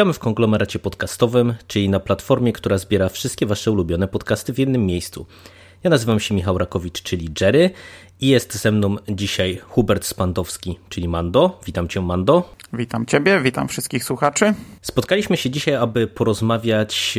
Witamy 0.00 0.12
w 0.12 0.18
konglomeracie 0.18 0.78
podcastowym, 0.78 1.54
czyli 1.66 1.88
na 1.88 2.00
platformie, 2.00 2.52
która 2.52 2.78
zbiera 2.78 3.08
wszystkie 3.08 3.46
Wasze 3.46 3.70
ulubione 3.70 4.08
podcasty 4.08 4.52
w 4.52 4.58
jednym 4.58 4.86
miejscu. 4.86 5.26
Ja 5.84 5.90
nazywam 5.90 6.20
się 6.20 6.34
Michał 6.34 6.58
Rakowicz, 6.58 7.02
czyli 7.02 7.28
Jerry 7.40 7.70
i 8.20 8.28
jest 8.28 8.54
ze 8.54 8.72
mną 8.72 8.96
dzisiaj 9.08 9.60
Hubert 9.68 10.04
Spandowski, 10.04 10.78
czyli 10.88 11.08
Mando. 11.08 11.60
Witam 11.66 11.88
Cię, 11.88 12.00
Mando. 12.00 12.54
Witam 12.72 13.06
Ciebie, 13.06 13.40
witam 13.40 13.68
wszystkich 13.68 14.04
słuchaczy. 14.04 14.54
Spotkaliśmy 14.82 15.36
się 15.36 15.50
dzisiaj, 15.50 15.74
aby 15.74 16.06
porozmawiać 16.06 17.18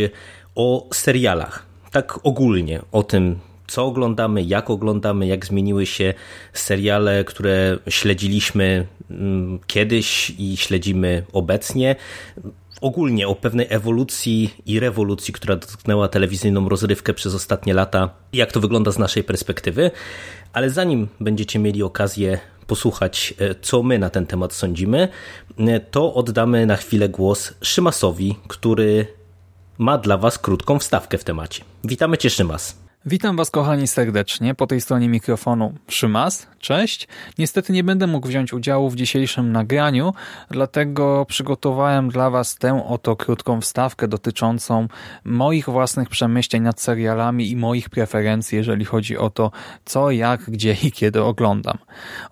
o 0.55 0.88
serialach. 0.94 1.66
Tak 1.91 2.20
ogólnie, 2.23 2.81
o 2.91 3.03
tym, 3.03 3.39
co 3.67 3.86
oglądamy, 3.86 4.44
jak 4.44 4.70
oglądamy, 4.70 5.27
jak 5.27 5.45
zmieniły 5.45 5.86
się 5.86 6.13
seriale, 6.53 7.23
które 7.23 7.77
śledziliśmy 7.89 8.88
mm, 9.11 9.59
kiedyś 9.67 10.34
i 10.38 10.58
śledzimy 10.58 11.23
obecnie 11.34 11.95
ogólnie 12.81 13.27
o 13.27 13.35
pewnej 13.35 13.67
ewolucji 13.70 14.53
i 14.66 14.80
rewolucji, 14.80 15.33
która 15.33 15.56
dotknęła 15.56 16.08
telewizyjną 16.08 16.69
rozrywkę 16.69 17.14
przez 17.14 17.36
ostatnie 17.36 17.73
lata 17.73 18.09
i 18.33 18.38
jak 18.38 18.52
to 18.52 18.59
wygląda 18.59 18.92
z 18.92 18.97
naszej 18.97 19.23
perspektywy. 19.23 19.92
Ale 20.53 20.69
zanim 20.69 21.08
będziecie 21.19 21.59
mieli 21.59 21.83
okazję 21.83 22.39
posłuchać, 22.67 23.33
e, 23.39 23.56
co 23.61 23.83
my 23.83 24.00
na 24.00 24.09
ten 24.09 24.28
temat 24.28 24.53
sądzimy, 24.53 25.08
e, 25.58 25.80
to 25.80 26.14
oddamy 26.14 26.66
na 26.66 26.78
chwilę 26.78 27.09
głos 27.09 27.53
Szymasowi, 27.61 28.36
który 28.47 29.08
ma 29.78 29.97
dla 29.97 30.17
Was 30.17 30.39
krótką 30.39 30.80
wstawkę 30.80 31.17
w 31.17 31.23
temacie. 31.23 31.63
Witamy 31.84 32.17
Cię, 32.17 32.30
Szymas. 32.30 32.81
Witam 33.05 33.38
Was 33.38 33.52
kochani 33.52 33.88
serdecznie, 33.88 34.55
po 34.55 34.67
tej 34.67 34.81
stronie 34.81 35.09
mikrofonu 35.09 35.73
Szymas, 35.88 36.47
cześć. 36.59 37.07
Niestety 37.38 37.73
nie 37.73 37.83
będę 37.83 38.07
mógł 38.07 38.27
wziąć 38.27 38.53
udziału 38.53 38.89
w 38.89 38.95
dzisiejszym 38.95 39.52
nagraniu, 39.52 40.13
dlatego 40.49 41.25
przygotowałem 41.25 42.09
dla 42.09 42.29
Was 42.29 42.55
tę 42.55 42.85
oto 42.88 43.16
krótką 43.16 43.61
wstawkę 43.61 44.07
dotyczącą 44.07 44.88
moich 45.23 45.66
własnych 45.66 46.09
przemyśleń 46.09 46.63
nad 46.63 46.81
serialami 46.81 47.52
i 47.52 47.55
moich 47.55 47.89
preferencji, 47.89 48.57
jeżeli 48.57 48.85
chodzi 48.85 49.17
o 49.17 49.29
to, 49.29 49.52
co, 49.85 50.11
jak, 50.11 50.41
gdzie 50.41 50.77
i 50.83 50.91
kiedy 50.91 51.23
oglądam. 51.23 51.77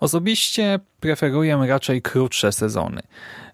Osobiście 0.00 0.80
preferuję 1.00 1.64
raczej 1.66 2.02
krótsze 2.02 2.52
sezony 2.52 3.02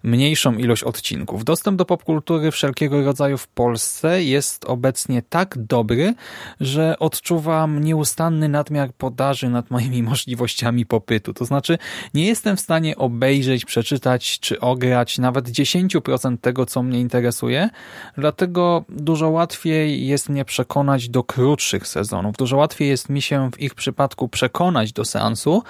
mniejszą 0.03 0.53
ilość 0.53 0.83
odcinków. 0.83 1.43
Dostęp 1.43 1.77
do 1.77 1.85
popkultury 1.85 2.51
wszelkiego 2.51 3.03
rodzaju 3.03 3.37
w 3.37 3.47
Polsce 3.47 4.23
jest 4.23 4.65
obecnie 4.65 5.21
tak 5.21 5.57
dobry, 5.57 6.13
że 6.59 6.99
odczuwam 6.99 7.83
nieustanny 7.83 8.49
nadmiar 8.49 8.93
podaży 8.93 9.49
nad 9.49 9.71
moimi 9.71 10.03
możliwościami 10.11 10.85
popytu. 10.85 11.33
To 11.33 11.45
znaczy 11.45 11.77
nie 12.13 12.25
jestem 12.25 12.57
w 12.57 12.61
stanie 12.61 12.97
obejrzeć, 12.97 13.65
przeczytać 13.65 14.39
czy 14.39 14.59
ograć 14.59 15.17
nawet 15.17 15.49
10% 15.49 16.37
tego, 16.37 16.65
co 16.65 16.83
mnie 16.83 16.99
interesuje, 16.99 17.69
dlatego 18.17 18.85
dużo 18.89 19.29
łatwiej 19.29 20.07
jest 20.07 20.29
mnie 20.29 20.45
przekonać 20.45 21.09
do 21.09 21.23
krótszych 21.23 21.87
sezonów. 21.87 22.37
Dużo 22.37 22.57
łatwiej 22.57 22.89
jest 22.89 23.09
mi 23.09 23.21
się 23.21 23.51
w 23.51 23.61
ich 23.61 23.75
przypadku 23.75 24.27
przekonać 24.27 24.93
do 24.93 25.05
seansu 25.05 25.63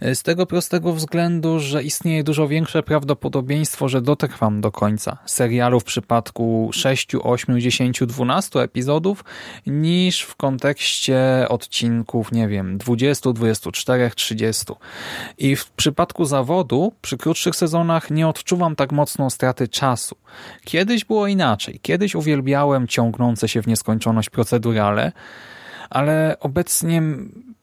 z 0.00 0.22
tego 0.22 0.46
prostego 0.46 0.92
względu, 0.92 1.13
że 1.56 1.82
istnieje 1.82 2.24
dużo 2.24 2.48
większe 2.48 2.82
prawdopodobieństwo, 2.82 3.88
że 3.88 4.02
dotrwam 4.02 4.60
do 4.60 4.72
końca 4.72 5.18
serialu 5.26 5.80
w 5.80 5.84
przypadku 5.84 6.70
6, 6.72 7.08
8, 7.22 7.60
10, 7.60 8.00
12 8.06 8.60
epizodów 8.60 9.24
niż 9.66 10.20
w 10.22 10.36
kontekście 10.36 11.46
odcinków, 11.48 12.32
nie 12.32 12.48
wiem, 12.48 12.78
20, 12.78 13.32
24, 13.32 14.10
30. 14.10 14.64
I 15.38 15.56
w 15.56 15.70
przypadku 15.70 16.24
zawodu 16.24 16.92
przy 17.02 17.16
krótszych 17.16 17.56
sezonach 17.56 18.10
nie 18.10 18.28
odczuwam 18.28 18.76
tak 18.76 18.92
mocno 18.92 19.30
straty 19.30 19.68
czasu. 19.68 20.16
Kiedyś 20.64 21.04
było 21.04 21.26
inaczej. 21.26 21.80
Kiedyś 21.82 22.14
uwielbiałem 22.14 22.88
ciągnące 22.88 23.48
się 23.48 23.62
w 23.62 23.66
nieskończoność 23.66 24.30
procedurale, 24.30 25.12
ale 25.90 26.36
obecnie 26.40 27.02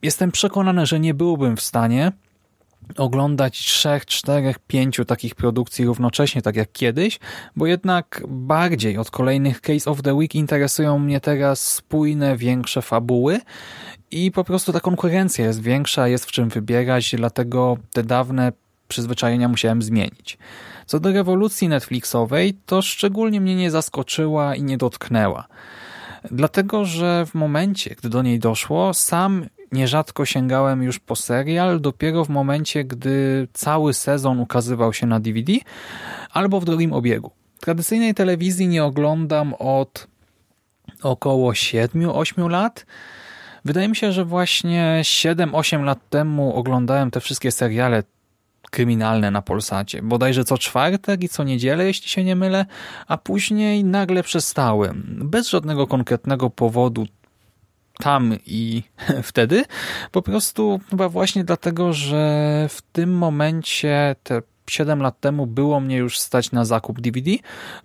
jestem 0.02 0.32
przekonany, 0.32 0.86
że 0.86 1.00
nie 1.00 1.14
byłbym 1.14 1.58
w 1.58 1.62
stanie 1.62 2.12
oglądać 2.97 3.59
trzech, 3.59 4.06
czterech, 4.06 4.59
pięciu 4.59 5.06
takich 5.06 5.35
produkcji 5.35 5.85
równocześnie, 5.85 6.41
tak 6.41 6.56
jak 6.56 6.72
kiedyś, 6.72 7.19
bo 7.56 7.68
jednak 7.68 8.24
bardziej 8.28 8.97
od 8.97 9.12
kolejnych 9.12 9.62
Case 9.62 9.91
of 9.91 10.02
the 10.02 10.13
Week 10.13 10.35
interesują 10.35 11.00
mnie 11.00 11.19
teraz 11.19 11.74
spójne, 11.74 12.38
większe 12.38 12.81
fabuły 12.81 13.40
i 14.12 14.31
po 14.31 14.44
prostu 14.44 14.74
ta 14.74 14.79
konkurencja 14.79 15.46
jest 15.46 15.62
większa, 15.62 16.07
jest 16.07 16.25
w 16.25 16.31
czym 16.31 16.50
wybierać, 16.50 17.16
dlatego 17.16 17.78
te 17.94 18.03
dawne 18.03 18.52
przyzwyczajenia 18.88 19.47
musiałem 19.47 19.81
zmienić. 19.81 20.38
Co 20.85 21.00
do 21.00 21.12
rewolucji 21.12 21.68
Netflixowej, 21.68 22.53
to 22.66 22.81
szczególnie 22.81 23.41
mnie 23.41 23.56
nie 23.56 23.72
zaskoczyła 23.72 24.56
i 24.56 24.63
nie 24.63 24.78
dotknęła. 24.78 25.47
Dlatego, 26.31 26.85
że 26.85 27.25
w 27.25 27.34
momencie, 27.34 27.96
gdy 27.96 28.09
do 28.09 28.22
niej 28.22 28.40
doszło, 28.40 28.94
sam 28.94 29.46
nierzadko 29.72 30.26
sięgałem 30.26 30.84
już 30.84 31.00
po 31.00 31.16
serial 31.16 31.82
dopiero 31.82 32.26
w 32.26 32.30
momencie, 32.30 32.84
gdy 32.84 33.48
cały 33.54 33.94
sezon 33.94 34.40
ukazywał 34.40 34.94
się 34.94 35.08
na 35.08 35.20
DVD 35.20 35.54
albo 36.32 36.59
w 36.59 36.66
drugim 36.66 36.94
obiegu. 36.94 37.32
Tradycyjnej 37.59 38.14
telewizji 38.14 38.68
nie 38.68 38.84
oglądam 38.84 39.54
od 39.54 40.08
około 41.04 41.52
7-8 41.52 42.50
lat. 42.50 42.86
Wydaje 43.66 43.88
mi 43.88 43.96
się, 43.96 44.12
że 44.12 44.26
właśnie 44.26 45.00
7-8 45.04 45.84
lat 45.84 46.09
temu 46.09 46.56
oglądałem 46.56 47.12
te 47.12 47.20
wszystkie 47.20 47.52
seriale 47.52 48.03
kryminalne 48.72 49.32
na 49.32 49.42
Polsacie. 49.42 50.02
Bodajże 50.02 50.44
co 50.44 50.58
czwartek 50.58 51.24
i 51.24 51.30
co 51.30 51.44
niedzielę, 51.44 51.86
jeśli 51.86 52.09
się 52.09 52.24
nie 52.24 52.36
mylę, 52.36 52.66
a 53.08 53.18
później 53.18 53.84
nagle 53.84 54.24
przestałem. 54.24 55.20
Bez 55.24 55.50
żadnego 55.50 55.88
konkretnego 55.88 56.50
powodu 56.50 57.08
tam 58.02 58.36
i 58.46 58.84
wtedy. 59.24 59.64
Po 60.12 60.22
prostu 60.22 60.80
chyba 60.90 61.10
właśnie 61.10 61.44
dlatego, 61.44 61.94
że 61.94 62.66
w 62.70 62.82
tym 62.82 63.18
momencie 63.18 64.16
te 64.24 64.42
7 64.70 65.02
lat 65.02 65.20
temu 65.20 65.48
było 65.48 65.80
mnie 65.80 65.98
już 65.98 66.20
stać 66.20 66.52
na 66.52 66.66
zakup 66.66 67.02
DVD 67.02 67.32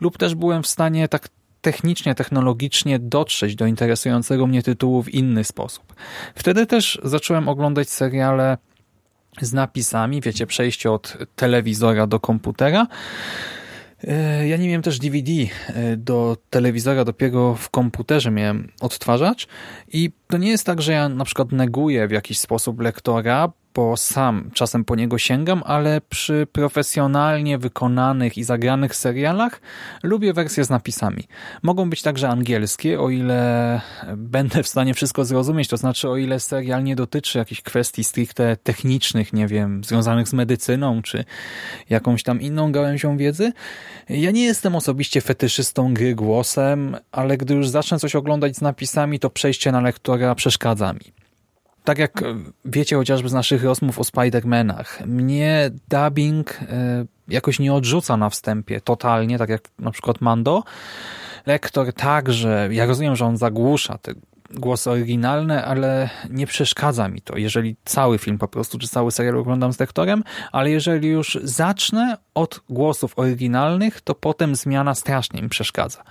lub 0.01 0.19
też 0.19 0.35
byłem 0.35 0.63
w 0.63 0.67
stanie 0.67 1.09
tak 1.09 1.29
technicznie, 1.61 2.15
technologicznie 2.15 2.99
dotrzeć 2.99 3.55
do 3.55 3.67
interesującego 3.67 4.47
mnie 4.47 4.63
tytułu 4.63 5.03
w 5.03 5.15
inny 5.15 5.45
sposób. 5.45 5.95
Wtedy 6.35 6.67
też 6.67 6.99
zacząłem 7.05 7.49
oglądać 7.49 7.91
seriale 7.91 8.59
z 9.41 9.53
napisami, 9.53 10.21
wiecie, 10.21 10.47
przejście 10.47 10.93
od 10.93 11.17
telewizora 11.37 12.07
do 12.07 12.21
komputera. 12.21 12.87
E, 14.05 14.49
ja 14.49 14.57
nie 14.57 14.67
miałem 14.67 14.83
też 14.83 14.99
DVD 14.99 15.33
e, 15.33 15.97
do 15.97 16.37
telewizora, 16.51 17.05
dopiero 17.05 17.55
w 17.55 17.71
komputerze 17.71 18.31
miałem 18.31 18.73
odtwarzacz 18.81 19.47
i 19.93 20.11
to 20.27 20.39
nie 20.39 20.49
jest 20.49 20.67
tak, 20.67 20.83
że 20.83 20.93
ja 20.93 21.09
na 21.09 21.25
przykład 21.25 21.53
neguję 21.53 22.09
w 22.09 22.11
jakiś 22.11 22.39
sposób 22.39 22.81
lektora, 22.81 23.53
bo 23.77 23.97
sam 23.97 24.51
czasem 24.55 24.85
po 24.85 24.97
niego 24.97 25.19
sięgam, 25.19 25.63
ale 25.67 26.01
przy 26.01 26.47
profesjonalnie 26.53 27.59
wykonanych 27.59 28.39
i 28.39 28.45
zagranych 28.45 28.97
serialach 28.97 29.61
lubię 30.03 30.33
wersje 30.33 30.65
z 30.65 30.71
napisami. 30.71 31.25
Mogą 31.63 31.91
być 31.91 32.03
także 32.03 32.29
angielskie, 32.29 33.01
o 33.01 33.11
ile 33.11 33.81
będę 34.17 34.63
w 34.63 34.69
stanie 34.69 34.95
wszystko 34.95 35.25
zrozumieć, 35.25 35.69
to 35.69 35.77
znaczy 35.77 36.09
o 36.09 36.17
ile 36.17 36.41
serial 36.41 36.85
nie 36.85 36.97
dotyczy 36.97 37.39
jakichś 37.39 37.61
kwestii 37.61 38.05
stricte 38.05 38.57
technicznych, 38.57 39.33
nie 39.33 39.47
wiem, 39.47 39.85
związanych 39.85 40.29
z 40.29 40.33
medycyną, 40.33 41.03
czy 41.03 41.25
jakąś 41.91 42.23
tam 42.23 42.41
inną 42.41 42.73
gałęzią 42.73 43.17
wiedzy. 43.17 43.53
Ja 44.09 44.31
nie 44.31 44.45
jestem 44.45 44.77
osobiście 44.77 45.21
fetyszystą 45.21 45.95
gry 45.95 46.15
głosem, 46.15 46.97
ale 47.13 47.37
gdy 47.37 47.55
już 47.55 47.69
zacznę 47.69 47.99
coś 47.99 48.17
oglądać 48.17 48.57
z 48.57 48.61
napisami, 48.61 49.19
to 49.19 49.31
przejście 49.31 49.73
na 49.73 49.81
lektora 49.81 50.35
przeszkadza 50.35 50.93
mi 50.93 51.26
tak 51.87 51.99
jak 51.99 52.25
wiecie 52.65 52.97
chociażby 52.97 53.29
z 53.29 53.33
naszych 53.33 53.65
rozmów 53.65 53.99
o 53.99 54.03
Spider-Manach, 54.03 55.07
mnie 55.07 55.71
dubbing 55.89 56.61
e, 56.63 57.05
jakoś 57.29 57.59
nie 57.59 57.75
odrzuca 57.75 58.17
na 58.17 58.31
wstępie 58.31 58.81
totalnie, 58.81 59.39
tak 59.39 59.49
jak 59.49 59.63
na 59.79 59.91
przykład 59.91 60.21
Mando. 60.21 60.63
Lektor 61.47 61.93
także, 61.93 62.69
ja 62.73 62.87
rozumiem, 62.87 63.17
że 63.17 63.27
on 63.27 63.37
zagłusza 63.37 63.99
te 63.99 64.13
głosy 64.51 64.91
oryginalne, 64.91 65.65
ale 65.65 66.11
nie 66.31 66.47
przeszkadza 66.47 67.09
mi 67.09 67.21
to, 67.21 67.37
jeżeli 67.37 67.77
cały 67.85 68.19
film 68.19 68.39
po 68.39 68.49
prostu, 68.49 68.79
czy 68.79 68.89
cały 68.89 69.13
serial 69.13 69.39
oglądam 69.39 69.73
z 69.73 69.81
lektorem, 69.81 70.25
ale 70.53 70.71
jeżeli 70.71 71.09
już 71.09 71.39
zacznę 71.43 72.17
od 72.35 72.61
głosów 72.69 73.19
oryginalnych, 73.19 74.01
to 74.01 74.15
potem 74.15 74.57
zmiana 74.57 74.95
strasznie 74.95 75.43
mi 75.43 75.49
przeszkadza. 75.49 76.03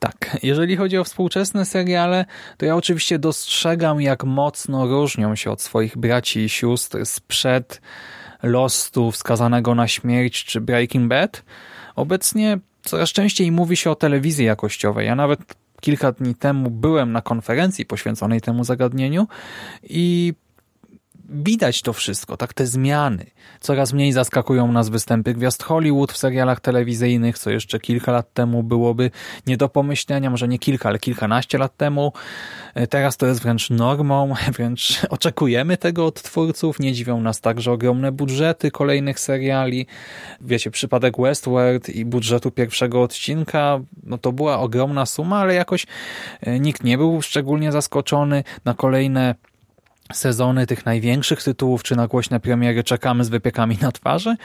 Tak, 0.00 0.36
jeżeli 0.42 0.76
chodzi 0.76 0.98
o 0.98 1.04
współczesne 1.04 1.64
seriale, 1.64 2.24
to 2.56 2.66
ja 2.66 2.76
oczywiście 2.76 3.18
dostrzegam, 3.18 4.00
jak 4.00 4.24
mocno 4.24 4.86
różnią 4.86 5.36
się 5.36 5.50
od 5.50 5.62
swoich 5.62 5.98
braci 5.98 6.40
i 6.40 6.48
sióstr 6.48 7.06
sprzed 7.06 7.80
Lostu, 8.42 9.10
Wskazanego 9.10 9.74
na 9.74 9.88
śmierć 9.88 10.44
czy 10.44 10.60
Breaking 10.60 11.08
Bad. 11.08 11.42
Obecnie 11.96 12.58
coraz 12.82 13.10
częściej 13.10 13.52
mówi 13.52 13.76
się 13.76 13.90
o 13.90 13.94
telewizji 13.94 14.46
jakościowej. 14.46 15.06
Ja 15.06 15.14
nawet 15.14 15.40
kilka 15.80 16.12
dni 16.12 16.34
temu 16.34 16.70
byłem 16.70 17.12
na 17.12 17.22
konferencji 17.22 17.86
poświęconej 17.86 18.40
temu 18.40 18.64
zagadnieniu 18.64 19.26
i 19.82 20.34
widać 21.30 21.82
to 21.82 21.92
wszystko, 21.92 22.36
tak 22.36 22.54
te 22.54 22.66
zmiany. 22.66 23.26
Coraz 23.60 23.92
mniej 23.92 24.12
zaskakują 24.12 24.72
nas 24.72 24.88
występy 24.88 25.34
gwiazd 25.34 25.62
Hollywood 25.62 26.12
w 26.12 26.16
serialach 26.16 26.60
telewizyjnych, 26.60 27.38
co 27.38 27.50
jeszcze 27.50 27.80
kilka 27.80 28.12
lat 28.12 28.32
temu 28.32 28.62
byłoby 28.62 29.10
nie 29.46 29.56
do 29.56 29.68
pomyślenia, 29.68 30.30
może 30.30 30.48
nie 30.48 30.58
kilka, 30.58 30.88
ale 30.88 30.98
kilkanaście 30.98 31.58
lat 31.58 31.76
temu. 31.76 32.12
E, 32.74 32.86
teraz 32.86 33.16
to 33.16 33.26
jest 33.26 33.42
wręcz 33.42 33.70
normą, 33.70 34.34
wręcz 34.56 35.06
oczekujemy 35.10 35.76
tego 35.76 36.06
od 36.06 36.22
twórców. 36.22 36.80
Nie 36.80 36.92
dziwią 36.92 37.20
nas 37.20 37.40
także 37.40 37.72
ogromne 37.72 38.12
budżety 38.12 38.70
kolejnych 38.70 39.20
seriali. 39.20 39.86
Wiecie, 40.40 40.70
przypadek 40.70 41.20
Westworld 41.20 41.88
i 41.88 42.04
budżetu 42.04 42.50
pierwszego 42.50 43.02
odcinka, 43.02 43.80
no 44.02 44.18
to 44.18 44.32
była 44.32 44.58
ogromna 44.58 45.06
suma, 45.06 45.38
ale 45.38 45.54
jakoś 45.54 45.86
e, 46.40 46.60
nikt 46.60 46.84
nie 46.84 46.98
był 46.98 47.22
szczególnie 47.22 47.72
zaskoczony 47.72 48.44
na 48.64 48.74
kolejne 48.74 49.34
sezony 50.12 50.66
tych 50.66 50.86
największych 50.86 51.42
tytułów, 51.42 51.82
czy 51.82 51.96
na 51.96 52.06
głośne 52.06 52.40
premiery 52.40 52.84
czekamy 52.84 53.24
z 53.24 53.28
wypiekami 53.28 53.78
na 53.80 53.92
twarzy, 53.92 54.36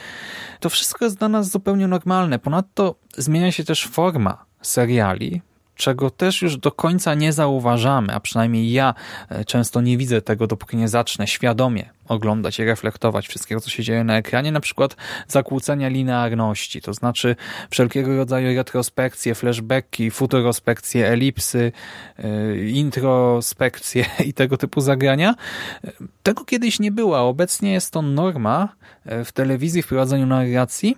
to 0.60 0.70
wszystko 0.70 1.04
jest 1.04 1.18
dla 1.18 1.28
nas 1.28 1.50
zupełnie 1.50 1.88
normalne. 1.88 2.38
Ponadto 2.38 2.94
zmienia 3.16 3.52
się 3.52 3.64
też 3.64 3.86
forma 3.86 4.44
seriali, 4.62 5.42
czego 5.76 6.10
też 6.10 6.42
już 6.42 6.56
do 6.56 6.72
końca 6.72 7.14
nie 7.14 7.32
zauważamy, 7.32 8.14
a 8.14 8.20
przynajmniej 8.20 8.72
ja 8.72 8.94
e, 9.28 9.44
często 9.44 9.80
nie 9.80 9.98
widzę 9.98 10.22
tego, 10.22 10.46
dopóki 10.46 10.76
nie 10.76 10.88
zacznę 10.88 11.26
świadomie 11.26 11.90
oglądać 12.08 12.58
i 12.58 12.64
reflektować 12.64 13.28
wszystkiego, 13.28 13.60
co 13.60 13.70
się 13.70 13.82
dzieje 13.82 14.04
na 14.04 14.16
ekranie, 14.16 14.52
na 14.52 14.60
przykład 14.60 14.96
zakłócenia 15.28 15.88
linearności, 15.88 16.80
to 16.80 16.94
znaczy 16.94 17.36
wszelkiego 17.70 18.16
rodzaju 18.16 18.56
retrospekcje, 18.56 19.34
flashbacki, 19.34 20.10
futurospekcje, 20.10 21.08
elipsy, 21.08 21.72
e, 22.18 22.56
introspekcje 22.58 24.04
i 24.28 24.34
tego 24.34 24.56
typu 24.56 24.80
zagrania. 24.80 25.34
E, 25.84 25.92
tego 26.22 26.44
kiedyś 26.44 26.80
nie 26.80 26.92
było, 26.92 27.18
obecnie 27.28 27.72
jest 27.72 27.92
to 27.92 28.02
norma 28.02 28.68
w 29.24 29.32
telewizji, 29.32 29.82
w 29.82 29.86
prowadzeniu 29.86 30.26
narracji, 30.26 30.96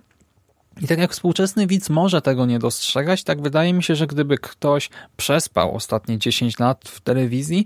i 0.81 0.87
tak 0.87 0.99
jak 0.99 1.11
współczesny 1.11 1.67
widz 1.67 1.89
może 1.89 2.21
tego 2.21 2.45
nie 2.45 2.59
dostrzegać, 2.59 3.23
tak 3.23 3.41
wydaje 3.41 3.73
mi 3.73 3.83
się, 3.83 3.95
że 3.95 4.07
gdyby 4.07 4.37
ktoś 4.37 4.89
przespał 5.17 5.75
ostatnie 5.75 6.17
10 6.17 6.59
lat 6.59 6.89
w 6.89 7.01
telewizji, 7.01 7.65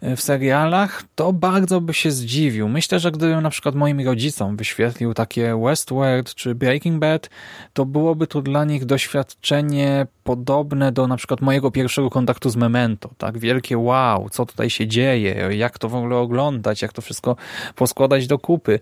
e, 0.00 0.16
w 0.16 0.22
serialach, 0.22 1.02
to 1.14 1.32
bardzo 1.32 1.80
by 1.80 1.94
się 1.94 2.10
zdziwił. 2.10 2.68
Myślę, 2.68 3.00
że 3.00 3.12
gdybym 3.12 3.42
na 3.42 3.50
przykład 3.50 3.74
moim 3.74 4.00
rodzicom 4.00 4.56
wyświetlił 4.56 5.14
takie 5.14 5.60
Westworld 5.64 6.34
czy 6.34 6.54
Breaking 6.54 7.00
Bad, 7.00 7.30
to 7.72 7.84
byłoby 7.84 8.26
to 8.26 8.42
dla 8.42 8.64
nich 8.64 8.84
doświadczenie 8.84 10.06
podobne 10.24 10.92
do 10.92 11.06
na 11.06 11.16
przykład 11.16 11.40
mojego 11.40 11.70
pierwszego 11.70 12.10
kontaktu 12.10 12.50
z 12.50 12.56
Memento. 12.56 13.10
Tak 13.18 13.38
wielkie 13.38 13.78
wow, 13.78 14.28
co 14.30 14.46
tutaj 14.46 14.70
się 14.70 14.86
dzieje, 14.86 15.56
jak 15.56 15.78
to 15.78 15.88
w 15.88 15.94
ogóle 15.94 16.16
oglądać, 16.16 16.82
jak 16.82 16.92
to 16.92 17.02
wszystko 17.02 17.36
poskładać 17.74 18.26
do 18.26 18.38
kupy. 18.38 18.80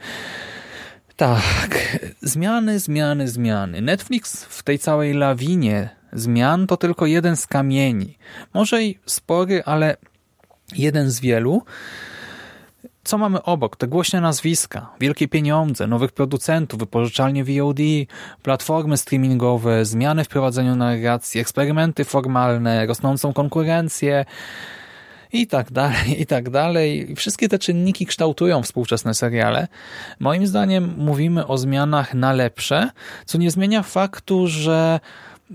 Tak, 1.17 1.99
zmiany, 2.21 2.79
zmiany, 2.79 3.29
zmiany. 3.29 3.81
Netflix 3.81 4.45
w 4.45 4.63
tej 4.63 4.79
całej 4.79 5.15
lawinie 5.15 5.89
zmian 6.13 6.67
to 6.67 6.77
tylko 6.77 7.07
jeden 7.07 7.37
z 7.37 7.47
kamieni. 7.47 8.19
Może 8.55 8.83
i 8.83 8.99
spory, 9.07 9.63
ale 9.65 9.97
jeden 10.75 11.11
z 11.11 11.21
wielu. 11.21 11.63
Co 13.05 13.19
mamy 13.19 13.43
obok? 13.43 13.77
Te 13.77 13.87
głośne 13.87 14.21
nazwiska, 14.21 14.91
wielkie 15.01 15.29
pieniądze, 15.29 15.87
nowych 15.87 16.13
producentów, 16.13 16.79
wypożyczalnie 16.79 17.45
VOD, 17.45 17.79
platformy 18.43 18.97
streamingowe, 18.97 19.85
zmiany 19.85 20.25
w 20.25 20.29
prowadzeniu 20.29 20.77
narracji, 20.77 21.41
eksperymenty 21.41 22.05
formalne, 22.05 22.87
rosnącą 22.87 23.33
konkurencję, 23.33 24.25
i 25.41 25.47
tak 25.47 25.73
dalej, 25.73 26.23
i 26.23 26.27
tak 26.27 26.51
dalej. 26.51 27.15
Wszystkie 27.17 27.49
te 27.49 27.59
czynniki 27.59 28.07
kształtują 28.07 28.63
współczesne 28.63 29.15
seriale. 29.15 29.69
Moim 30.21 30.47
zdaniem 30.47 30.95
mówimy 30.97 31.47
o 31.47 31.59
zmianach 31.59 32.15
na 32.15 32.33
lepsze, 32.33 32.91
co 33.25 33.39
nie 33.39 33.51
zmienia 33.51 33.83
faktu, 33.83 34.47
że 34.47 35.01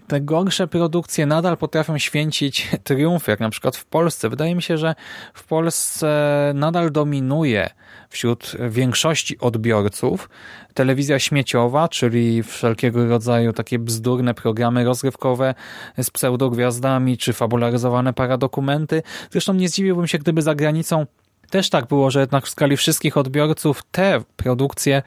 te 0.07 0.21
gorsze 0.21 0.67
produkcje 0.67 1.25
nadal 1.25 1.57
potrafią 1.57 1.97
święcić 1.97 2.69
triumfy, 2.83 3.31
jak 3.31 3.39
na 3.39 3.49
przykład 3.49 3.77
w 3.77 3.85
Polsce. 3.85 4.29
Wydaje 4.29 4.55
mi 4.55 4.61
się, 4.61 4.77
że 4.77 4.95
w 5.33 5.43
Polsce 5.43 6.51
nadal 6.55 6.91
dominuje 6.91 7.69
wśród 8.09 8.55
większości 8.69 9.39
odbiorców 9.39 10.29
telewizja 10.73 11.19
śmieciowa, 11.19 11.89
czyli 11.89 12.43
wszelkiego 12.43 13.05
rodzaju 13.05 13.53
takie 13.53 13.79
bzdurne 13.79 14.33
programy 14.33 14.83
rozrywkowe 14.83 15.55
z 15.97 16.09
pseudogwiazdami, 16.09 17.17
czy 17.17 17.33
fabularyzowane 17.33 18.13
paradokumenty. 18.13 19.03
Zresztą 19.31 19.53
nie 19.53 19.69
zdziwiłbym 19.69 20.07
się, 20.07 20.17
gdyby 20.17 20.41
za 20.41 20.55
granicą 20.55 21.05
też 21.49 21.69
tak 21.69 21.87
było, 21.87 22.11
że 22.11 22.19
jednak 22.19 22.45
w 22.45 22.49
skali 22.49 22.77
wszystkich 22.77 23.17
odbiorców 23.17 23.83
te 23.91 24.21
produkcje 24.35 25.01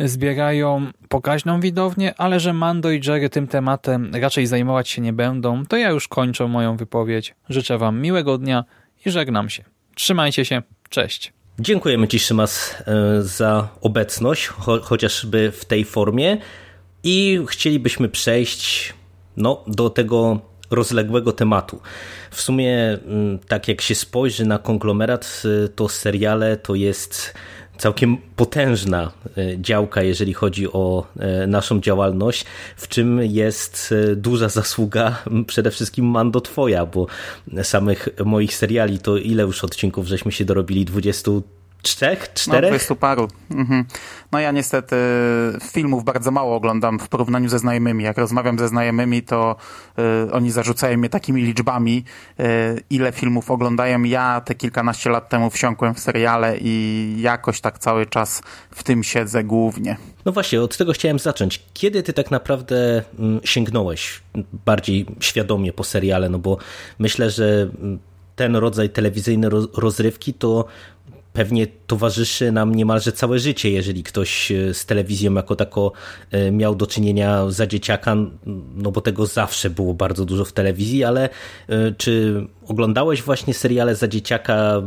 zbierają 0.00 0.86
pokaźną 1.08 1.60
widownię, 1.60 2.14
ale 2.16 2.40
że 2.40 2.52
Mando 2.52 2.90
i 2.90 3.00
Jerry 3.06 3.30
tym 3.30 3.46
tematem 3.46 4.10
raczej 4.14 4.46
zajmować 4.46 4.88
się 4.88 5.02
nie 5.02 5.12
będą, 5.12 5.66
to 5.66 5.76
ja 5.76 5.90
już 5.90 6.08
kończę 6.08 6.48
moją 6.48 6.76
wypowiedź. 6.76 7.34
Życzę 7.48 7.78
Wam 7.78 8.00
miłego 8.00 8.38
dnia 8.38 8.64
i 9.06 9.10
żegnam 9.10 9.50
się. 9.50 9.64
Trzymajcie 9.94 10.44
się. 10.44 10.62
Cześć. 10.88 11.32
Dziękujemy 11.58 12.08
Ci, 12.08 12.18
Szymas, 12.18 12.74
e, 12.86 13.22
za 13.22 13.68
obecność, 13.80 14.46
cho 14.46 14.80
chociażby 14.80 15.52
w 15.52 15.64
tej 15.64 15.84
formie. 15.84 16.38
I 17.04 17.40
chcielibyśmy 17.48 18.08
przejść 18.08 18.94
no, 19.36 19.64
do 19.66 19.90
tego 19.90 20.40
rozległego 20.70 21.32
tematu. 21.32 21.80
W 22.30 22.40
sumie, 22.40 22.98
mm, 23.06 23.38
tak 23.38 23.68
jak 23.68 23.80
się 23.80 23.94
spojrzy 23.94 24.46
na 24.46 24.58
konglomerat, 24.58 25.42
e, 25.64 25.68
to 25.68 25.88
seriale 25.88 26.56
to 26.56 26.74
jest 26.74 27.34
całkiem 27.82 28.16
potężna 28.36 29.12
e, 29.36 29.60
działka, 29.60 30.02
jeżeli 30.02 30.34
chodzi 30.34 30.72
o 30.72 31.06
e, 31.18 31.46
naszą 31.46 31.80
działalność, 31.80 32.44
w 32.76 32.88
czym 32.88 33.22
jest 33.22 33.94
e, 34.12 34.16
duża 34.16 34.48
zasługa 34.48 35.22
przede 35.46 35.70
wszystkim 35.70 36.06
Mando 36.06 36.40
Twoja, 36.40 36.86
bo 36.86 37.06
samych 37.62 38.08
moich 38.24 38.54
seriali 38.54 38.98
to 38.98 39.16
ile 39.16 39.42
już 39.42 39.64
odcinków 39.64 40.06
żeśmy 40.06 40.32
się 40.32 40.44
dorobili? 40.44 40.84
20 40.84 41.30
No, 41.82 41.88
czterech? 41.88 42.32
No, 42.48 42.68
20 42.68 42.94
paru. 42.94 43.28
Mhm. 43.50 43.84
No 44.32 44.40
ja 44.40 44.52
niestety 44.52 44.96
filmów 45.72 46.04
bardzo 46.04 46.30
mało 46.30 46.56
oglądam 46.56 46.98
w 46.98 47.08
porównaniu 47.08 47.48
ze 47.48 47.58
znajomymi. 47.58 48.04
Jak 48.04 48.18
rozmawiam 48.18 48.58
ze 48.58 48.68
znajomymi, 48.68 49.22
to 49.22 49.56
y, 50.28 50.32
oni 50.32 50.50
zarzucają 50.50 50.98
mnie 50.98 51.08
takimi 51.08 51.42
liczbami, 51.42 52.04
y, 52.40 52.44
ile 52.90 53.12
filmów 53.12 53.50
oglądają. 53.50 54.02
Ja 54.02 54.40
te 54.40 54.54
kilkanaście 54.54 55.10
lat 55.10 55.28
temu 55.28 55.50
wsiąkłem 55.50 55.94
w 55.94 56.00
seriale 56.00 56.58
i 56.60 57.16
jakoś 57.20 57.60
tak 57.60 57.78
cały 57.78 58.06
czas 58.06 58.42
w 58.70 58.82
tym 58.82 59.04
siedzę 59.04 59.44
głównie. 59.44 59.96
No 60.24 60.32
właśnie, 60.32 60.62
od 60.62 60.76
tego 60.76 60.92
chciałem 60.92 61.18
zacząć. 61.18 61.62
Kiedy 61.74 62.02
ty 62.02 62.12
tak 62.12 62.30
naprawdę 62.30 63.02
mm, 63.18 63.40
sięgnąłeś 63.44 64.22
bardziej 64.66 65.06
świadomie 65.20 65.72
po 65.72 65.84
seriale? 65.84 66.28
No 66.28 66.38
bo 66.38 66.58
myślę, 66.98 67.30
że 67.30 67.68
mm, 67.82 67.98
ten 68.36 68.56
rodzaj 68.56 68.90
telewizyjnej 68.90 69.50
rozrywki 69.74 70.34
to 70.34 70.64
pewnie 71.32 71.66
towarzyszy 71.66 72.52
nam 72.52 72.74
niemalże 72.74 73.12
całe 73.12 73.38
życie, 73.38 73.70
jeżeli 73.70 74.02
ktoś 74.02 74.52
e, 74.52 74.74
z 74.74 74.86
telewizją 74.86 75.34
jako 75.34 75.56
tako 75.56 75.92
e, 76.30 76.50
miał 76.50 76.74
do 76.74 76.86
czynienia 76.86 77.50
za 77.50 77.66
dzieciaka, 77.66 78.16
no 78.74 78.92
bo 78.92 79.00
tego 79.00 79.26
zawsze 79.26 79.70
było 79.70 79.94
bardzo 79.94 80.24
dużo 80.24 80.44
w 80.44 80.52
telewizji, 80.52 81.04
ale 81.04 81.28
e, 81.68 81.92
czy 81.92 82.46
oglądałeś 82.66 83.22
właśnie 83.22 83.54
seriale 83.54 83.96
za 83.96 84.08
dzieciaka 84.08 84.82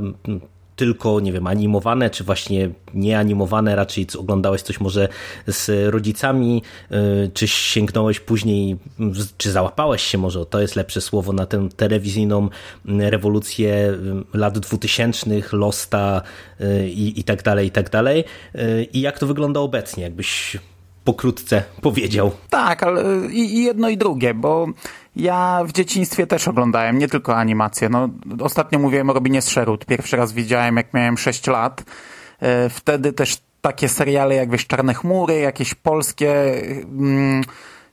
tylko, 0.76 1.20
nie 1.20 1.34
wiem, 1.34 1.48
animowane, 1.48 2.10
czy 2.10 2.24
właśnie 2.24 2.70
nieanimowane, 2.94 3.76
raczej 3.76 4.08
oglądałeś 4.18 4.62
coś 4.62 4.80
może 4.80 5.08
z 5.48 5.90
rodzicami, 5.94 6.62
y, 6.92 7.32
czy 7.34 7.48
sięgnąłeś 7.48 8.20
później, 8.20 8.78
czy 9.38 9.52
załapałeś 9.52 10.02
się 10.02 10.18
może, 10.18 10.46
to 10.46 10.62
jest 10.62 10.76
lepsze 10.76 11.02
słowo, 11.02 11.34
na 11.34 11.46
tę 11.46 11.70
telewizyjną 11.76 12.50
rewolucję 12.86 13.74
y, 14.34 14.38
lat 14.38 14.60
dwutysięcznych, 14.60 15.54
Losta 15.54 16.22
y, 16.62 16.90
i, 16.90 17.20
i 17.20 17.24
tak 17.24 17.44
dalej, 17.44 17.68
i 17.68 17.72
tak 17.72 17.90
dalej. 17.90 18.24
I 18.94 19.02
jak 19.02 19.20
to 19.20 19.28
wygląda 19.28 19.60
obecnie? 19.60 20.04
Jakbyś 20.04 20.58
pokrótce 21.06 21.64
powiedział. 21.82 22.32
Tak, 22.50 22.84
ale 22.84 23.04
i, 23.32 23.56
i 23.56 23.64
jedno 23.64 23.90
i 23.90 23.98
drugie, 23.98 24.34
bo 24.34 24.68
ja 25.16 25.64
w 25.68 25.72
dzieciństwie 25.72 26.28
też 26.28 26.48
oglądałem, 26.48 26.98
nie 26.98 27.08
tylko 27.08 27.36
animacje. 27.36 27.90
No, 27.90 28.10
ostatnio 28.40 28.80
mówiłem 28.80 29.10
o 29.10 29.14
Robinie 29.14 29.42
Sherwood. 29.42 29.86
Pierwszy 29.86 30.18
raz 30.18 30.34
widziałem, 30.34 30.78
jak 30.78 30.94
miałem 30.94 31.18
6 31.18 31.48
lat. 31.48 31.84
E, 32.40 32.70
wtedy 32.70 33.14
też 33.14 33.38
takie 33.62 33.90
seriale 33.90 34.36
jak 34.36 34.52
wiesz, 34.52 34.68
Czarne 34.68 34.94
Chmury, 34.94 35.40
jakieś 35.40 35.74
polskie 35.74 36.62
mm, 36.84 37.44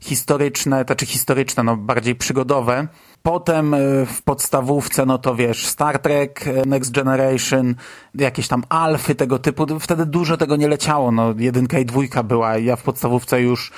historyczne, 0.01 0.85
to 0.85 0.95
czy 0.95 1.07
historyczne, 1.07 1.63
no 1.63 1.77
bardziej 1.77 2.15
przygodowe. 2.15 2.87
Potem 3.23 3.75
e, 3.75 3.79
w 4.07 4.23
podstawówce, 4.23 5.07
no 5.07 5.19
to 5.19 5.35
wiesz, 5.35 5.67
Star 5.67 5.99
Trek, 5.99 6.47
e, 6.47 6.67
Next 6.67 6.91
Generation, 6.91 7.75
jakieś 8.15 8.49
tam 8.49 8.63
alfy 8.69 9.15
tego 9.15 9.39
typu. 9.39 9.67
Wtedy 9.81 10.07
dużo 10.07 10.37
tego 10.37 10.57
nie 10.57 10.69
leciało. 10.69 11.13
No, 11.13 11.35
jedynka 11.39 11.79
i 11.79 11.85
dwójka 11.85 12.23
była. 12.23 12.59
Ja 12.59 12.77
w 12.77 12.83
podstawówce 12.83 13.43
już 13.43 13.73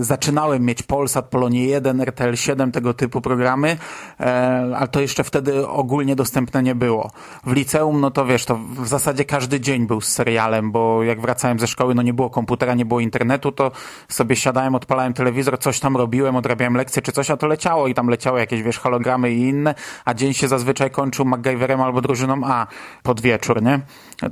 zaczynałem 0.00 0.64
mieć 0.64 0.82
Polsat, 0.82 1.28
Polonie 1.28 1.64
1, 1.64 2.00
RTL 2.00 2.34
7, 2.34 2.72
tego 2.72 2.94
typu 2.94 3.20
programy, 3.20 3.76
e, 4.20 4.76
ale 4.76 4.88
to 4.88 5.00
jeszcze 5.00 5.24
wtedy 5.24 5.68
ogólnie 5.68 6.16
dostępne 6.16 6.62
nie 6.62 6.74
było. 6.74 7.10
W 7.46 7.52
liceum, 7.52 8.00
no 8.00 8.10
to 8.10 8.26
wiesz, 8.26 8.44
to 8.44 8.56
w 8.56 8.88
zasadzie 8.88 9.24
każdy 9.24 9.60
dzień 9.60 9.86
był 9.86 10.00
z 10.00 10.08
serialem, 10.08 10.72
bo 10.72 11.02
jak 11.02 11.20
wracałem 11.20 11.58
ze 11.58 11.66
szkoły, 11.66 11.94
no 11.94 12.02
nie 12.02 12.14
było 12.14 12.30
komputera, 12.30 12.74
nie 12.74 12.84
było 12.84 13.00
internetu, 13.00 13.52
to 13.52 13.72
sobie 14.08 14.36
siadałem, 14.36 14.74
odpalałem 14.74 15.14
telewizor, 15.14 15.58
coś 15.58 15.80
tam 15.80 15.96
robiłem, 15.96 16.36
odrabiałem 16.36 16.74
lekcje 16.74 17.02
czy 17.02 17.12
coś, 17.12 17.30
a 17.30 17.36
to 17.36 17.46
leciało 17.46 17.88
i 17.88 17.94
tam 17.94 18.08
leciało 18.08 18.38
jakieś, 18.38 18.62
wiesz, 18.62 18.78
hologramy 18.78 19.30
i 19.30 19.40
inne, 19.40 19.74
a 20.04 20.14
dzień 20.14 20.34
się 20.34 20.48
zazwyczaj 20.48 20.90
kończył 20.90 21.24
MacGyverem 21.24 21.80
albo 21.80 22.00
drużyną 22.00 22.40
A 22.44 22.66
pod 23.02 23.20
wieczór, 23.20 23.62
nie? 23.62 23.80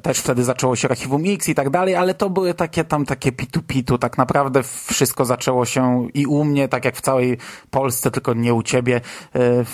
Też 0.03 0.19
wtedy 0.19 0.45
zaczęło 0.45 0.77
się 0.77 0.89
Archiwum 0.89 1.23
X 1.27 1.49
i 1.49 1.55
tak 1.55 1.71
dalej, 1.71 1.95
ale 1.95 2.15
to 2.15 2.31
były 2.31 2.55
takie 2.55 2.85
tam 2.85 3.05
takie 3.05 3.33
pitu-pitu, 3.33 3.99
tak 3.99 4.19
naprawdę 4.19 4.63
wszystko 4.63 5.18
zaczęło 5.25 5.65
się 5.65 6.09
i 6.15 6.27
u 6.27 6.45
mnie, 6.45 6.69
tak 6.69 6.85
jak 6.85 6.97
w 6.97 7.01
całej 7.01 7.39
Polsce, 7.71 8.11
tylko 8.11 8.35
nie 8.35 8.55
u 8.55 8.63
ciebie, 8.63 9.01
e, 9.35 9.65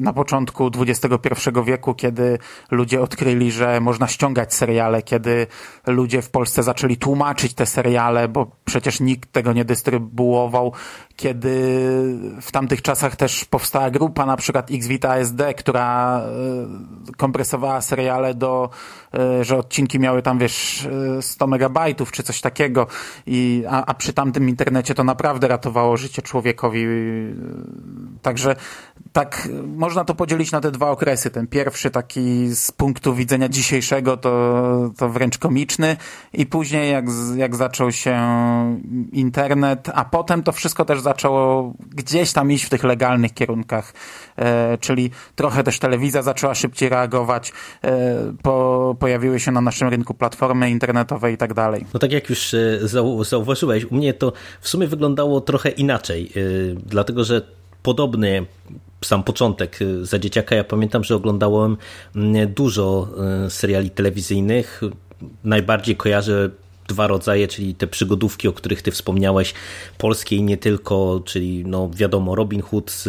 na 0.00 0.12
początku 0.12 0.70
XXI 0.78 1.50
wieku, 1.64 1.94
kiedy 1.94 2.38
ludzie 2.70 3.02
odkryli, 3.02 3.52
że 3.52 3.80
można 3.80 4.08
ściągać 4.08 4.54
seriale, 4.54 5.02
kiedy 5.02 5.46
ludzie 5.86 6.22
w 6.22 6.30
Polsce 6.30 6.62
zaczęli 6.62 6.96
tłumaczyć 6.96 7.54
te 7.54 7.66
seriale, 7.66 8.28
bo 8.28 8.50
przecież 8.64 9.00
nikt 9.00 9.32
tego 9.32 9.52
nie 9.52 9.64
dystrybuował, 9.64 10.72
kiedy 11.16 11.50
w 12.40 12.52
tamtych 12.52 12.82
czasach 12.82 13.16
też 13.16 13.44
powstała 13.44 13.90
grupa, 13.90 14.26
na 14.26 14.36
przykład 14.36 14.70
Xvita 14.70 15.16
SD, 15.16 15.54
która 15.54 16.20
e, 16.20 17.16
kompresowała 17.16 17.80
seriale 17.80 18.34
do, 18.34 18.70
e, 19.14 19.44
że 19.44 19.56
odcinki 19.56 19.98
miały 19.98 20.22
tam, 20.22 20.38
wiesz, 20.38 20.88
100 21.20 21.44
e, 21.44 21.48
megabajtów 21.48 22.12
czy 22.12 22.22
coś 22.22 22.40
takiego, 22.40 22.86
I, 23.26 23.64
a, 23.68 23.84
a 23.86 23.94
przy 23.94 24.12
tamtym 24.12 24.48
internecie 24.48 24.94
to 24.94 25.04
naprawdę 25.04 25.48
ratowało 25.48 25.96
życie 25.96 26.22
człowiekowi. 26.22 26.86
Także 28.22 28.56
tak 29.16 29.48
można 29.66 30.04
to 30.04 30.14
podzielić 30.14 30.52
na 30.52 30.60
te 30.60 30.70
dwa 30.70 30.90
okresy. 30.90 31.30
Ten 31.30 31.46
pierwszy 31.46 31.90
taki 31.90 32.48
z 32.48 32.72
punktu 32.72 33.14
widzenia 33.14 33.48
dzisiejszego 33.48 34.16
to, 34.16 34.90
to 34.96 35.08
wręcz 35.08 35.38
komiczny 35.38 35.96
i 36.32 36.46
później 36.46 36.92
jak, 36.92 37.04
jak 37.36 37.56
zaczął 37.56 37.92
się 37.92 38.16
internet, 39.12 39.90
a 39.94 40.04
potem 40.04 40.42
to 40.42 40.52
wszystko 40.52 40.84
też 40.84 41.00
zaczęło 41.00 41.74
gdzieś 41.90 42.32
tam 42.32 42.52
iść 42.52 42.64
w 42.64 42.68
tych 42.68 42.84
legalnych 42.84 43.34
kierunkach, 43.34 43.92
e, 44.36 44.78
czyli 44.78 45.10
trochę 45.34 45.62
też 45.64 45.78
telewizja 45.78 46.22
zaczęła 46.22 46.54
szybciej 46.54 46.88
reagować, 46.88 47.52
e, 47.84 47.92
po, 48.42 48.96
pojawiły 48.98 49.40
się 49.40 49.52
na 49.52 49.60
naszym 49.60 49.88
rynku 49.88 50.14
platformy 50.14 50.70
internetowe 50.70 51.32
i 51.32 51.36
tak 51.36 51.54
dalej. 51.54 51.86
No 51.94 52.00
tak 52.00 52.12
jak 52.12 52.30
już 52.30 52.54
e, 52.54 52.78
zau 52.82 53.24
zauważyłeś, 53.24 53.84
u 53.84 53.94
mnie 53.94 54.14
to 54.14 54.32
w 54.60 54.68
sumie 54.68 54.86
wyglądało 54.86 55.40
trochę 55.40 55.68
inaczej, 55.68 56.32
e, 56.36 56.40
dlatego 56.86 57.24
że 57.24 57.56
podobny 57.86 58.46
sam 59.04 59.22
początek 59.24 59.82
y, 59.82 60.06
za 60.06 60.18
dzieciaka. 60.18 60.56
Ja 60.56 60.64
pamiętam, 60.64 61.04
że 61.04 61.16
oglądałem 61.16 61.76
mm, 62.16 62.54
dużo 62.54 63.08
y, 63.46 63.50
seriali 63.50 63.90
telewizyjnych. 63.90 64.80
Najbardziej 65.44 65.96
kojarzę 65.96 66.50
dwa 66.88 67.06
rodzaje, 67.06 67.48
czyli 67.48 67.74
te 67.74 67.86
przygodówki, 67.86 68.48
o 68.48 68.52
których 68.52 68.82
ty 68.82 68.90
wspomniałeś, 68.90 69.54
polskie 69.98 70.36
i 70.36 70.42
nie 70.42 70.56
tylko, 70.56 71.22
czyli 71.24 71.64
no 71.66 71.90
wiadomo 71.94 72.34
Robin 72.34 72.62
Hood, 72.62 73.04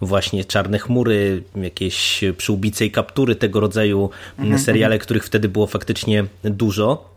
właśnie 0.00 0.44
Czarne 0.44 0.78
Chmury, 0.78 1.42
jakieś 1.56 2.20
przyłbice 2.36 2.86
i 2.86 2.90
kaptury, 2.90 3.34
tego 3.34 3.60
rodzaju 3.60 4.10
mhm, 4.38 4.58
seriale, 4.58 4.94
mhm. 4.94 5.04
których 5.04 5.24
wtedy 5.24 5.48
było 5.48 5.66
faktycznie 5.66 6.24
dużo. 6.44 7.10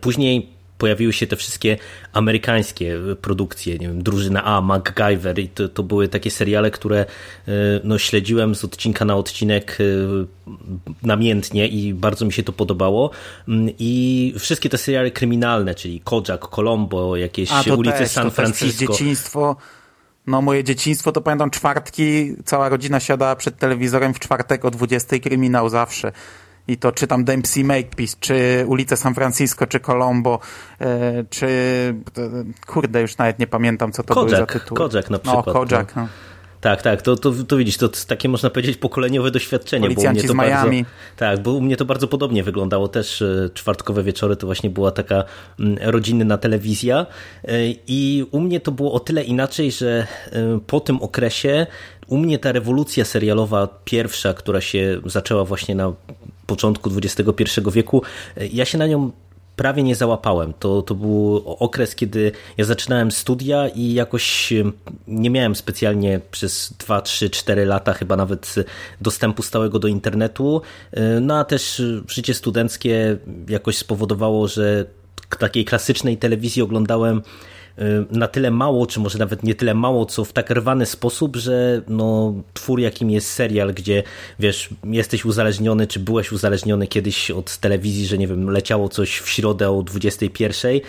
Później 0.00 0.57
pojawiły 0.78 1.12
się 1.12 1.26
te 1.26 1.36
wszystkie 1.36 1.76
amerykańskie 2.12 2.98
produkcje, 3.22 3.78
nie 3.78 3.88
wiem, 3.88 4.02
Drużyna 4.02 4.44
A, 4.44 4.60
MacGyver 4.60 5.38
i 5.38 5.48
to, 5.48 5.68
to 5.68 5.82
były 5.82 6.08
takie 6.08 6.30
seriale, 6.30 6.70
które 6.70 6.98
e, 6.98 7.52
no, 7.84 7.98
śledziłem 7.98 8.54
z 8.54 8.64
odcinka 8.64 9.04
na 9.04 9.16
odcinek 9.16 9.78
e, 9.80 9.84
namiętnie 11.02 11.68
i 11.68 11.94
bardzo 11.94 12.24
mi 12.24 12.32
się 12.32 12.42
to 12.42 12.52
podobało. 12.52 13.10
Mm, 13.48 13.74
i 13.78 14.34
wszystkie 14.38 14.68
te 14.68 14.78
seriale 14.78 15.10
kryminalne, 15.10 15.74
czyli 15.74 16.00
Kojak, 16.00 16.48
Colombo, 16.48 17.16
jakieś 17.16 17.52
A, 17.52 17.74
ulice 17.74 17.98
też, 17.98 18.10
San 18.10 18.30
Francisco. 18.30 18.86
To 18.86 18.92
dzieciństwo. 18.92 19.56
No 20.26 20.42
moje 20.42 20.64
dzieciństwo 20.64 21.12
to 21.12 21.20
pamiętam 21.20 21.50
czwartki, 21.50 22.34
cała 22.44 22.68
rodzina 22.68 23.00
siadała 23.00 23.36
przed 23.36 23.56
telewizorem 23.58 24.14
w 24.14 24.18
czwartek 24.18 24.64
o 24.64 24.70
20 24.70 25.18
kryminał 25.18 25.68
zawsze 25.68 26.12
i 26.68 26.76
to 26.76 26.92
czy 26.92 27.06
tam 27.06 27.24
Dempsey 27.24 27.64
Makepeace, 27.64 28.16
czy 28.20 28.64
ulice 28.66 28.96
San 28.96 29.14
Francisco, 29.14 29.66
czy 29.66 29.80
Colombo, 29.80 30.38
e, 30.80 31.24
czy 31.30 31.48
kurde, 32.66 33.00
już 33.00 33.18
nawet 33.18 33.38
nie 33.38 33.46
pamiętam, 33.46 33.92
co 33.92 34.02
to 34.02 34.14
Kojak, 34.14 34.28
były 34.28 34.40
za 34.40 34.46
tytuły. 34.46 34.90
Kojak 34.90 35.10
na 35.10 35.18
przykład. 35.18 35.46
No, 35.46 35.52
Kojak, 35.52 35.96
no. 35.96 36.08
Tak, 36.60 36.82
tak, 36.82 37.02
to, 37.02 37.16
to, 37.16 37.32
to 37.48 37.56
widzisz, 37.56 37.76
to 37.76 37.88
takie 38.06 38.28
można 38.28 38.50
powiedzieć 38.50 38.76
pokoleniowe 38.76 39.30
doświadczenie. 39.30 39.82
Policjanci 39.82 40.26
bo 40.26 40.32
u 40.32 40.36
mnie 40.36 40.44
to 40.44 40.48
z 40.48 40.50
Miami. 40.50 40.82
Bardzo, 40.82 41.16
tak, 41.16 41.42
bo 41.42 41.52
u 41.52 41.60
mnie 41.60 41.76
to 41.76 41.84
bardzo 41.84 42.08
podobnie 42.08 42.42
wyglądało 42.42 42.88
też. 42.88 43.22
E, 43.22 43.50
czwartkowe 43.54 44.02
wieczory 44.02 44.36
to 44.36 44.46
właśnie 44.46 44.70
była 44.70 44.90
taka 44.90 45.24
mm, 45.60 45.78
rodzinna 45.80 46.38
telewizja 46.38 47.06
e, 47.44 47.50
i 47.86 48.26
u 48.30 48.40
mnie 48.40 48.60
to 48.60 48.72
było 48.72 48.92
o 48.92 49.00
tyle 49.00 49.24
inaczej, 49.24 49.72
że 49.72 50.06
po 50.66 50.80
tym 50.80 51.02
okresie 51.02 51.66
u 52.08 52.18
mnie 52.18 52.38
ta 52.38 52.52
rewolucja 52.52 53.04
serialowa 53.04 53.68
pierwsza, 53.84 54.34
która 54.34 54.60
się 54.60 55.00
zaczęła 55.04 55.44
właśnie 55.44 55.74
na 55.74 55.92
początku 56.48 56.90
XXI 56.96 57.60
wieku, 57.72 58.02
ja 58.52 58.64
się 58.64 58.78
na 58.78 58.86
nią 58.86 59.10
prawie 59.56 59.82
nie 59.82 59.94
załapałem. 59.94 60.52
To, 60.58 60.82
to 60.82 60.94
był 60.94 61.42
okres, 61.46 61.94
kiedy 61.94 62.32
ja 62.56 62.64
zaczynałem 62.64 63.10
studia 63.10 63.68
i 63.68 63.92
jakoś 63.92 64.52
nie 65.08 65.30
miałem 65.30 65.56
specjalnie 65.56 66.20
przez 66.30 66.74
2, 66.78 67.00
3, 67.00 67.30
4 67.30 67.64
lata 67.64 67.92
chyba 67.92 68.16
nawet 68.16 68.54
dostępu 69.00 69.42
stałego 69.42 69.78
do 69.78 69.88
internetu. 69.88 70.62
No 71.20 71.38
a 71.38 71.44
też 71.44 71.82
życie 72.08 72.34
studenckie 72.34 73.16
jakoś 73.48 73.78
spowodowało, 73.78 74.48
że 74.48 74.84
takiej 75.38 75.64
klasycznej 75.64 76.16
telewizji 76.16 76.62
oglądałem 76.62 77.22
na 78.10 78.28
tyle 78.28 78.50
mało, 78.50 78.86
czy 78.86 79.00
może 79.00 79.18
nawet 79.18 79.42
nie 79.42 79.54
tyle 79.54 79.74
mało, 79.74 80.06
co 80.06 80.24
w 80.24 80.32
tak 80.32 80.50
rwany 80.50 80.86
sposób, 80.86 81.36
że 81.36 81.82
no, 81.88 82.34
twór 82.54 82.80
jakim 82.80 83.10
jest 83.10 83.32
serial, 83.32 83.74
gdzie 83.74 84.02
wiesz, 84.38 84.68
jesteś 84.84 85.24
uzależniony, 85.24 85.86
czy 85.86 86.00
byłeś 86.00 86.32
uzależniony 86.32 86.86
kiedyś 86.86 87.30
od 87.30 87.56
telewizji, 87.56 88.06
że 88.06 88.18
nie 88.18 88.28
wiem, 88.28 88.50
leciało 88.50 88.88
coś 88.88 89.18
w 89.18 89.28
środę 89.28 89.70
o 89.70 89.82
21, 89.82 90.80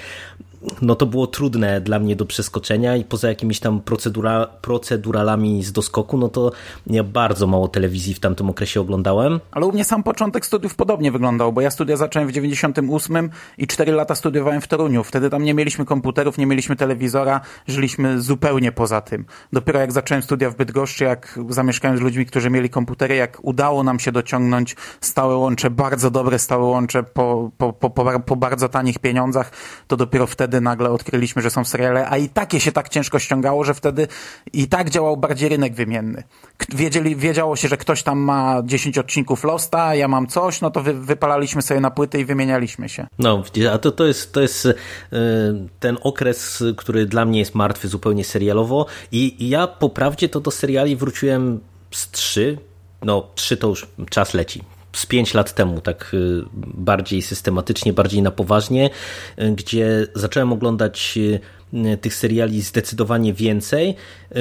no 0.81 0.95
to 0.95 1.05
było 1.05 1.27
trudne 1.27 1.81
dla 1.81 1.99
mnie 1.99 2.15
do 2.15 2.25
przeskoczenia 2.25 2.95
i 2.95 3.03
poza 3.03 3.27
jakimiś 3.27 3.59
tam 3.59 3.81
procedura, 3.81 4.47
proceduralami 4.61 5.63
z 5.63 5.71
doskoku, 5.71 6.17
no 6.17 6.29
to 6.29 6.51
ja 6.87 7.03
bardzo 7.03 7.47
mało 7.47 7.67
telewizji 7.67 8.13
w 8.13 8.19
tamtym 8.19 8.49
okresie 8.49 8.81
oglądałem. 8.81 9.39
Ale 9.51 9.65
u 9.65 9.71
mnie 9.71 9.83
sam 9.83 10.03
początek 10.03 10.45
studiów 10.45 10.75
podobnie 10.75 11.11
wyglądał, 11.11 11.53
bo 11.53 11.61
ja 11.61 11.71
studia 11.71 11.97
zacząłem 11.97 12.27
w 12.27 12.31
98 12.31 13.29
i 13.57 13.67
4 13.67 13.91
lata 13.91 14.15
studiowałem 14.15 14.61
w 14.61 14.67
Toruniu. 14.67 15.03
Wtedy 15.03 15.29
tam 15.29 15.43
nie 15.43 15.53
mieliśmy 15.53 15.85
komputerów, 15.85 16.37
nie 16.37 16.45
mieliśmy 16.45 16.75
telewizora, 16.75 17.41
żyliśmy 17.67 18.21
zupełnie 18.21 18.71
poza 18.71 19.01
tym. 19.01 19.25
Dopiero 19.53 19.79
jak 19.79 19.91
zacząłem 19.91 20.23
studia 20.23 20.49
w 20.49 20.55
Bydgoszczy, 20.55 21.03
jak 21.03 21.39
zamieszkałem 21.49 21.97
z 21.97 22.01
ludźmi, 22.01 22.25
którzy 22.25 22.49
mieli 22.49 22.69
komputery, 22.69 23.15
jak 23.15 23.37
udało 23.41 23.83
nam 23.83 23.99
się 23.99 24.11
dociągnąć 24.11 24.75
stałe 25.01 25.35
łącze, 25.35 25.69
bardzo 25.69 26.11
dobre 26.11 26.39
stałe 26.39 26.65
łącze 26.65 27.03
po, 27.03 27.51
po, 27.57 27.73
po, 27.73 28.19
po, 28.19 28.35
bardzo 28.35 28.69
tanich 28.69 28.99
pieniądzach, 28.99 29.51
to 29.87 29.97
dopiero 29.97 30.27
wtedy 30.27 30.48
wtedy 30.49 30.61
nagle 30.61 30.89
odkryliśmy, 30.89 31.41
że 31.41 31.49
są 31.49 31.65
seriale, 31.65 32.09
a 32.09 32.17
i 32.17 32.29
takie 32.29 32.59
się 32.59 32.71
tak 32.71 32.89
ciężko 32.89 33.19
ściągało, 33.19 33.63
że 33.63 33.73
wtedy 33.73 34.07
i 34.53 34.67
tak 34.67 34.89
działał 34.89 35.17
bardziej 35.17 35.49
rynek 35.49 35.73
wymienny. 35.73 36.23
Wiedzieli, 36.69 37.15
wiedziało 37.15 37.55
się, 37.55 37.67
że 37.67 37.77
ktoś 37.77 38.03
tam 38.03 38.19
ma 38.19 38.61
10 38.65 38.97
odcinków 38.97 39.43
Losta, 39.43 39.95
ja 39.95 40.07
mam 40.07 40.27
coś, 40.27 40.61
no 40.61 40.71
to 40.71 40.81
wy, 40.83 40.93
wypalaliśmy 40.93 41.61
sobie 41.61 41.79
na 41.79 41.91
płyty 41.91 42.19
i 42.19 42.25
wymienialiśmy 42.25 42.89
się. 42.89 43.07
No, 43.19 43.43
a 43.73 43.77
to, 43.77 43.91
to 43.91 44.05
jest, 44.05 44.33
to 44.33 44.41
jest 44.41 44.65
yy, 44.65 44.75
ten 45.79 45.97
okres, 46.01 46.63
który 46.77 47.05
dla 47.05 47.25
mnie 47.25 47.39
jest 47.39 47.55
martwy 47.55 47.87
zupełnie 47.87 48.23
serialowo 48.23 48.85
i, 49.11 49.43
i 49.43 49.49
ja 49.49 49.67
po 49.67 49.89
prawdzie 49.89 50.29
to 50.29 50.39
do 50.39 50.51
seriali 50.51 50.95
wróciłem 50.95 51.59
z 51.91 52.11
trzy, 52.11 52.57
no 53.01 53.27
trzy 53.35 53.57
to 53.57 53.67
już 53.67 53.87
czas 54.09 54.33
leci 54.33 54.63
z 54.93 55.05
pięć 55.05 55.33
lat 55.33 55.53
temu, 55.53 55.81
tak 55.81 56.15
bardziej 56.73 57.21
systematycznie, 57.21 57.93
bardziej 57.93 58.21
na 58.21 58.31
poważnie, 58.31 58.89
gdzie 59.55 60.07
zacząłem 60.15 60.53
oglądać 60.53 61.19
tych 62.01 62.15
seriali 62.15 62.61
zdecydowanie 62.61 63.33
więcej. 63.33 63.95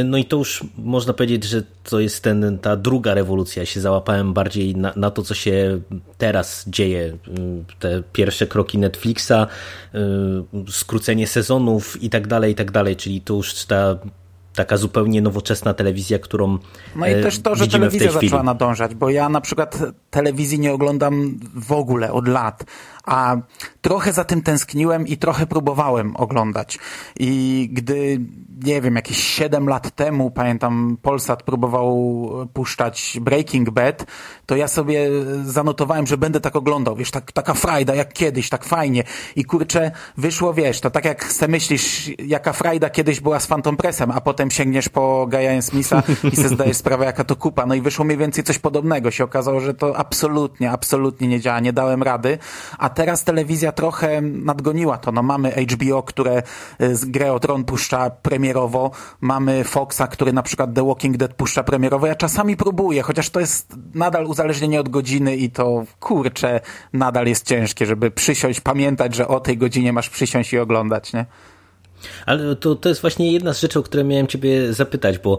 No 0.05 0.19
i 0.19 0.25
to 0.25 0.37
już 0.37 0.64
można 0.78 1.12
powiedzieć, 1.12 1.45
że 1.45 1.62
to 1.85 2.00
jest 2.00 2.23
ten, 2.23 2.59
ta 2.59 2.76
druga 2.76 3.14
rewolucja. 3.14 3.67
się 3.67 3.81
załapałem 3.81 4.33
bardziej 4.33 4.76
na, 4.76 4.93
na 4.97 5.11
to, 5.11 5.23
co 5.23 5.35
się 5.35 5.81
teraz 6.19 6.64
dzieje. 6.67 7.17
Te 7.78 8.02
pierwsze 8.12 8.47
kroki 8.47 8.78
Netflixa, 8.78 9.47
skrócenie 10.69 11.26
sezonów 11.26 12.02
i 12.02 12.11
tak 12.11 12.26
dalej, 12.26 12.52
i 12.52 12.55
tak 12.55 12.71
dalej. 12.71 12.97
Czyli 12.97 13.21
to 13.21 13.35
już 13.35 13.64
ta 13.64 13.99
taka 14.55 14.76
zupełnie 14.76 15.23
nowoczesna 15.23 15.75
telewizja, 15.75 16.19
którą 16.19 16.59
No 16.97 17.07
i 17.07 17.23
też 17.23 17.38
to, 17.38 17.55
że 17.55 17.69
telewizja 17.69 18.12
zaczęła 18.12 18.43
nadążać, 18.43 18.95
bo 18.95 19.11
ja 19.11 19.28
na 19.28 19.40
przykład 19.40 19.78
telewizji 20.11 20.59
nie 20.61 20.73
oglądam 20.73 21.40
w 21.55 21.73
ogóle 21.73 22.12
od 22.12 22.28
lat, 22.28 22.64
a 23.09 23.37
trochę 23.81 24.12
za 24.12 24.25
tym 24.25 24.43
tęskniłem 24.43 25.07
i 25.07 25.17
trochę 25.17 25.47
próbowałem 25.47 26.17
oglądać. 26.17 26.79
I 27.19 27.69
gdy, 27.73 28.21
nie 28.65 28.81
wiem, 28.81 28.97
jakieś 28.97 29.25
7 29.25 29.69
lat 29.69 29.95
temu, 29.95 30.31
pamiętam, 30.31 30.97
Polsat 31.03 31.43
próbował 31.43 32.31
puszczać 32.53 33.19
Breaking 33.21 33.71
Bad, 33.71 34.07
to 34.47 34.57
ja 34.57 34.69
sobie 34.69 35.09
zanotowałem, 35.45 36.07
że 36.07 36.17
będę 36.17 36.41
tak 36.41 36.57
oglądał, 36.57 36.97
wiesz, 36.97 37.11
tak, 37.11 37.33
taka 37.33 37.55
frajda 37.55 37.95
jak 37.95 38.12
kiedyś, 38.12 38.49
tak 38.49 38.65
fajnie. 38.65 39.05
I 39.37 39.45
kurczę, 39.45 39.91
wyszło, 40.17 40.55
wiesz, 40.55 40.81
to 40.81 40.91
tak 40.91 41.05
jak 41.05 41.33
se 41.33 41.49
myślisz, 41.49 42.11
jaka 42.19 42.53
frajda 42.53 42.91
kiedyś 42.91 43.21
była 43.21 43.41
z 43.41 43.47
Phantom 43.47 43.77
Pressem, 43.77 44.11
a 44.11 44.21
potem 44.21 44.50
sięgniesz 44.50 44.88
po 44.88 45.27
Gaia 45.27 45.62
Smitha 45.62 46.03
i 46.33 46.37
sobie 46.37 46.49
zdajesz 46.49 46.77
sprawę, 46.85 47.05
jaka 47.05 47.25
to 47.25 47.37
kupa. 47.37 47.67
No 47.67 47.75
i 47.75 47.81
wyszło 47.81 48.05
mniej 48.05 48.19
więcej 48.19 48.45
coś 48.45 48.59
podobnego. 48.59 49.11
Się 49.11 49.25
okazało, 49.25 49.61
że 49.61 49.75
to 49.75 49.97
absolutnie, 49.97 50.71
absolutnie 50.71 51.29
nie 51.29 51.41
działa, 51.41 51.61
nie 51.61 51.73
dałem 51.73 52.03
rady. 52.03 52.38
A 52.79 52.88
teraz 52.99 53.25
telewizja 53.25 53.73
trochę 53.73 54.21
nadgoniła 54.21 54.99
to. 54.99 55.12
No 55.12 55.23
mamy 55.23 55.50
HBO, 55.50 56.02
które 56.02 56.43
z 56.93 57.05
grę 57.05 57.33
o 57.33 57.40
Tron 57.40 57.64
puszcza 57.64 58.11
premierowo, 58.11 58.90
mamy 59.21 59.64
Foxa, 59.64 60.07
który 60.11 60.33
na 60.33 60.43
przykład 60.43 60.75
The 60.75 60.87
Walking 60.87 61.17
Dead 61.17 61.35
puszcza 61.35 61.62
premierowo. 61.62 62.07
Ja 62.07 62.14
czasami 62.14 62.57
próbuję, 62.57 63.02
chociaż 63.02 63.31
to 63.31 63.40
jest 63.40 63.76
nadal 63.95 64.26
uzależnienie 64.26 64.81
od 64.81 64.88
godziny 64.88 65.37
i 65.37 65.50
to 65.50 65.85
kurczę, 66.00 66.61
nadal 66.93 67.26
jest 67.26 67.47
ciężkie, 67.47 67.87
żeby 67.87 68.11
przysiąść, 68.11 68.61
pamiętać, 68.61 69.14
że 69.14 69.28
o 69.28 69.40
tej 69.40 69.59
godzinie 69.59 69.93
masz 69.93 70.11
przysiąść 70.11 70.52
i 70.52 70.59
oglądać, 70.59 71.12
nie? 71.12 71.26
Ale 72.26 72.57
to, 72.57 72.75
to 72.75 72.88
jest 72.88 73.00
właśnie 73.00 73.33
jedna 73.33 73.55
z 73.55 73.61
rzeczy, 73.61 73.78
o 73.78 73.83
które 73.83 74.05
miałem 74.05 74.26
ciebie 74.26 74.73
zapytać, 74.73 75.19
bo 75.19 75.38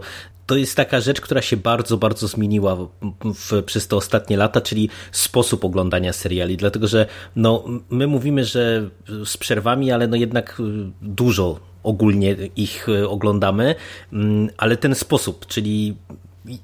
to 0.50 0.56
jest 0.56 0.76
taka 0.76 1.00
rzecz, 1.00 1.20
która 1.20 1.42
się 1.42 1.56
bardzo, 1.56 1.96
bardzo 1.96 2.28
zmieniła 2.28 2.76
w, 2.76 2.88
w, 3.34 3.62
przez 3.62 3.88
te 3.88 3.96
ostatnie 3.96 4.36
lata, 4.36 4.60
czyli 4.60 4.88
sposób 5.12 5.64
oglądania 5.64 6.12
seriali, 6.12 6.56
dlatego 6.56 6.86
że 6.86 7.06
no, 7.36 7.64
my 7.90 8.06
mówimy, 8.06 8.44
że 8.44 8.90
z 9.24 9.36
przerwami, 9.36 9.92
ale 9.92 10.08
no 10.08 10.16
jednak 10.16 10.62
dużo 11.02 11.60
ogólnie 11.82 12.36
ich 12.56 12.86
oglądamy, 13.08 13.74
mm, 14.12 14.48
ale 14.56 14.76
ten 14.76 14.94
sposób, 14.94 15.46
czyli 15.46 15.96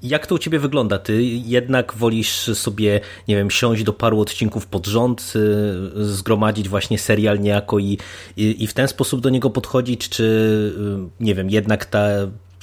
jak 0.03 0.27
to 0.27 0.35
u 0.35 0.37
ciebie 0.37 0.59
wygląda? 0.59 0.99
Ty 0.99 1.23
jednak 1.23 1.93
wolisz 1.93 2.49
sobie, 2.53 3.01
nie 3.27 3.35
wiem, 3.35 3.51
siąść 3.51 3.83
do 3.83 3.93
paru 3.93 4.19
odcinków 4.19 4.67
pod 4.67 4.87
rząd, 4.87 5.33
y, 5.35 6.05
zgromadzić 6.05 6.69
właśnie 6.69 6.99
serial 6.99 7.39
niejako 7.39 7.79
i, 7.79 7.97
i, 8.37 8.63
i 8.63 8.67
w 8.67 8.73
ten 8.73 8.87
sposób 8.87 9.21
do 9.21 9.29
niego 9.29 9.49
podchodzić, 9.49 10.09
czy 10.09 10.23
y, 10.23 11.23
nie 11.23 11.35
wiem, 11.35 11.49
jednak 11.49 11.85
ta 11.85 12.07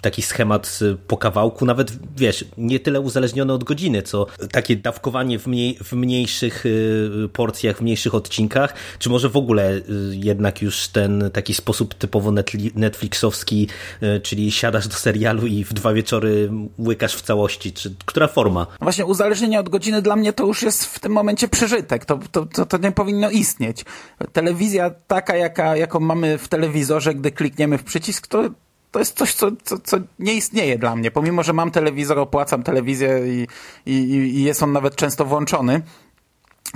taki 0.04 0.22
schemat 0.22 0.78
po 1.06 1.16
kawałku, 1.16 1.66
nawet 1.66 1.92
wiesz, 2.16 2.44
nie 2.58 2.80
tyle 2.80 3.00
uzależnione 3.00 3.54
od 3.54 3.64
godziny, 3.64 4.02
co 4.02 4.26
takie 4.52 4.76
dawkowanie 4.76 5.38
w, 5.38 5.46
mniej, 5.46 5.78
w 5.84 5.92
mniejszych 5.92 6.66
y, 6.66 7.28
porcjach, 7.32 7.78
w 7.78 7.80
mniejszych 7.80 8.14
odcinkach, 8.14 8.74
czy 8.98 9.10
może 9.10 9.28
w 9.28 9.36
ogóle 9.36 9.72
y, 9.72 9.82
jednak 10.12 10.62
już 10.62 10.88
ten 10.88 11.30
taki 11.32 11.54
sposób 11.54 11.94
typowo 11.94 12.32
Netflixowski, 12.74 13.68
y, 14.02 14.20
czyli 14.20 14.52
siadasz 14.52 14.88
do 14.88 14.94
serialu 14.94 15.46
i 15.46 15.64
w 15.64 15.72
dwa 15.72 15.92
wieczory 15.92 16.50
łykasz 16.78 17.14
w 17.14 17.22
całości, 17.22 17.72
czy 17.72 17.94
która 18.04 18.28
forma? 18.28 18.66
Właśnie 18.80 19.06
uzależnienie 19.06 19.60
od 19.60 19.68
godziny 19.68 20.02
dla 20.02 20.16
mnie 20.16 20.32
to 20.32 20.46
już 20.46 20.62
jest 20.62 20.84
w 20.84 21.00
tym 21.00 21.12
momencie 21.12 21.48
przeżytek, 21.48 22.04
to, 22.04 22.18
to, 22.32 22.46
to, 22.46 22.66
to 22.66 22.78
nie 22.78 22.92
powinno 22.92 23.30
istnieć. 23.30 23.84
Telewizja 24.32 24.90
taka, 25.06 25.36
jaka, 25.36 25.76
jaką 25.76 26.00
mamy 26.00 26.38
w 26.38 26.48
telewizorze, 26.48 27.14
gdy 27.14 27.30
klikniemy 27.30 27.78
w 27.78 27.84
przycisk, 27.84 28.26
to 28.26 28.50
to 28.94 28.98
jest 28.98 29.16
coś, 29.18 29.34
co, 29.34 29.50
co, 29.64 29.78
co 29.78 29.96
nie 30.18 30.34
istnieje 30.34 30.78
dla 30.78 30.96
mnie. 30.96 31.10
Pomimo, 31.10 31.42
że 31.42 31.52
mam 31.52 31.70
telewizor, 31.70 32.18
opłacam 32.18 32.62
telewizję 32.62 33.20
i, 33.26 33.46
i, 33.86 33.92
i 34.14 34.42
jest 34.42 34.62
on 34.62 34.72
nawet 34.72 34.96
często 34.96 35.24
włączony, 35.24 35.82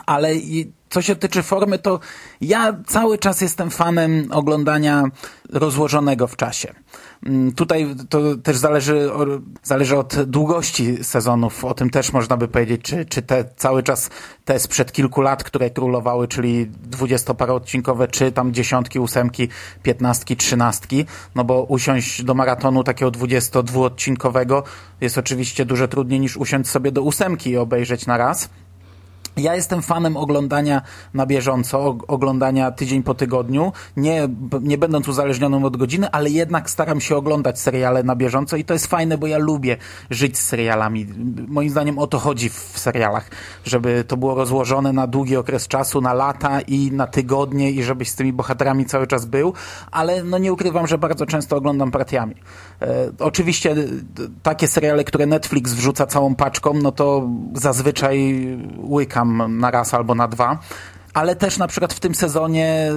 ale 0.06 0.34
co 0.90 1.02
się 1.02 1.16
tyczy 1.16 1.42
formy, 1.42 1.78
to 1.78 2.00
ja 2.40 2.76
cały 2.86 3.18
czas 3.18 3.40
jestem 3.40 3.70
fanem 3.70 4.28
oglądania 4.30 5.04
rozłożonego 5.52 6.26
w 6.26 6.36
czasie. 6.36 6.74
Mm, 7.26 7.52
tutaj 7.52 7.86
to 8.08 8.36
też 8.36 8.56
zależy, 8.56 9.10
zależy 9.62 9.98
od 9.98 10.22
długości 10.24 11.04
sezonów. 11.04 11.64
O 11.64 11.74
tym 11.74 11.90
też 11.90 12.12
można 12.12 12.36
by 12.36 12.48
powiedzieć, 12.48 12.82
czy, 12.82 13.04
czy 13.04 13.22
te 13.22 13.44
cały 13.56 13.82
czas 13.82 14.10
te 14.44 14.58
sprzed 14.58 14.92
kilku 14.92 15.20
lat, 15.20 15.44
które 15.44 15.70
królowały, 15.70 16.28
czyli 16.28 16.66
dwudziestoparoodcinkowe, 16.66 18.08
czy 18.08 18.32
tam 18.32 18.52
dziesiątki, 18.52 18.98
ósemki, 18.98 19.48
piętnastki, 19.82 20.36
trzynastki. 20.36 21.04
No 21.34 21.44
bo 21.44 21.62
usiąść 21.62 22.24
do 22.24 22.34
maratonu 22.34 22.84
takiego 22.84 23.10
dwudziestodwuodcinkowego 23.10 24.62
jest 25.00 25.18
oczywiście 25.18 25.64
dużo 25.64 25.88
trudniej 25.88 26.20
niż 26.20 26.36
usiąść 26.36 26.70
sobie 26.70 26.92
do 26.92 27.02
ósemki 27.02 27.50
i 27.50 27.56
obejrzeć 27.56 28.06
na 28.06 28.16
raz. 28.16 28.48
Ja 29.38 29.54
jestem 29.54 29.82
fanem 29.82 30.16
oglądania 30.16 30.82
na 31.14 31.26
bieżąco, 31.26 31.98
oglądania 32.08 32.70
tydzień 32.70 33.02
po 33.02 33.14
tygodniu, 33.14 33.72
nie, 33.96 34.28
nie 34.60 34.78
będąc 34.78 35.08
uzależnionym 35.08 35.64
od 35.64 35.76
godziny, 35.76 36.10
ale 36.10 36.30
jednak 36.30 36.70
staram 36.70 37.00
się 37.00 37.16
oglądać 37.16 37.60
seriale 37.60 38.02
na 38.02 38.16
bieżąco 38.16 38.56
i 38.56 38.64
to 38.64 38.72
jest 38.72 38.86
fajne, 38.86 39.18
bo 39.18 39.26
ja 39.26 39.38
lubię 39.38 39.76
żyć 40.10 40.38
z 40.38 40.42
serialami. 40.44 41.06
Moim 41.48 41.70
zdaniem 41.70 41.98
o 41.98 42.06
to 42.06 42.18
chodzi 42.18 42.50
w 42.50 42.72
serialach, 42.76 43.30
żeby 43.64 44.04
to 44.04 44.16
było 44.16 44.34
rozłożone 44.34 44.92
na 44.92 45.06
długi 45.06 45.36
okres 45.36 45.68
czasu, 45.68 46.00
na 46.00 46.14
lata 46.14 46.60
i 46.60 46.92
na 46.92 47.06
tygodnie 47.06 47.70
i 47.70 47.82
żebyś 47.82 48.08
z 48.08 48.14
tymi 48.14 48.32
bohaterami 48.32 48.86
cały 48.86 49.06
czas 49.06 49.26
był, 49.26 49.52
ale 49.90 50.24
no 50.24 50.38
nie 50.38 50.52
ukrywam, 50.52 50.86
że 50.86 50.98
bardzo 50.98 51.26
często 51.26 51.56
oglądam 51.56 51.90
partiami. 51.90 52.34
E, 52.82 53.10
oczywiście 53.18 53.74
takie 54.42 54.68
seriale, 54.68 55.04
które 55.04 55.26
Netflix 55.26 55.72
wrzuca 55.72 56.06
całą 56.06 56.34
paczką, 56.34 56.74
no 56.74 56.92
to 56.92 57.28
zazwyczaj 57.54 58.46
łykam 58.78 59.27
na 59.48 59.70
raz 59.70 59.94
albo 59.94 60.14
na 60.14 60.28
dwa. 60.28 60.58
Ale 61.14 61.36
też 61.36 61.58
na 61.58 61.66
przykład 61.66 61.94
w 61.94 62.00
tym 62.00 62.14
sezonie 62.14 62.92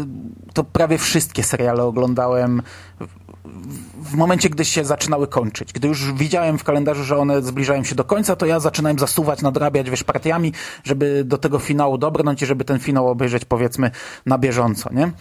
to 0.53 0.63
prawie 0.63 0.97
wszystkie 0.97 1.43
seriale 1.43 1.83
oglądałem 1.83 2.61
w 4.01 4.15
momencie, 4.15 4.49
gdy 4.49 4.65
się 4.65 4.85
zaczynały 4.85 5.27
kończyć. 5.27 5.73
Gdy 5.73 5.87
już 5.87 6.13
widziałem 6.13 6.57
w 6.57 6.63
kalendarzu, 6.63 7.03
że 7.03 7.17
one 7.17 7.41
zbliżają 7.41 7.83
się 7.83 7.95
do 7.95 8.03
końca, 8.03 8.35
to 8.35 8.45
ja 8.45 8.59
zaczynałem 8.59 8.99
zasuwać, 8.99 9.41
nadrabiać, 9.41 9.89
wiesz, 9.89 10.03
partiami, 10.03 10.53
żeby 10.83 11.23
do 11.23 11.37
tego 11.37 11.59
finału 11.59 11.97
dobrnąć 11.97 12.41
i 12.41 12.45
żeby 12.45 12.65
ten 12.65 12.79
finał 12.79 13.07
obejrzeć, 13.07 13.45
powiedzmy, 13.45 13.91
na 14.25 14.37
bieżąco, 14.37 14.89
nie? 14.93 15.11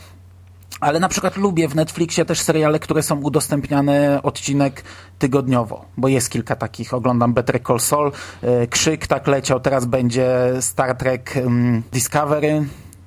Ale 0.81 1.01
na 1.01 1.09
przykład 1.09 1.37
lubię 1.37 1.69
w 1.69 1.75
Netflixie 1.75 2.25
też 2.25 2.41
seriale, 2.41 2.79
które 2.79 3.03
są 3.03 3.21
udostępniane 3.21 4.21
odcinek 4.23 4.83
tygodniowo, 5.19 5.85
bo 5.97 6.09
jest 6.09 6.31
kilka 6.31 6.57
takich. 6.57 6.95
Oglądam 6.95 7.35
Better 7.35 7.63
Call 7.63 7.81
Saul, 7.81 8.13
e, 8.43 8.67
Krzyk 8.67 9.07
tak 9.07 9.27
leciał, 9.27 9.61
teraz 9.61 9.85
będzie 9.85 10.29
Star 10.61 10.97
Trek 10.97 11.37
mm, 11.37 11.83
Discovery, 11.93 12.65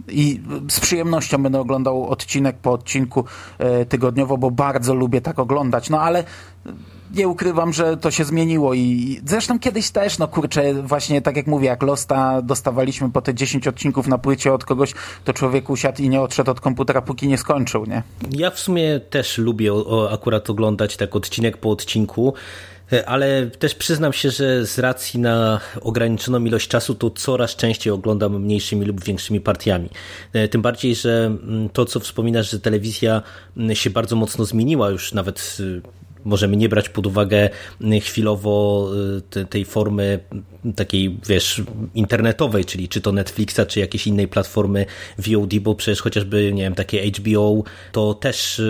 i 0.08 0.42
z 0.70 0.80
przyjemnością 0.80 1.44
będę 1.44 1.60
oglądał 1.60 2.10
odcinek 2.10 2.58
po 2.58 2.72
odcinku 2.72 3.26
e, 3.58 3.86
tygodniowo, 3.86 4.38
bo 4.38 4.52
bardzo 4.52 4.94
lubię 4.94 5.22
tak 5.22 5.40
oglądać. 5.40 5.90
No 5.90 6.02
ale 6.02 6.24
nie 7.14 7.28
ukrywam, 7.28 7.74
że 7.74 7.98
to 7.98 8.12
się 8.12 8.24
zmieniło 8.24 8.74
i 8.74 9.20
zresztą 9.26 9.60
kiedyś 9.60 9.92
też, 9.92 10.18
no 10.18 10.28
kurczę, 10.28 10.74
właśnie 10.74 11.22
tak 11.22 11.38
jak 11.38 11.48
mówię, 11.48 11.68
jak 11.68 11.84
Losta 11.84 12.42
dostawaliśmy 12.42 13.12
po 13.12 13.22
te 13.22 13.34
10 13.34 13.68
odcinków 13.68 14.08
na 14.08 14.18
płycie 14.18 14.54
od 14.54 14.66
kogoś, 14.66 14.94
to 15.26 15.34
człowiek 15.34 15.70
usiadł 15.70 16.02
i 16.02 16.10
nie 16.10 16.22
odszedł 16.22 16.52
od 16.52 16.60
komputera, 16.60 17.02
póki 17.02 17.28
nie 17.28 17.38
skończył, 17.38 17.86
nie? 17.86 18.04
Ja 18.32 18.52
w 18.52 18.60
sumie 18.60 19.00
też 19.00 19.38
lubię 19.38 19.72
akurat 20.12 20.50
oglądać 20.50 20.98
tak 20.98 21.16
odcinek 21.16 21.58
po 21.58 21.70
odcinku, 21.70 22.34
ale 23.06 23.48
też 23.48 23.76
przyznam 23.76 24.14
się, 24.14 24.32
że 24.32 24.66
z 24.66 24.80
racji 24.80 25.20
na 25.20 25.60
ograniczoną 25.82 26.46
ilość 26.46 26.68
czasu 26.68 26.96
to 26.96 27.10
coraz 27.10 27.56
częściej 27.56 27.94
oglądam 27.94 28.42
mniejszymi 28.42 28.86
lub 28.86 29.04
większymi 29.04 29.42
partiami. 29.42 29.90
Tym 30.52 30.62
bardziej, 30.62 30.96
że 30.96 31.38
to 31.74 31.86
co 31.86 32.00
wspominasz, 32.00 32.52
że 32.52 32.60
telewizja 32.60 33.22
się 33.74 33.90
bardzo 33.90 34.16
mocno 34.16 34.46
zmieniła 34.46 34.90
już 34.90 35.14
nawet 35.14 35.58
możemy 36.26 36.58
nie 36.58 36.70
brać 36.70 36.90
pod 36.90 37.08
uwagę 37.08 37.50
chwilowo 38.02 38.90
tej 39.50 39.66
formy 39.66 40.20
takiej, 40.76 41.18
wiesz, 41.28 41.62
internetowej, 41.96 42.66
czyli 42.66 42.90
czy 42.90 43.02
to 43.02 43.12
Netflixa, 43.12 43.60
czy 43.68 43.80
jakiejś 43.80 44.08
innej 44.08 44.28
platformy 44.28 44.86
VOD, 45.18 45.60
bo 45.62 45.76
przecież 45.76 46.02
chociażby, 46.02 46.54
nie 46.54 46.64
wiem, 46.64 46.76
takie 46.76 47.12
HBO, 47.12 47.64
to 47.92 48.14
też 48.14 48.62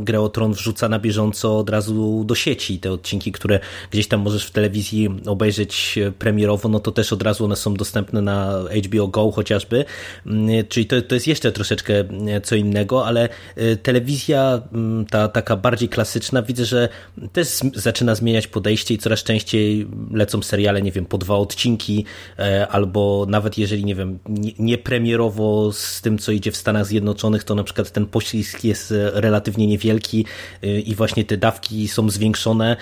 Grę 0.00 0.20
o 0.20 0.28
Tron 0.28 0.52
wrzuca 0.52 0.88
na 0.88 0.98
bieżąco 0.98 1.58
od 1.58 1.70
razu 1.70 2.24
do 2.24 2.34
sieci. 2.34 2.78
Te 2.78 2.92
odcinki, 2.92 3.32
które 3.32 3.60
gdzieś 3.90 4.08
tam 4.08 4.20
możesz 4.20 4.46
w 4.46 4.50
telewizji 4.50 5.08
obejrzeć 5.26 5.98
premierowo, 6.18 6.68
no 6.68 6.80
to 6.80 6.90
też 6.92 7.12
od 7.12 7.22
razu 7.22 7.44
one 7.44 7.56
są 7.56 7.74
dostępne 7.74 8.22
na 8.22 8.60
HBO 8.84 9.08
Go 9.08 9.30
chociażby, 9.32 9.84
mm, 10.26 10.66
czyli 10.68 10.86
to, 10.86 11.02
to 11.02 11.14
jest 11.14 11.26
jeszcze 11.26 11.52
troszeczkę 11.52 12.04
co 12.42 12.54
innego, 12.54 13.06
ale 13.06 13.28
y, 13.58 13.76
telewizja 13.76 14.62
mm, 14.72 15.06
ta 15.06 15.28
taka 15.28 15.56
bardziej 15.56 15.88
klasyczna 15.88 16.42
widzę, 16.42 16.64
że 16.64 16.88
też 17.32 17.48
zaczyna 17.74 18.14
zmieniać 18.14 18.46
podejście 18.46 18.94
i 18.94 18.98
coraz 18.98 19.22
częściej 19.22 19.86
lecą 20.12 20.42
seriale, 20.42 20.82
nie 20.82 20.92
wiem, 20.92 21.04
po 21.06 21.18
dwa 21.18 21.33
odcinki, 21.36 22.04
e, 22.38 22.68
albo 22.68 23.26
nawet 23.28 23.58
jeżeli, 23.58 23.84
nie 23.84 23.94
wiem, 23.94 24.18
nie 24.58 24.78
premierowo 24.78 25.72
z 25.72 26.00
tym, 26.00 26.18
co 26.18 26.32
idzie 26.32 26.52
w 26.52 26.56
Stanach 26.56 26.86
Zjednoczonych, 26.86 27.44
to 27.44 27.54
na 27.54 27.64
przykład 27.64 27.90
ten 27.90 28.06
poślizg 28.06 28.64
jest 28.64 28.94
relatywnie 29.12 29.66
niewielki 29.66 30.26
y, 30.64 30.80
i 30.80 30.94
właśnie 30.94 31.24
te 31.24 31.36
dawki 31.36 31.88
są 31.88 32.10
zwiększone. 32.10 32.76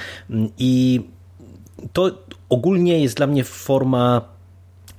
I 0.59 1.01
to 1.93 2.11
ogólnie 2.49 3.01
jest 3.03 3.17
dla 3.17 3.27
mnie 3.27 3.45
forma 3.45 4.33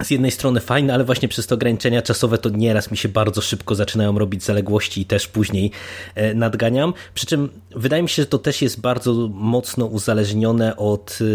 z 0.04 0.10
jednej 0.10 0.32
strony 0.32 0.60
fajne, 0.60 0.94
ale 0.94 1.04
właśnie 1.04 1.28
przez 1.28 1.48
te 1.48 1.56
ograniczenia 1.56 2.02
czasowe 2.02 2.38
to 2.38 2.50
nieraz 2.50 2.92
mi 2.92 2.98
się 2.98 3.10
bardzo 3.10 3.42
szybko 3.42 3.76
zaczynają 3.76 4.20
robić 4.20 4.44
zaległości 4.44 5.02
i 5.02 5.06
też 5.06 5.28
później 5.28 5.72
e, 6.16 6.34
nadganiam. 6.34 6.94
Przy 7.14 7.26
czym 7.26 7.50
wydaje 7.76 8.04
mi 8.04 8.10
się, 8.10 8.22
że 8.22 8.26
to 8.26 8.38
też 8.38 8.62
jest 8.62 8.82
bardzo 8.82 9.14
mocno 9.34 9.86
uzależnione 9.86 10.78
od 10.78 11.20
e, 11.22 11.26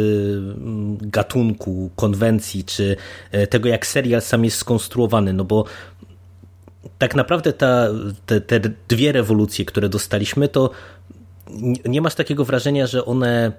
gatunku, 1.01 1.90
konwencji, 1.97 2.64
czy 2.64 2.97
e, 3.31 3.47
tego, 3.47 3.68
jak 3.68 3.87
serial 3.87 4.23
sam 4.23 4.44
jest 4.44 4.57
skonstruowany, 4.57 5.33
no 5.33 5.44
bo 5.44 5.64
tak 6.99 7.14
naprawdę 7.14 7.53
ta, 7.53 7.88
te, 8.27 8.40
te 8.40 8.61
dwie 8.88 9.12
rewolucje, 9.12 9.64
które 9.64 9.88
dostaliśmy, 9.88 10.49
to 10.49 10.71
nie 11.85 12.01
masz 12.01 12.14
takiego 12.14 12.44
wrażenia, 12.44 12.87
że 12.87 13.05
one 13.05 13.53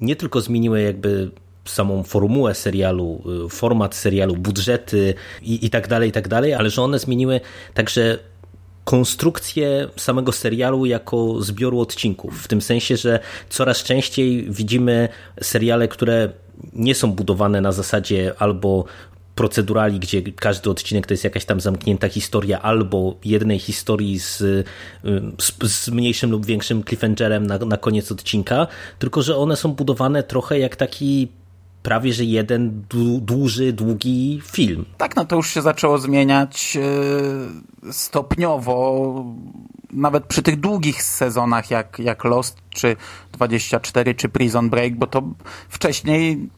nie 0.00 0.16
tylko 0.16 0.40
zmieniły 0.40 0.82
jakby 0.82 1.30
samą 1.66 2.02
formułę 2.02 2.54
serialu, 2.54 3.22
y, 3.46 3.48
format 3.48 3.94
serialu, 3.94 4.36
budżety 4.36 5.14
i, 5.42 5.66
i 5.66 5.70
tak 5.70 5.88
dalej, 5.88 6.08
i 6.08 6.12
tak 6.12 6.28
dalej, 6.28 6.54
ale 6.54 6.70
że 6.70 6.82
one 6.82 6.98
zmieniły 6.98 7.40
także 7.74 8.18
konstrukcję 8.84 9.88
samego 9.96 10.32
serialu 10.32 10.86
jako 10.86 11.42
zbioru 11.42 11.80
odcinków. 11.80 12.42
W 12.42 12.48
tym 12.48 12.60
sensie, 12.60 12.96
że 12.96 13.20
coraz 13.48 13.82
częściej 13.82 14.46
widzimy 14.50 15.08
seriale, 15.42 15.88
które 15.88 16.30
nie 16.72 16.94
są 16.94 17.12
budowane 17.12 17.60
na 17.60 17.72
zasadzie 17.72 18.34
albo 18.38 18.84
procedurali, 19.34 20.00
gdzie 20.00 20.22
każdy 20.22 20.70
odcinek 20.70 21.06
to 21.06 21.14
jest 21.14 21.24
jakaś 21.24 21.44
tam 21.44 21.60
zamknięta 21.60 22.08
historia 22.08 22.62
albo 22.62 23.16
jednej 23.24 23.58
historii 23.58 24.18
z, 24.18 24.40
y, 24.40 24.64
z, 25.38 25.72
z 25.72 25.88
mniejszym 25.88 26.30
lub 26.30 26.46
większym 26.46 26.84
cliffhangerem 26.84 27.46
na, 27.46 27.58
na 27.58 27.76
koniec 27.76 28.12
odcinka, 28.12 28.66
tylko 28.98 29.22
że 29.22 29.36
one 29.36 29.56
są 29.56 29.72
budowane 29.72 30.22
trochę 30.22 30.58
jak 30.58 30.76
taki 30.76 31.28
prawie 31.86 32.12
że 32.12 32.24
jeden 32.24 32.84
duży, 33.20 33.72
długi 33.72 34.40
film. 34.44 34.84
Tak, 34.96 35.16
no 35.16 35.24
to 35.24 35.36
już 35.36 35.50
się 35.50 35.62
zaczęło 35.62 35.98
zmieniać 35.98 36.78
e, 37.86 37.92
stopniowo, 37.92 39.24
nawet 39.92 40.24
przy 40.26 40.42
tych 40.42 40.60
długich 40.60 41.02
sezonach 41.02 41.70
jak, 41.70 41.98
jak 41.98 42.24
Lost, 42.24 42.58
czy 42.70 42.96
24, 43.32 44.14
czy 44.14 44.28
Prison 44.28 44.70
Break, 44.70 44.94
bo 44.96 45.06
to 45.06 45.22
wcześniej 45.68 46.48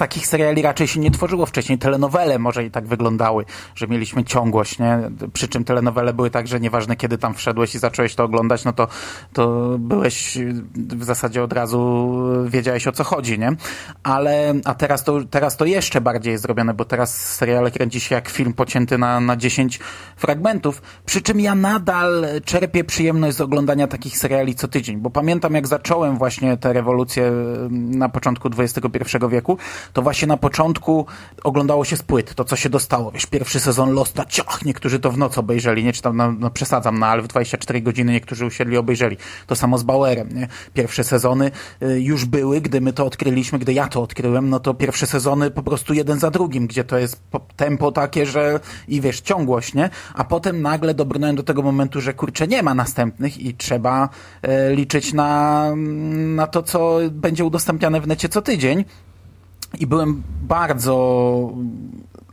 takich 0.00 0.26
seriali 0.26 0.62
raczej 0.62 0.88
się 0.88 1.00
nie 1.00 1.10
tworzyło 1.10 1.46
wcześniej. 1.46 1.78
Telenowele 1.78 2.38
może 2.38 2.64
i 2.64 2.70
tak 2.70 2.86
wyglądały, 2.86 3.44
że 3.74 3.86
mieliśmy 3.86 4.24
ciągłość, 4.24 4.78
nie? 4.78 4.98
Przy 5.32 5.48
czym 5.48 5.64
telenowele 5.64 6.12
były 6.12 6.30
tak, 6.30 6.48
że 6.48 6.60
nieważne 6.60 6.96
kiedy 6.96 7.18
tam 7.18 7.34
wszedłeś 7.34 7.74
i 7.74 7.78
zacząłeś 7.78 8.14
to 8.14 8.24
oglądać, 8.24 8.64
no 8.64 8.72
to, 8.72 8.88
to 9.32 9.76
byłeś 9.78 10.38
w 10.74 11.04
zasadzie 11.04 11.42
od 11.42 11.52
razu 11.52 11.80
wiedziałeś 12.46 12.86
o 12.86 12.92
co 12.92 13.04
chodzi, 13.04 13.38
nie? 13.38 13.52
Ale, 14.02 14.54
a 14.64 14.74
teraz 14.74 15.04
to, 15.04 15.24
teraz 15.30 15.56
to 15.56 15.64
jeszcze 15.64 16.00
bardziej 16.00 16.30
jest 16.30 16.42
zrobione, 16.42 16.74
bo 16.74 16.84
teraz 16.84 17.34
seriale 17.34 17.70
kręci 17.70 18.00
się 18.00 18.14
jak 18.14 18.28
film 18.28 18.52
pocięty 18.52 18.98
na, 18.98 19.20
na 19.20 19.36
10 19.36 19.80
fragmentów, 20.16 20.82
przy 21.06 21.22
czym 21.22 21.40
ja 21.40 21.54
nadal 21.54 22.26
czerpię 22.44 22.84
przyjemność 22.84 23.36
z 23.36 23.40
oglądania 23.40 23.86
takich 23.86 24.18
seriali 24.18 24.54
co 24.54 24.68
tydzień, 24.68 24.96
bo 24.96 25.10
pamiętam 25.10 25.54
jak 25.54 25.66
zacząłem 25.66 26.18
właśnie 26.18 26.56
te 26.56 26.72
rewolucje 26.72 27.32
na 27.70 28.08
początku 28.08 28.48
XXI 28.58 29.16
wieku, 29.30 29.58
to 29.92 30.02
właśnie 30.02 30.28
na 30.28 30.36
początku 30.36 31.06
oglądało 31.44 31.84
się 31.84 31.96
z 31.96 32.02
płyt, 32.02 32.34
to 32.34 32.44
co 32.44 32.56
się 32.56 32.68
dostało. 32.68 33.10
Wiesz, 33.10 33.26
pierwszy 33.26 33.60
sezon 33.60 33.92
Losta, 33.92 34.24
ciach, 34.24 34.64
niektórzy 34.64 35.00
to 35.00 35.10
w 35.10 35.18
noc 35.18 35.38
obejrzeli, 35.38 35.84
nie, 35.84 35.92
czy 35.92 36.02
tam, 36.02 36.16
no, 36.16 36.32
no 36.32 36.50
przesadzam, 36.50 36.98
no, 36.98 37.06
ale 37.06 37.22
w 37.22 37.28
24 37.28 37.80
godziny 37.82 38.12
niektórzy 38.12 38.46
usiedli, 38.46 38.76
obejrzeli. 38.76 39.16
To 39.46 39.56
samo 39.56 39.78
z 39.78 39.82
Bauerem, 39.82 40.28
nie? 40.34 40.48
Pierwsze 40.74 41.04
sezony 41.04 41.50
y, 41.82 42.00
już 42.00 42.24
były, 42.24 42.60
gdy 42.60 42.80
my 42.80 42.92
to 42.92 43.06
odkryliśmy, 43.06 43.58
gdy 43.58 43.72
ja 43.72 43.88
to 43.88 44.02
odkryłem, 44.02 44.50
no 44.50 44.60
to 44.60 44.74
pierwsze 44.74 45.06
sezony 45.06 45.50
po 45.50 45.62
prostu 45.62 45.94
jeden 45.94 46.18
za 46.18 46.30
drugim, 46.30 46.66
gdzie 46.66 46.84
to 46.84 46.98
jest 46.98 47.22
tempo 47.56 47.92
takie, 47.92 48.26
że 48.26 48.60
i 48.88 49.00
wiesz, 49.00 49.20
ciągłość, 49.20 49.74
nie? 49.74 49.90
A 50.14 50.24
potem 50.24 50.62
nagle 50.62 50.94
dobrnąłem 50.94 51.36
do 51.36 51.42
tego 51.42 51.62
momentu, 51.62 52.00
że 52.00 52.14
kurczę, 52.14 52.46
nie 52.48 52.62
ma 52.62 52.74
następnych 52.74 53.38
i 53.38 53.54
trzeba 53.54 54.08
e, 54.42 54.74
liczyć 54.74 55.12
na, 55.12 55.66
na 56.36 56.46
to, 56.46 56.62
co 56.62 56.98
będzie 57.10 57.44
udostępniane 57.44 58.00
w 58.00 58.06
necie 58.06 58.28
co 58.28 58.42
tydzień. 58.42 58.84
I 59.80 59.86
byłem 59.86 60.22
bardzo 60.42 61.50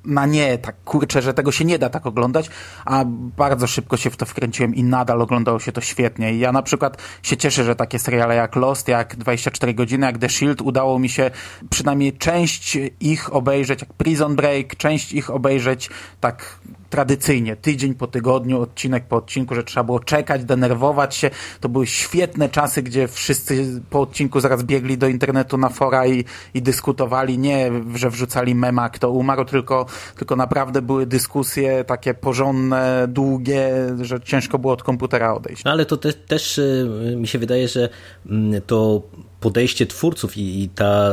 na 0.08 0.26
nie, 0.26 0.58
tak 0.58 0.76
kurczę, 0.86 1.22
że 1.22 1.34
tego 1.34 1.52
się 1.52 1.66
nie 1.66 1.80
da 1.80 1.90
tak 1.90 2.06
oglądać, 2.06 2.50
a 2.86 3.06
bardzo 3.38 3.68
szybko 3.68 3.98
się 3.98 4.10
w 4.10 4.18
to 4.18 4.26
wkręciłem 4.26 4.76
i 4.76 4.84
nadal 4.84 5.22
oglądało 5.22 5.60
się 5.60 5.72
to 5.72 5.82
świetnie. 5.82 6.34
I 6.34 6.40
ja 6.40 6.52
na 6.52 6.62
przykład 6.62 6.98
się 7.24 7.38
cieszę, 7.38 7.64
że 7.64 7.76
takie 7.76 8.00
seriale 8.00 8.36
jak 8.36 8.56
Lost, 8.56 8.88
jak 8.88 9.16
24 9.16 9.74
godziny, 9.74 10.06
jak 10.06 10.18
The 10.18 10.30
Shield 10.30 10.62
udało 10.62 11.00
mi 11.00 11.10
się 11.10 11.32
przynajmniej 11.70 12.14
część 12.14 12.78
ich 13.00 13.34
obejrzeć, 13.34 13.82
jak 13.82 13.94
Prison 13.94 14.36
Break, 14.36 14.76
część 14.76 15.14
ich 15.14 15.30
obejrzeć 15.30 15.90
tak 16.22 16.60
tradycyjnie, 16.90 17.56
tydzień 17.56 17.94
po 17.94 18.08
tygodniu, 18.08 18.62
odcinek 18.62 19.08
po 19.08 19.16
odcinku, 19.16 19.56
że 19.56 19.64
trzeba 19.64 19.84
było 19.84 20.00
czekać, 20.00 20.44
denerwować 20.44 21.16
się. 21.16 21.30
To 21.60 21.70
były 21.70 21.88
świetne 21.88 22.50
czasy, 22.50 22.84
gdzie 22.84 23.08
wszyscy 23.08 23.82
po 23.90 24.02
odcinku 24.02 24.40
zaraz 24.40 24.64
biegli 24.64 24.98
do 24.98 25.08
internetu 25.08 25.58
na 25.58 25.70
fora 25.70 26.08
i, 26.08 26.26
i 26.54 26.62
dyskutowali. 26.62 27.38
Nie, 27.38 27.72
że 27.96 28.10
wrzucali 28.10 28.56
mema, 28.56 28.90
kto 28.90 29.12
umarł, 29.12 29.46
tylko, 29.46 29.86
tylko 30.18 30.36
naprawdę 30.36 30.82
były 30.82 31.06
dyskusje 31.06 31.84
takie 31.84 32.14
porządne, 32.14 33.08
długie, 33.08 33.70
że 34.02 34.22
ciężko 34.22 34.60
było 34.60 34.74
od 34.74 34.84
komputera 34.84 35.34
odejść. 35.34 35.64
No 35.64 35.72
ale 35.72 35.86
to 35.86 35.98
te, 35.98 36.14
też 36.14 36.58
y, 36.58 37.16
mi 37.18 37.28
się 37.28 37.40
wydaje, 37.40 37.68
że 37.68 37.90
mm, 38.26 38.62
to 38.62 39.02
podejście 39.40 39.86
twórców 39.86 40.38
i, 40.38 40.64
i, 40.64 40.70
ta 40.70 41.12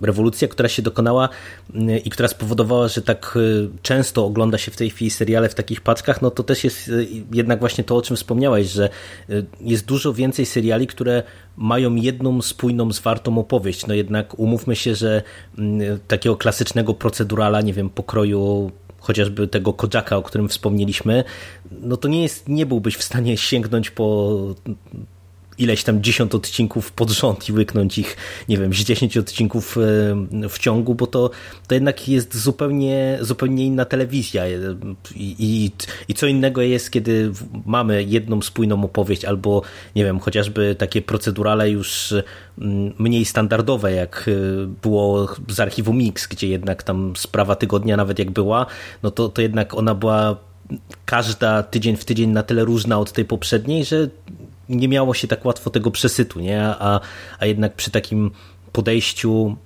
rewolucja, 0.00 0.48
która 0.48 0.68
się 0.68 0.82
dokonała 0.82 1.28
y, 1.74 1.98
i 1.98 2.10
która 2.10 2.28
spowodowała, 2.28 2.88
że 2.88 3.02
tak 3.02 3.34
y, 3.36 3.68
często 3.82 4.26
ogląda 4.26 4.58
się 4.58 4.70
w 4.70 4.76
tej 4.76 4.90
chwili 4.90 5.10
seriale 5.10 5.48
w 5.48 5.54
takich 5.54 5.80
paczkach, 5.80 6.22
no 6.22 6.30
to 6.30 6.42
też 6.42 6.64
jest 6.64 6.88
y, 6.88 7.06
jednak 7.32 7.60
właśnie 7.60 7.84
to, 7.84 7.96
o 7.96 8.02
czym 8.02 8.16
wspomniałeś, 8.16 8.68
że 8.68 8.88
jest 9.60 9.86
dużo 9.86 10.12
więcej 10.12 10.46
seriali, 10.46 10.86
które 10.86 11.22
mają 11.56 11.94
jedną 11.94 12.42
spójną, 12.42 12.92
zwartą 12.92 13.38
opowieść. 13.38 13.86
No 13.86 13.94
jednak 13.94 14.38
umówmy 14.38 14.76
się, 14.76 14.94
że 14.94 15.22
mm, 15.58 15.98
takiego 16.08 16.36
klasycznego 16.36 16.94
procedurala, 16.94 17.60
nie 17.60 17.72
wiem, 17.72 17.90
pokroju 17.90 18.70
chociażby 19.02 19.48
tego 19.48 19.72
Kojaka, 19.72 20.16
o 20.16 20.22
którym 20.22 20.48
wspomnieliśmy, 20.48 21.24
no 21.70 21.96
to 21.96 22.08
nie 22.08 22.22
jest, 22.22 22.48
nie 22.48 22.66
byłbyś 22.66 22.96
w 22.96 23.02
stanie 23.02 23.36
sięgnąć 23.36 23.90
po 23.90 24.38
ileś 25.58 25.84
tam 25.84 26.02
dziesiąt 26.02 26.34
odcinków 26.34 26.92
pod 26.92 27.10
rząd 27.10 27.48
i 27.48 27.52
łyknąć 27.52 27.98
ich, 27.98 28.16
nie 28.48 28.58
wiem, 28.58 28.74
z 28.74 28.76
dziesięć 28.76 29.16
odcinków 29.16 29.78
e, 29.78 30.48
w 30.48 30.58
ciągu, 30.58 30.94
bo 30.94 31.06
to, 31.06 31.30
to 31.68 31.74
jednak 31.74 32.08
jest 32.08 32.36
zupełnie, 32.36 33.18
zupełnie 33.20 33.66
inna 33.66 33.84
telewizja. 33.84 34.44
I, 34.48 34.56
i, 35.38 35.70
i 36.08 36.14
co 36.14 36.26
innego 36.26 36.62
jest, 36.62 36.90
kiedy 36.90 37.32
mamy 37.66 38.04
jedną 38.04 38.42
spójną 38.42 38.84
opowieść 38.84 39.24
albo, 39.24 39.62
nie 39.96 40.04
wiem, 40.04 40.20
chociażby 40.20 40.74
takie 40.78 41.02
procedurale 41.02 41.70
już 41.70 42.14
mm, 42.58 42.92
mniej 42.98 43.24
standardowe, 43.24 43.92
jak 43.92 44.28
e, 44.28 44.66
było 44.82 45.28
z 45.48 45.60
archiwum 45.60 45.96
Mix, 45.96 46.26
gdzie 46.26 46.48
jednak 46.48 46.82
tam 46.82 47.12
sprawa 47.16 47.56
tygodnia 47.56 47.96
nawet 47.96 48.18
jak 48.18 48.30
była, 48.30 48.66
no 49.02 49.10
to, 49.10 49.28
to 49.28 49.42
jednak 49.42 49.74
ona 49.74 49.94
była 49.94 50.36
każda 51.04 51.62
tydzień 51.62 51.96
w 51.96 52.04
tydzień 52.04 52.30
na 52.30 52.42
tyle 52.42 52.64
różna 52.64 52.98
od 52.98 53.12
tej 53.12 53.24
poprzedniej, 53.24 53.84
że 53.84 54.08
nie 54.76 54.88
miało 54.88 55.14
się 55.14 55.28
tak 55.28 55.44
łatwo 55.44 55.70
tego 55.70 55.90
przesytu, 55.90 56.40
nie? 56.40 56.62
A, 56.62 57.00
a 57.38 57.46
jednak 57.46 57.74
przy 57.74 57.90
takim 57.90 58.30
podejściu 58.72 59.56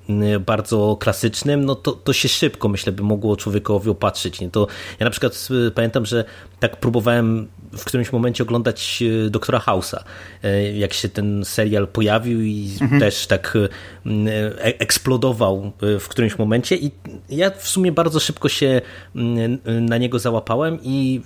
bardzo 0.46 0.96
klasycznym, 1.00 1.64
no 1.64 1.74
to, 1.74 1.92
to 1.92 2.12
się 2.12 2.28
szybko, 2.28 2.68
myślę, 2.68 2.92
by 2.92 3.02
mogło 3.02 3.36
człowiekowi 3.36 3.90
opatrzyć. 3.90 4.40
Nie? 4.40 4.50
To 4.50 4.66
ja 5.00 5.04
na 5.04 5.10
przykład 5.10 5.48
pamiętam, 5.74 6.06
że 6.06 6.24
tak 6.60 6.76
próbowałem 6.76 7.48
w 7.72 7.84
którymś 7.84 8.12
momencie 8.12 8.42
oglądać 8.42 9.02
Doktora 9.30 9.58
House'a, 9.58 10.04
jak 10.74 10.92
się 10.92 11.08
ten 11.08 11.44
serial 11.44 11.88
pojawił 11.88 12.42
i 12.42 12.70
mhm. 12.80 13.00
też 13.00 13.26
tak 13.26 13.58
eksplodował 14.62 15.72
w 16.00 16.08
którymś 16.08 16.38
momencie 16.38 16.76
i 16.76 16.90
ja 17.28 17.50
w 17.50 17.68
sumie 17.68 17.92
bardzo 17.92 18.20
szybko 18.20 18.48
się 18.48 18.80
na 19.80 19.98
niego 19.98 20.18
załapałem 20.18 20.78
i 20.82 21.20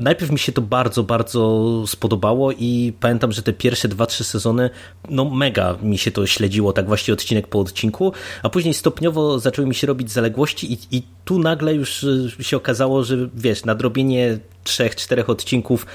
najpierw 0.00 0.32
mi 0.32 0.38
się 0.38 0.52
to 0.52 0.62
bardzo, 0.62 1.02
bardzo 1.02 1.82
spodobało 1.86 2.52
i 2.52 2.92
pamiętam, 3.00 3.32
że 3.32 3.42
te 3.42 3.52
pierwsze 3.52 3.88
dwa, 3.88 4.06
trzy 4.06 4.24
sezony, 4.24 4.70
no 5.10 5.24
mega 5.24 5.76
mi 5.82 5.98
się 5.98 6.10
to 6.10 6.26
śledziło, 6.26 6.72
tak 6.72 6.86
właściwie 6.86 7.14
odcinek 7.14 7.48
po 7.48 7.60
odcinku, 7.60 8.12
a 8.42 8.48
później 8.48 8.74
stopniowo 8.74 9.38
zaczęły 9.38 9.68
mi 9.68 9.74
się 9.74 9.86
robić 9.86 10.12
zaległości 10.12 10.72
i, 10.72 10.96
i 10.96 11.02
tu 11.24 11.38
nagle 11.38 11.74
już 11.74 12.02
y, 12.02 12.30
się 12.40 12.56
okazało, 12.56 13.04
że 13.04 13.16
wiesz, 13.34 13.64
nadrobienie 13.64 14.38
trzech, 14.64 14.96
czterech 14.96 15.30
odcinków 15.30 15.86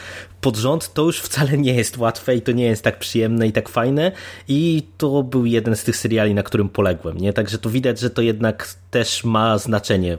pod 0.42 0.58
rząd 0.58 0.94
to 0.94 1.04
już 1.04 1.20
wcale 1.20 1.58
nie 1.58 1.74
jest 1.74 1.98
łatwe 1.98 2.36
i 2.36 2.42
to 2.42 2.52
nie 2.52 2.66
jest 2.66 2.84
tak 2.84 3.00
przyjemne 3.00 3.48
i 3.48 3.52
tak 3.52 3.70
fajne 3.70 4.12
i 4.48 4.84
to 4.98 5.24
był 5.24 5.46
jeden 5.46 5.76
z 5.76 5.84
tych 5.84 5.96
seriali, 5.96 6.34
na 6.34 6.44
którym 6.44 6.70
poległem, 6.70 7.18
nie? 7.18 7.34
Także 7.34 7.58
tu 7.58 7.70
widać, 7.70 8.00
że 8.00 8.10
to 8.10 8.22
jednak 8.22 8.76
też 8.92 9.24
ma 9.24 9.58
znaczenie 9.58 10.18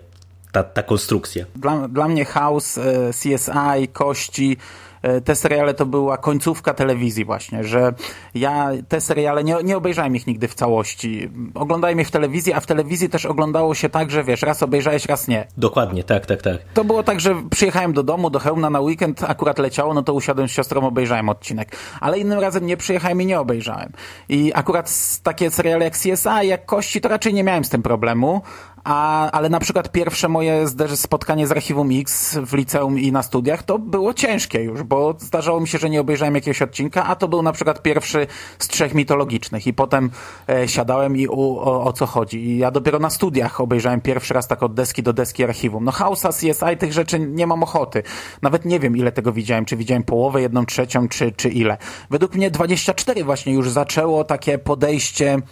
ta, 0.54 0.62
ta 0.62 0.82
konstrukcja. 0.82 1.44
Dla, 1.56 1.88
dla 1.88 2.08
mnie 2.08 2.24
House, 2.24 2.80
CSI, 3.10 3.88
Kości, 3.92 4.56
e, 5.02 5.20
te 5.20 5.36
seriale 5.36 5.74
to 5.74 5.86
była 5.86 6.16
końcówka 6.16 6.74
telewizji 6.74 7.24
właśnie, 7.24 7.64
że 7.64 7.94
ja 8.34 8.70
te 8.88 9.00
seriale, 9.00 9.44
nie, 9.44 9.56
nie 9.64 9.76
obejrzałem 9.76 10.16
ich 10.16 10.26
nigdy 10.26 10.48
w 10.48 10.54
całości. 10.54 11.30
Oglądałem 11.54 11.98
je 11.98 12.04
w 12.04 12.10
telewizji, 12.10 12.52
a 12.52 12.60
w 12.60 12.66
telewizji 12.66 13.08
też 13.08 13.26
oglądało 13.26 13.74
się 13.74 13.88
tak, 13.88 14.10
że 14.10 14.24
wiesz, 14.24 14.42
raz 14.42 14.62
obejrzałeś, 14.62 15.06
raz 15.06 15.28
nie. 15.28 15.46
Dokładnie, 15.56 16.04
tak, 16.04 16.26
tak, 16.26 16.42
tak. 16.42 16.58
To 16.74 16.84
było 16.84 17.02
tak, 17.02 17.20
że 17.20 17.34
przyjechałem 17.50 17.92
do 17.92 18.02
domu, 18.02 18.30
do 18.30 18.38
Chełmna 18.38 18.70
na 18.70 18.80
weekend, 18.80 19.24
akurat 19.24 19.58
leciało, 19.58 19.94
no 19.94 20.02
to 20.02 20.14
usiadłem 20.14 20.48
z 20.48 20.52
siostrą, 20.52 20.86
obejrzałem 20.86 21.28
odcinek. 21.28 21.76
Ale 22.00 22.18
innym 22.18 22.40
razem 22.40 22.66
nie 22.66 22.76
przyjechałem 22.76 23.22
i 23.22 23.26
nie 23.26 23.40
obejrzałem. 23.40 23.92
I 24.28 24.52
akurat 24.54 24.92
takie 25.22 25.50
seriale 25.50 25.84
jak 25.84 25.94
CSI, 25.94 26.46
jak 26.48 26.66
Kości, 26.66 27.00
to 27.00 27.08
raczej 27.08 27.34
nie 27.34 27.44
miałem 27.44 27.64
z 27.64 27.68
tym 27.68 27.82
problemu, 27.82 28.42
a, 28.84 29.30
ale 29.30 29.48
na 29.48 29.60
przykład 29.60 29.92
pierwsze 29.92 30.28
moje 30.28 30.66
spotkanie 30.94 31.46
z 31.46 31.52
Archiwum 31.52 31.88
X 31.92 32.38
w 32.46 32.54
liceum 32.54 32.98
i 32.98 33.12
na 33.12 33.22
studiach 33.22 33.62
to 33.62 33.78
było 33.78 34.14
ciężkie 34.14 34.62
już, 34.62 34.82
bo 34.82 35.14
zdarzało 35.18 35.60
mi 35.60 35.68
się, 35.68 35.78
że 35.78 35.90
nie 35.90 36.00
obejrzałem 36.00 36.34
jakiegoś 36.34 36.62
odcinka, 36.62 37.04
a 37.04 37.16
to 37.16 37.28
był 37.28 37.42
na 37.42 37.52
przykład 37.52 37.82
pierwszy 37.82 38.26
z 38.58 38.68
trzech 38.68 38.94
mitologicznych 38.94 39.66
i 39.66 39.72
potem 39.72 40.10
e, 40.48 40.68
siadałem 40.68 41.16
i 41.16 41.26
u, 41.26 41.58
o, 41.58 41.84
o, 41.84 41.92
co 41.92 42.06
chodzi. 42.06 42.46
I 42.46 42.58
ja 42.58 42.70
dopiero 42.70 42.98
na 42.98 43.10
studiach 43.10 43.60
obejrzałem 43.60 44.00
pierwszy 44.00 44.34
raz 44.34 44.48
tak 44.48 44.62
od 44.62 44.74
deski 44.74 45.02
do 45.02 45.12
deski 45.12 45.44
Archiwum. 45.44 45.84
No 45.84 45.92
House'a, 45.92 46.32
CSI, 46.32 46.76
tych 46.76 46.92
rzeczy 46.92 47.18
nie 47.18 47.46
mam 47.46 47.62
ochoty. 47.62 48.02
Nawet 48.42 48.64
nie 48.64 48.80
wiem 48.80 48.96
ile 48.96 49.12
tego 49.12 49.32
widziałem, 49.32 49.64
czy 49.64 49.76
widziałem 49.76 50.02
połowę, 50.02 50.42
jedną 50.42 50.66
trzecią, 50.66 51.08
czy, 51.08 51.32
czy 51.32 51.48
ile. 51.48 51.76
Według 52.10 52.34
mnie 52.34 52.50
24 52.50 53.24
właśnie 53.24 53.52
już 53.52 53.70
zaczęło 53.70 54.24
takie 54.24 54.58
podejście 54.58 55.42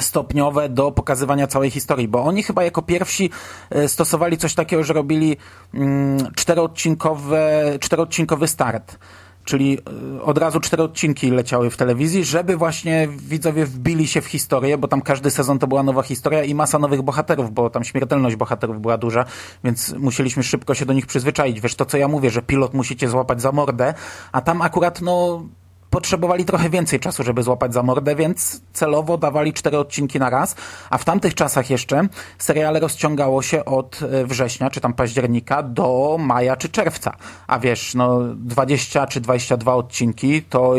stopniowe 0.00 0.68
do 0.68 0.92
pokazywania 0.92 1.46
całej 1.46 1.70
historii, 1.70 2.08
bo 2.08 2.24
oni 2.24 2.42
chyba 2.42 2.64
jako 2.64 2.82
pierwsi 2.82 3.30
e, 3.70 3.88
stosowali 3.88 4.38
coś 4.38 4.54
takiego, 4.54 4.84
że 4.84 4.92
robili 4.92 5.36
mm, 5.74 6.18
czteroodcinkowe, 6.34 7.62
czteroodcinkowy 7.80 8.48
start. 8.48 8.98
Czyli 9.44 9.78
e, 10.18 10.22
od 10.22 10.38
razu 10.38 10.60
cztery 10.60 10.82
odcinki 10.82 11.30
leciały 11.30 11.70
w 11.70 11.76
telewizji, 11.76 12.24
żeby 12.24 12.56
właśnie 12.56 13.08
widzowie 13.18 13.66
wbili 13.66 14.06
się 14.06 14.20
w 14.20 14.26
historię, 14.26 14.78
bo 14.78 14.88
tam 14.88 15.02
każdy 15.02 15.30
sezon 15.30 15.58
to 15.58 15.66
była 15.66 15.82
nowa 15.82 16.02
historia 16.02 16.44
i 16.44 16.54
masa 16.54 16.78
nowych 16.78 17.02
bohaterów, 17.02 17.50
bo 17.50 17.70
tam 17.70 17.84
śmiertelność 17.84 18.36
bohaterów 18.36 18.80
była 18.80 18.98
duża, 18.98 19.24
więc 19.64 19.94
musieliśmy 19.98 20.42
szybko 20.42 20.74
się 20.74 20.86
do 20.86 20.92
nich 20.92 21.06
przyzwyczaić. 21.06 21.60
Wiesz, 21.60 21.74
to 21.74 21.84
co 21.84 21.96
ja 21.96 22.08
mówię, 22.08 22.30
że 22.30 22.42
pilot 22.42 22.74
musicie 22.74 23.08
złapać 23.08 23.42
za 23.42 23.52
mordę, 23.52 23.94
a 24.32 24.40
tam 24.40 24.62
akurat 24.62 25.02
no 25.02 25.42
potrzebowali 25.90 26.44
trochę 26.44 26.70
więcej 26.70 27.00
czasu, 27.00 27.22
żeby 27.22 27.42
złapać 27.42 27.74
za 27.74 27.82
mordę, 27.82 28.16
więc 28.16 28.60
celowo 28.72 29.18
dawali 29.18 29.52
cztery 29.52 29.78
odcinki 29.78 30.18
na 30.18 30.30
raz, 30.30 30.56
a 30.90 30.98
w 30.98 31.04
tamtych 31.04 31.34
czasach 31.34 31.70
jeszcze 31.70 32.08
seriale 32.38 32.80
rozciągało 32.80 33.42
się 33.42 33.64
od 33.64 34.00
e, 34.02 34.24
września, 34.24 34.70
czy 34.70 34.80
tam 34.80 34.94
października 34.94 35.62
do 35.62 36.16
maja, 36.20 36.56
czy 36.56 36.68
czerwca. 36.68 37.16
A 37.46 37.58
wiesz, 37.58 37.94
no 37.94 38.20
20 38.34 39.06
czy 39.06 39.20
22 39.20 39.74
odcinki 39.74 40.42
to 40.42 40.74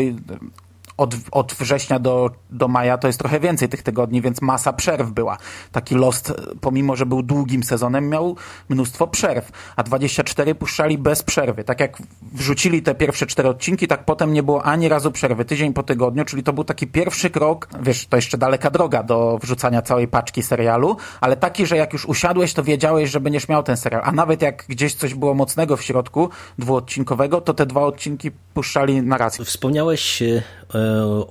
od, 0.98 1.14
od 1.32 1.52
września 1.52 1.98
do, 1.98 2.30
do 2.50 2.68
maja 2.68 2.98
to 2.98 3.06
jest 3.06 3.18
trochę 3.18 3.40
więcej 3.40 3.68
tych 3.68 3.82
tygodni, 3.82 4.22
więc 4.22 4.42
masa 4.42 4.72
przerw 4.72 5.10
była. 5.10 5.38
Taki 5.72 5.94
Lost, 5.94 6.32
pomimo, 6.60 6.96
że 6.96 7.06
był 7.06 7.22
długim 7.22 7.62
sezonem, 7.62 8.08
miał 8.08 8.36
mnóstwo 8.68 9.06
przerw, 9.06 9.50
a 9.76 9.82
24 9.82 10.54
puszczali 10.54 10.98
bez 10.98 11.22
przerwy. 11.22 11.64
Tak 11.64 11.80
jak 11.80 11.98
wrzucili 12.32 12.82
te 12.82 12.94
pierwsze 12.94 13.26
cztery 13.26 13.48
odcinki, 13.48 13.88
tak 13.88 14.04
potem 14.04 14.32
nie 14.32 14.42
było 14.42 14.62
ani 14.62 14.88
razu 14.88 15.12
przerwy, 15.12 15.44
tydzień 15.44 15.72
po 15.72 15.82
tygodniu, 15.82 16.24
czyli 16.24 16.42
to 16.42 16.52
był 16.52 16.64
taki 16.64 16.86
pierwszy 16.86 17.30
krok, 17.30 17.68
wiesz, 17.82 18.06
to 18.06 18.16
jeszcze 18.16 18.38
daleka 18.38 18.70
droga 18.70 19.02
do 19.02 19.38
wrzucania 19.42 19.82
całej 19.82 20.08
paczki 20.08 20.42
serialu, 20.42 20.96
ale 21.20 21.36
taki, 21.36 21.66
że 21.66 21.76
jak 21.76 21.92
już 21.92 22.06
usiadłeś, 22.06 22.52
to 22.52 22.62
wiedziałeś, 22.62 23.10
że 23.10 23.20
będziesz 23.20 23.48
miał 23.48 23.62
ten 23.62 23.76
serial, 23.76 24.02
a 24.04 24.12
nawet 24.12 24.42
jak 24.42 24.64
gdzieś 24.68 24.94
coś 24.94 25.14
było 25.14 25.34
mocnego 25.34 25.76
w 25.76 25.82
środku, 25.82 26.28
dwuodcinkowego, 26.58 27.40
to 27.40 27.54
te 27.54 27.66
dwa 27.66 27.80
odcinki 27.80 28.30
puszczali 28.54 29.02
na 29.02 29.18
raz. 29.18 29.38
Wspomniałeś 29.38 30.22
e, 30.22 30.42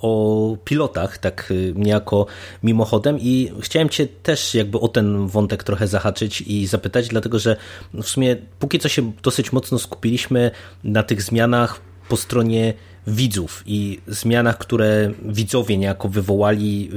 o 0.02 0.58
pilotach, 0.64 1.18
tak 1.18 1.54
niejako 1.76 2.26
mimochodem. 2.64 3.20
I 3.20 3.52
chciałem 3.62 3.90
Cię 3.90 4.08
też 4.08 4.56
jakby 4.56 4.80
o 4.80 4.88
ten 4.88 5.28
wątek 5.28 5.64
trochę 5.64 5.88
zahaczyć 5.88 6.42
i 6.42 6.68
zapytać, 6.68 7.08
dlatego 7.08 7.40
że 7.40 7.56
w 7.94 8.06
sumie 8.06 8.36
póki 8.60 8.80
co 8.80 8.90
się 8.90 9.12
dosyć 9.24 9.52
mocno 9.52 9.80
skupiliśmy 9.80 10.52
na 10.84 11.04
tych 11.04 11.22
zmianach 11.22 11.82
po 12.10 12.18
stronie 12.18 12.74
widzów 13.08 13.64
i 13.66 14.02
zmianach, 14.08 14.58
które 14.58 15.12
widzowie 15.26 15.78
niejako 15.78 16.10
wywołali 16.10 16.90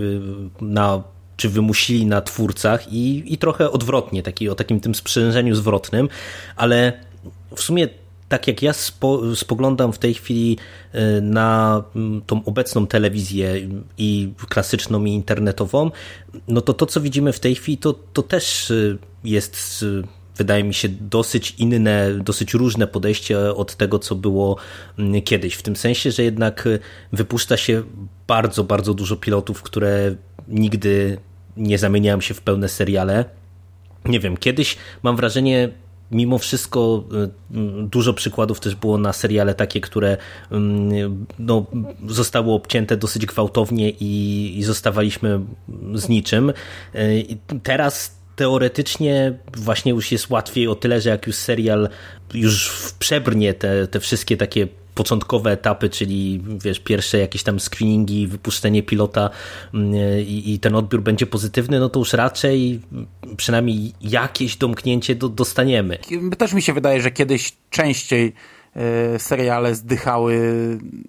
y, 0.61 0.65
na 0.65 1.03
czy 1.37 1.49
wymusili 1.49 2.07
na 2.07 2.21
twórcach 2.21 2.93
i, 2.93 3.35
i 3.35 3.39
trochę 3.39 3.71
odwrotnie, 3.71 4.23
taki, 4.23 4.49
o 4.49 4.55
takim 4.55 4.81
tym 4.81 4.95
sprzężeniu 4.95 5.55
zwrotnym, 5.55 6.09
ale 6.57 6.93
w 7.57 7.61
sumie 7.61 7.89
tak 8.31 8.47
jak 8.47 8.63
ja 8.63 8.73
spo, 8.73 9.37
spoglądam 9.37 9.93
w 9.93 9.99
tej 9.99 10.15
chwili 10.15 10.59
y, 10.95 11.21
na 11.23 11.83
mm, 11.97 12.23
tą 12.27 12.45
obecną 12.45 12.87
telewizję 12.87 13.69
i 13.99 14.33
klasyczną 14.49 15.05
i 15.05 15.11
internetową, 15.11 15.91
no 16.49 16.61
to 16.61 16.75
to, 16.75 16.87
co 16.87 17.01
widzimy 17.01 17.33
w 17.33 17.41
tej 17.41 17.55
chwili, 17.55 17.79
to, 17.79 17.93
to 17.93 18.23
też 18.23 18.71
y, 18.71 18.99
jest 19.25 19.83
y, 19.83 20.03
wydaje 20.37 20.65
mi 20.65 20.75
się 20.75 20.89
dosyć 20.89 21.55
inne, 21.59 22.15
dosyć 22.25 22.55
różne 22.55 22.87
podejście 22.87 23.55
od 23.55 23.77
tego, 23.77 23.99
co 23.99 24.15
było 24.15 24.57
mm, 24.99 25.23
kiedyś. 25.23 25.55
W 25.55 25.63
tym 25.63 25.77
sensie, 25.77 26.11
że 26.11 26.23
jednak 26.23 26.69
wypuszcza 27.13 27.57
się 27.57 27.83
bardzo, 28.27 28.65
bardzo 28.65 28.95
dużo 28.95 29.17
pilotów, 29.17 29.63
które 29.63 30.15
nigdy 30.49 31.19
nie 31.57 31.79
zamieniają 31.79 32.21
się 32.21 32.35
w 32.35 32.41
pełne 32.41 32.69
seriale. 32.69 33.25
Nie 34.05 34.21
wiem, 34.21 34.37
kiedyś 34.37 34.77
mam 35.03 35.17
wrażenie, 35.17 35.69
mimo 36.11 36.39
wszystko 36.39 37.05
y, 37.13 37.31
dużo 37.87 38.15
przykładów 38.15 38.61
też 38.61 38.75
było 38.75 38.99
na 38.99 39.13
seriale 39.13 39.55
takie, 39.55 39.81
które 39.81 40.17
mm, 40.51 41.27
no, 41.39 41.67
zostały 42.07 42.53
obcięte 42.53 42.97
dosyć 42.97 43.27
gwałtownie 43.27 43.91
i, 43.91 44.55
i 44.59 44.63
zostawaliśmy 44.63 45.41
z 45.95 46.09
niczym. 46.09 46.53
Y, 46.95 47.27
teraz 47.63 48.21
teoretycznie 48.37 49.39
właśnie 49.57 49.93
już 49.93 50.13
jest 50.13 50.31
łatwiej 50.31 50.69
o 50.69 50.75
tyle, 50.75 51.01
że 51.01 51.11
jak 51.11 51.27
już 51.27 51.37
serial 51.37 51.89
już 52.35 52.73
przebrnie 52.99 53.55
te, 53.55 53.87
te 53.87 54.01
wszystkie 54.01 54.37
takie 54.37 54.69
początkowe 55.01 55.51
etapy, 55.51 55.91
czyli 55.91 56.43
wiesz, 56.65 56.81
pierwsze 56.81 57.19
jakieś 57.19 57.43
tam 57.43 57.61
screeningi, 57.61 58.27
wypuszczenie 58.27 58.83
pilota 58.83 59.31
mm, 59.75 59.95
i, 60.21 60.53
i 60.53 60.59
ten 60.59 60.75
odbiór 60.75 61.03
będzie 61.03 61.27
pozytywny, 61.27 61.81
no 61.81 61.89
to 61.89 61.99
już 61.99 62.13
raczej 62.13 62.81
przynajmniej 63.37 63.93
jakieś 64.01 64.57
domknięcie 64.57 65.15
do, 65.15 65.29
dostaniemy. 65.29 65.99
Też 66.39 66.53
mi 66.53 66.63
się 66.63 66.73
wydaje, 66.73 67.01
że 67.01 67.11
kiedyś 67.11 67.53
częściej 67.71 68.33
seriale 69.19 69.75
zdychały 69.75 70.41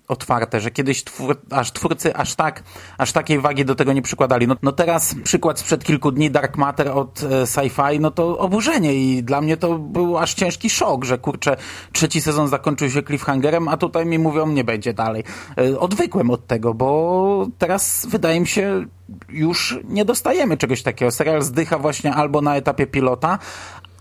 otwarte, 0.07 0.59
że 0.59 0.71
kiedyś 0.71 1.03
twór, 1.03 1.37
aż 1.51 1.71
twórcy 1.71 2.15
aż 2.15 2.35
tak, 2.35 2.63
aż 2.97 3.11
takiej 3.11 3.39
wagi 3.39 3.65
do 3.65 3.75
tego 3.75 3.93
nie 3.93 4.01
przykładali. 4.01 4.47
No, 4.47 4.55
no 4.61 4.71
teraz 4.71 5.15
przykład 5.23 5.59
sprzed 5.59 5.83
kilku 5.83 6.11
dni 6.11 6.31
Dark 6.31 6.57
Matter 6.57 6.87
od 6.87 7.23
e, 7.23 7.45
Sci-Fi, 7.45 7.99
no 7.99 8.11
to 8.11 8.37
oburzenie 8.37 8.93
i 8.93 9.23
dla 9.23 9.41
mnie 9.41 9.57
to 9.57 9.79
był 9.79 10.17
aż 10.17 10.33
ciężki 10.33 10.69
szok, 10.69 11.05
że 11.05 11.17
kurczę, 11.17 11.57
trzeci 11.91 12.21
sezon 12.21 12.47
zakończył 12.47 12.89
się 12.89 13.03
cliffhangerem, 13.03 13.67
a 13.67 13.77
tutaj 13.77 14.05
mi 14.05 14.19
mówią 14.19 14.47
nie 14.47 14.63
będzie 14.63 14.93
dalej. 14.93 15.23
E, 15.57 15.79
odwykłem 15.79 16.29
od 16.29 16.47
tego, 16.47 16.73
bo 16.73 17.47
teraz 17.57 18.07
wydaje 18.09 18.39
mi 18.39 18.47
się 18.47 18.85
już 19.29 19.79
nie 19.83 20.05
dostajemy 20.05 20.57
czegoś 20.57 20.83
takiego. 20.83 21.11
Serial 21.11 21.41
zdycha 21.41 21.77
właśnie 21.77 22.13
albo 22.13 22.41
na 22.41 22.55
etapie 22.55 22.87
pilota, 22.87 23.39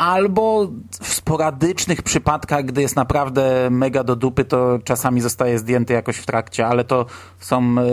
albo 0.00 0.70
w 1.02 1.12
sporadycznych 1.14 2.02
przypadkach, 2.02 2.64
gdy 2.64 2.82
jest 2.82 2.96
naprawdę 2.96 3.68
mega 3.70 4.04
do 4.04 4.16
dupy, 4.16 4.44
to 4.44 4.78
czasami 4.84 5.20
zostaje 5.20 5.58
zdjęty 5.58 5.92
jakoś 5.92 6.16
w 6.16 6.26
trakcie, 6.26 6.66
ale 6.66 6.84
to 6.84 7.06
są 7.40 7.76
e, 7.78 7.84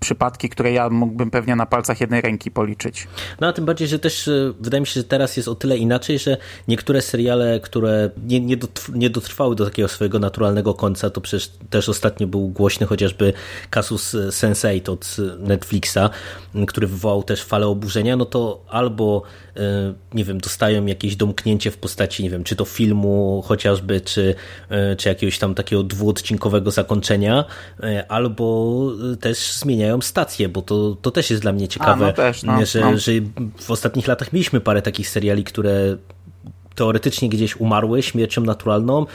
przypadki, 0.00 0.48
które 0.48 0.72
ja 0.72 0.90
mógłbym 0.90 1.30
pewnie 1.30 1.56
na 1.56 1.66
palcach 1.66 2.00
jednej 2.00 2.20
ręki 2.20 2.50
policzyć. 2.50 3.08
No 3.40 3.46
a 3.46 3.52
tym 3.52 3.64
bardziej, 3.64 3.88
że 3.88 3.98
też 3.98 4.28
e, 4.28 4.52
wydaje 4.60 4.80
mi 4.80 4.86
się, 4.86 5.00
że 5.00 5.04
teraz 5.04 5.36
jest 5.36 5.48
o 5.48 5.54
tyle 5.54 5.76
inaczej, 5.76 6.18
że 6.18 6.36
niektóre 6.68 7.02
seriale, 7.02 7.60
które 7.60 8.10
nie, 8.26 8.40
nie, 8.40 8.56
dotrw 8.56 8.88
nie 8.88 9.10
dotrwały 9.10 9.56
do 9.56 9.64
takiego 9.64 9.88
swojego 9.88 10.18
naturalnego 10.18 10.74
końca, 10.74 11.10
to 11.10 11.20
przecież 11.20 11.50
też 11.70 11.88
ostatnio 11.88 12.26
był 12.26 12.48
głośny 12.48 12.86
chociażby 12.86 13.32
kasus 13.70 14.14
Sense8 14.14 14.90
od 14.90 15.16
Netflixa, 15.38 16.10
który 16.66 16.86
wywołał 16.86 17.22
też 17.22 17.44
falę 17.44 17.66
oburzenia, 17.66 18.16
no 18.16 18.24
to 18.24 18.64
albo 18.68 19.22
e, 19.22 19.49
nie 20.14 20.24
wiem, 20.24 20.40
dostają 20.40 20.86
jakieś 20.86 21.16
domknięcie 21.16 21.70
w 21.70 21.76
postaci, 21.76 22.22
nie 22.22 22.30
wiem, 22.30 22.44
czy 22.44 22.56
to 22.56 22.64
filmu 22.64 23.42
chociażby, 23.46 24.00
czy, 24.00 24.34
e, 24.68 24.96
czy 24.96 25.08
jakiegoś 25.08 25.38
tam 25.38 25.54
takiego 25.54 25.82
dwuodcinkowego 25.82 26.70
zakończenia, 26.70 27.44
e, 27.82 28.04
albo 28.08 28.70
też 29.20 29.52
zmieniają 29.52 30.00
stację, 30.00 30.48
bo 30.48 30.62
to, 30.62 30.96
to 31.02 31.10
też 31.10 31.30
jest 31.30 31.42
dla 31.42 31.52
mnie 31.52 31.68
ciekawe, 31.68 32.04
A, 32.04 32.08
no 32.08 32.12
też, 32.12 32.42
no, 32.42 32.66
że, 32.66 32.80
no. 32.80 32.98
że 32.98 33.12
w 33.58 33.70
ostatnich 33.70 34.06
latach 34.06 34.32
mieliśmy 34.32 34.60
parę 34.60 34.82
takich 34.82 35.08
seriali, 35.08 35.44
które 35.44 35.96
teoretycznie 36.74 37.28
gdzieś 37.28 37.56
umarły 37.56 38.02
śmiercią 38.02 38.42
naturalną, 38.42 39.06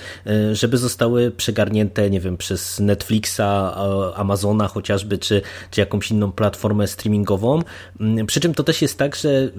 żeby 0.53 0.77
zostały 0.77 1.31
przegarnięte, 1.31 2.09
nie 2.09 2.19
wiem, 2.19 2.37
przez 2.37 2.79
Netflixa, 2.79 3.75
Amazona 4.15 4.67
chociażby, 4.67 5.17
czy, 5.17 5.41
czy 5.71 5.81
jakąś 5.81 6.11
inną 6.11 6.31
platformę 6.31 6.87
streamingową. 6.87 7.61
Mm, 7.99 8.25
Przy 8.25 8.39
czym 8.39 8.53
to 8.53 8.63
też 8.63 8.81
jest 8.81 8.97
tak, 8.97 9.15
że 9.15 9.29
y, 9.29 9.51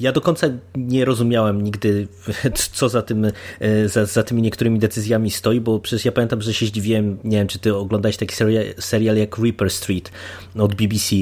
ja 0.00 0.12
do 0.12 0.20
końca 0.20 0.46
nie 0.76 1.04
rozumiałem 1.04 1.62
nigdy, 1.62 2.08
co 2.72 2.88
za, 2.88 3.02
tym, 3.02 3.24
e, 3.60 3.88
za, 3.88 4.06
za 4.06 4.22
tymi 4.22 4.42
niektórymi 4.42 4.78
decyzjami 4.78 5.30
stoi, 5.30 5.60
bo 5.60 5.80
przecież 5.80 6.04
ja 6.04 6.12
pamiętam, 6.12 6.42
że 6.42 6.54
się 6.54 6.66
zdziwiłem, 6.66 7.18
nie 7.24 7.36
wiem, 7.36 7.48
czy 7.48 7.58
ty 7.58 7.76
oglądałeś 7.76 8.16
taki 8.16 8.34
serial, 8.34 8.64
serial 8.78 9.16
jak 9.16 9.38
Reaper 9.38 9.70
Street 9.70 10.10
od 10.58 10.74
BBC, 10.74 11.16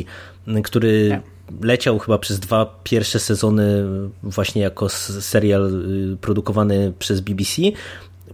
który 0.64 1.20
leciał 1.60 1.98
chyba 1.98 2.18
przez 2.18 2.40
dwa 2.40 2.80
pierwsze 2.84 3.18
sezony 3.18 3.84
właśnie 4.22 4.62
jako 4.62 4.88
serial 4.88 5.84
y, 6.12 6.16
produkowany 6.16 6.92
przez 6.98 7.20
BBC. 7.20 7.62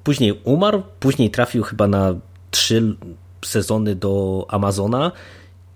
Później 0.05 0.41
umarł, 0.45 0.83
później 1.01 1.31
trafił 1.31 1.63
chyba 1.63 1.89
na 1.89 2.15
trzy 2.51 2.97
sezony 3.45 3.95
do 3.95 4.45
Amazona. 4.49 5.13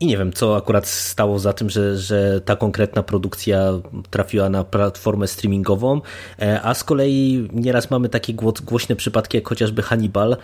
I 0.02 0.06
nie 0.06 0.18
wiem, 0.18 0.32
co 0.32 0.56
akurat 0.56 0.86
stało 0.86 1.38
za 1.38 1.52
tym, 1.52 1.70
że, 1.70 1.98
że 1.98 2.40
ta 2.40 2.56
konkretna 2.56 3.02
produkcja 3.02 3.72
trafiła 4.10 4.48
na 4.48 4.64
platformę 4.64 5.26
streamingową, 5.26 6.00
E, 6.42 6.62
a 6.62 6.74
z 6.74 6.84
kolei 6.84 7.48
nieraz 7.52 7.90
mamy 7.90 8.08
takie 8.08 8.34
głośne 8.64 8.96
przypadki, 8.96 9.36
jak 9.36 9.48
chociażby 9.48 9.82
Hannibal, 9.82 10.36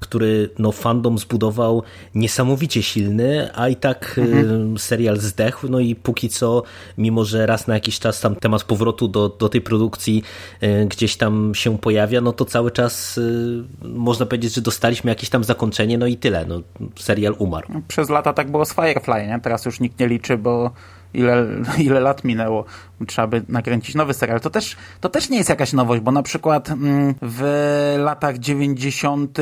który 0.00 0.50
no, 0.58 0.72
fandom 0.72 1.18
zbudował 1.18 1.82
niesamowicie 2.14 2.82
silny, 2.82 3.50
a 3.54 3.68
i 3.68 3.76
tak 3.76 4.18
mhm. 4.18 4.78
serial 4.78 5.16
zdechł. 5.16 5.68
No 5.68 5.80
i 5.80 5.94
póki 5.94 6.28
co, 6.28 6.62
mimo 6.98 7.24
że 7.24 7.46
raz 7.46 7.66
na 7.66 7.74
jakiś 7.74 7.98
czas 7.98 8.20
tam 8.20 8.36
temat 8.36 8.64
powrotu 8.64 9.08
do, 9.08 9.28
do 9.28 9.48
tej 9.48 9.60
produkcji 9.60 10.22
y, 10.62 10.86
gdzieś 10.86 11.16
tam 11.16 11.54
się 11.54 11.78
pojawia, 11.78 12.20
no 12.20 12.32
to 12.32 12.44
cały 12.44 12.70
czas 12.70 13.18
y, 13.18 13.64
można 13.82 14.26
powiedzieć, 14.26 14.54
że 14.54 14.60
dostaliśmy 14.60 15.10
jakieś 15.10 15.30
tam 15.30 15.44
zakończenie, 15.44 15.98
no 15.98 16.06
i 16.06 16.16
tyle. 16.16 16.46
No, 16.46 16.60
serial 16.96 17.34
umarł. 17.38 17.68
Przez 17.88 18.10
lata 18.10 18.32
tak 18.32 18.50
było 18.50 18.64
z 18.64 18.74
Firefly, 18.74 19.26
nie? 19.26 19.40
Teraz 19.42 19.64
już 19.64 19.80
nikt 19.80 20.00
nie 20.00 20.08
liczy, 20.08 20.38
bo 20.38 20.70
ile, 21.16 21.46
ile 21.78 22.00
lat 22.00 22.24
minęło, 22.24 22.64
trzeba 23.06 23.28
by 23.28 23.42
nakręcić 23.48 23.94
nowy 23.94 24.14
serial. 24.14 24.40
To 24.40 24.50
też, 24.50 24.76
to 25.00 25.08
też 25.08 25.30
nie 25.30 25.38
jest 25.38 25.50
jakaś 25.50 25.72
nowość, 25.72 26.02
bo 26.02 26.12
na 26.12 26.22
przykład 26.22 26.70
mm, 26.70 27.14
w 27.22 27.94
latach 27.98 28.38
90. 28.38 29.38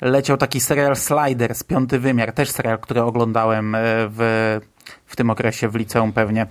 leciał 0.00 0.36
taki 0.36 0.60
serial 0.60 0.96
Sliders, 0.96 1.62
Piąty 1.62 1.98
Wymiar, 1.98 2.32
też 2.32 2.50
serial, 2.50 2.78
który 2.78 3.02
oglądałem 3.02 3.74
e, 3.74 3.78
w, 3.84 4.60
w 5.06 5.16
tym 5.16 5.30
okresie 5.30 5.68
w 5.68 5.74
liceum 5.74 6.12
pewnie 6.12 6.46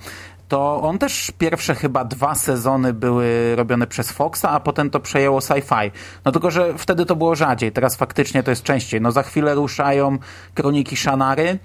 to 0.50 0.82
on 0.82 0.98
też 0.98 1.32
pierwsze 1.38 1.76
chyba 1.76 2.06
dwa 2.06 2.36
sezony 2.36 2.94
były 2.94 3.56
robione 3.56 3.88
przez 3.88 4.12
Foxa, 4.12 4.46
a 4.46 4.60
potem 4.60 4.90
to 4.90 5.00
przejęło 5.00 5.40
sci-fi. 5.40 5.92
No 6.26 6.32
tylko, 6.32 6.52
że 6.52 6.78
wtedy 6.78 7.06
to 7.06 7.16
było 7.16 7.36
rzadziej, 7.36 7.72
teraz 7.72 7.96
faktycznie 7.96 8.44
to 8.44 8.52
jest 8.52 8.64
częściej. 8.64 9.02
No 9.02 9.12
za 9.12 9.24
chwilę 9.24 9.56
ruszają 9.56 10.18
Kroniki 10.54 10.96
Shannary, 10.96 11.60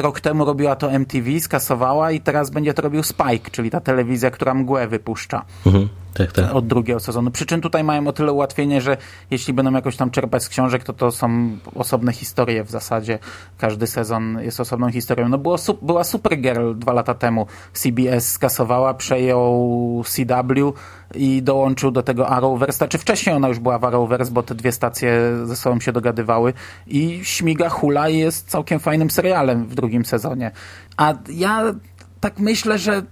rok 0.00 0.20
temu 0.20 0.44
robiła 0.44 0.76
to 0.76 0.92
MTV, 0.92 1.40
skasowała 1.40 2.10
i 2.10 2.20
teraz 2.20 2.50
będzie 2.50 2.74
to 2.74 2.82
robił 2.82 3.02
Spike, 3.02 3.50
czyli 3.50 3.70
ta 3.70 3.80
telewizja, 3.80 4.30
która 4.30 4.54
mgłę 4.54 4.88
wypuszcza. 4.88 5.44
Mhm, 5.66 5.88
tak, 6.14 6.32
tak. 6.32 6.54
Od 6.54 6.66
drugiego 6.66 7.00
sezonu. 7.00 7.30
Przy 7.30 7.46
czym 7.46 7.60
tutaj 7.60 7.84
mają 7.84 8.06
o 8.06 8.12
tyle 8.12 8.32
ułatwienie, 8.32 8.80
że 8.80 8.96
jeśli 9.30 9.54
będą 9.54 9.72
jakoś 9.72 9.96
tam 9.96 10.10
czerpać 10.10 10.42
z 10.42 10.48
książek, 10.48 10.84
to 10.84 10.92
to 10.92 11.10
są 11.10 11.58
osobne 11.74 12.12
historie 12.12 12.64
w 12.64 12.70
zasadzie. 12.70 13.18
Każdy 13.58 13.86
sezon 13.86 14.38
jest 14.42 14.60
osobną 14.60 14.90
historią. 14.90 15.28
No 15.28 15.38
było, 15.38 15.56
była 15.82 16.04
Supergirl 16.04 16.74
dwa 16.74 16.92
lata 16.92 17.14
temu. 17.14 17.46
CBS 17.72 18.32
skasowała, 18.32 18.94
przejął 18.94 20.02
CW 20.06 20.74
i 21.14 21.42
dołączył 21.42 21.90
do 21.90 22.02
tego 22.02 22.28
Arrowverse. 22.28 22.78
Znaczy 22.78 22.98
wcześniej 22.98 23.36
ona 23.36 23.48
już 23.48 23.58
była 23.58 23.78
w 23.78 23.84
Arrowverse, 23.84 24.32
bo 24.32 24.42
te 24.42 24.54
dwie 24.54 24.72
stacje 24.72 25.20
ze 25.44 25.56
sobą 25.56 25.80
się 25.80 25.92
dogadywały 25.92 26.52
i 26.86 27.20
śmiga 27.22 27.68
hula 27.68 28.08
jest 28.08 28.48
całkiem 28.48 28.80
fajnym 28.80 29.10
serialem 29.10 29.66
w 29.66 29.74
drugim 29.74 30.04
sezonie. 30.04 30.50
A 30.96 31.14
ja 31.28 31.74
tak 32.20 32.38
myślę, 32.38 32.78
że 32.78 33.02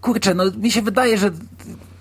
kurczę, 0.00 0.34
no 0.34 0.44
mi 0.58 0.70
się 0.70 0.82
wydaje, 0.82 1.18
że 1.18 1.30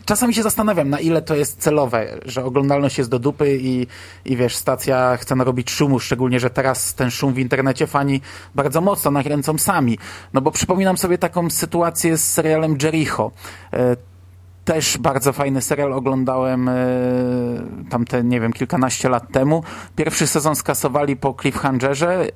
czasami 0.05 0.33
się 0.33 0.43
zastanawiam, 0.43 0.89
na 0.89 0.99
ile 0.99 1.21
to 1.21 1.35
jest 1.35 1.59
celowe, 1.59 2.19
że 2.25 2.45
oglądalność 2.45 2.97
jest 2.97 3.09
do 3.09 3.19
dupy 3.19 3.57
i, 3.61 3.87
i 4.25 4.35
wiesz, 4.35 4.55
stacja 4.55 5.17
chce 5.17 5.35
narobić 5.35 5.71
szumu, 5.71 5.99
szczególnie, 5.99 6.39
że 6.39 6.49
teraz 6.49 6.93
ten 6.93 7.11
szum 7.11 7.33
w 7.33 7.39
internecie 7.39 7.87
fani 7.87 8.21
bardzo 8.55 8.81
mocno 8.81 9.11
nakręcą 9.11 9.57
sami. 9.57 9.97
No 10.33 10.41
bo 10.41 10.51
przypominam 10.51 10.97
sobie 10.97 11.17
taką 11.17 11.49
sytuację 11.49 12.17
z 12.17 12.33
serialem 12.33 12.77
Jericho. 12.83 13.31
Też 14.69 14.97
bardzo 14.97 15.33
fajny 15.33 15.61
serial 15.61 15.93
oglądałem 15.93 16.69
tamte, 17.89 18.23
nie 18.23 18.39
wiem, 18.39 18.53
kilkanaście 18.53 19.09
lat 19.09 19.31
temu. 19.31 19.63
Pierwszy 19.95 20.27
sezon 20.27 20.55
skasowali 20.55 21.15
po 21.15 21.35
cliffhangerze, 21.41 22.27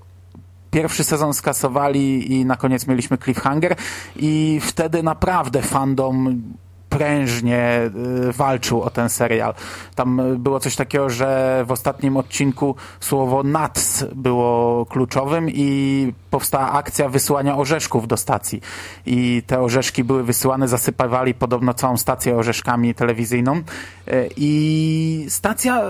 pierwszy 0.72 1.04
sezon 1.04 1.34
skasowali 1.34 2.34
i 2.34 2.46
na 2.46 2.56
koniec 2.56 2.88
mieliśmy 2.88 3.18
cliffhanger 3.18 3.76
i 4.16 4.60
wtedy 4.62 5.04
naprawdę 5.04 5.62
fandom 5.62 6.42
prężnie 6.90 7.92
walczył 8.32 8.82
o 8.82 8.90
ten 8.90 9.10
serial. 9.10 9.54
Tam 9.96 10.22
było 10.38 10.60
coś 10.60 10.76
takiego, 10.76 11.10
że 11.10 11.64
w 11.68 11.72
ostatnim 11.72 12.18
odcinku 12.18 12.76
słowo 13.00 13.44
nuts 13.44 14.06
było 14.16 14.86
kluczowym 14.86 15.50
i 15.50 16.14
powstała 16.34 16.72
akcja 16.72 17.10
wysyłania 17.10 17.58
orzeszków 17.58 18.08
do 18.08 18.18
stacji. 18.18 18.62
I 19.06 19.44
te 19.48 19.60
orzeszki 19.60 20.04
były 20.04 20.24
wysyłane, 20.24 20.68
zasypywali 20.68 21.34
podobno 21.34 21.74
całą 21.74 21.98
stację 21.98 22.36
orzeszkami 22.36 22.96
telewizyjną 22.96 23.62
i 24.38 25.26
stacja 25.30 25.82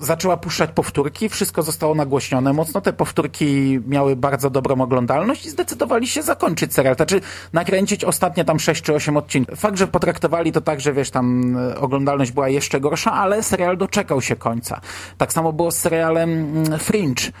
zaczęła 0.00 0.36
puszczać 0.36 0.70
powtórki, 0.70 1.28
wszystko 1.28 1.62
zostało 1.62 1.94
nagłośnione 1.94 2.52
mocno, 2.52 2.80
te 2.80 2.92
powtórki 2.92 3.80
miały 3.86 4.16
bardzo 4.16 4.50
dobrą 4.50 4.80
oglądalność 4.80 5.46
i 5.46 5.50
zdecydowali 5.50 6.06
się 6.06 6.22
zakończyć 6.22 6.74
serial, 6.74 6.96
znaczy 6.96 7.20
nakręcić 7.52 8.04
ostatnie 8.04 8.44
tam 8.44 8.60
6 8.60 8.82
czy 8.82 8.94
8 8.94 9.16
odcinków. 9.16 9.58
Fakt, 9.58 9.78
że 9.78 9.86
potraktowali 9.86 10.52
to 10.52 10.60
tak, 10.60 10.80
że 10.80 10.92
wiesz, 10.92 11.10
tam 11.10 11.56
oglądalność 11.80 12.32
była 12.32 12.48
jeszcze 12.48 12.80
gorsza, 12.80 13.12
ale 13.12 13.42
serial 13.42 13.76
doczekał 13.76 14.20
się 14.20 14.36
końca. 14.36 14.80
Tak 15.18 15.32
samo 15.32 15.52
było 15.52 15.70
z 15.70 15.76
serialem 15.76 16.64
Fringe 16.78 17.32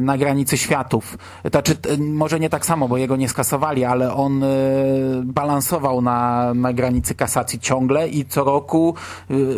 na 0.00 0.18
granicy 0.18 0.58
światów. 0.58 1.18
Znaczy, 1.50 1.76
może 1.98 2.40
nie 2.40 2.50
tak 2.50 2.66
samo, 2.66 2.88
bo 2.88 2.96
jego 2.96 3.16
nie 3.16 3.28
skasowali, 3.28 3.84
ale 3.84 4.14
on 4.14 4.44
balansował 5.22 6.02
na, 6.02 6.52
na 6.54 6.72
granicy 6.72 7.14
kasacji 7.14 7.60
ciągle 7.60 8.08
i 8.08 8.24
co 8.24 8.44
roku 8.44 8.94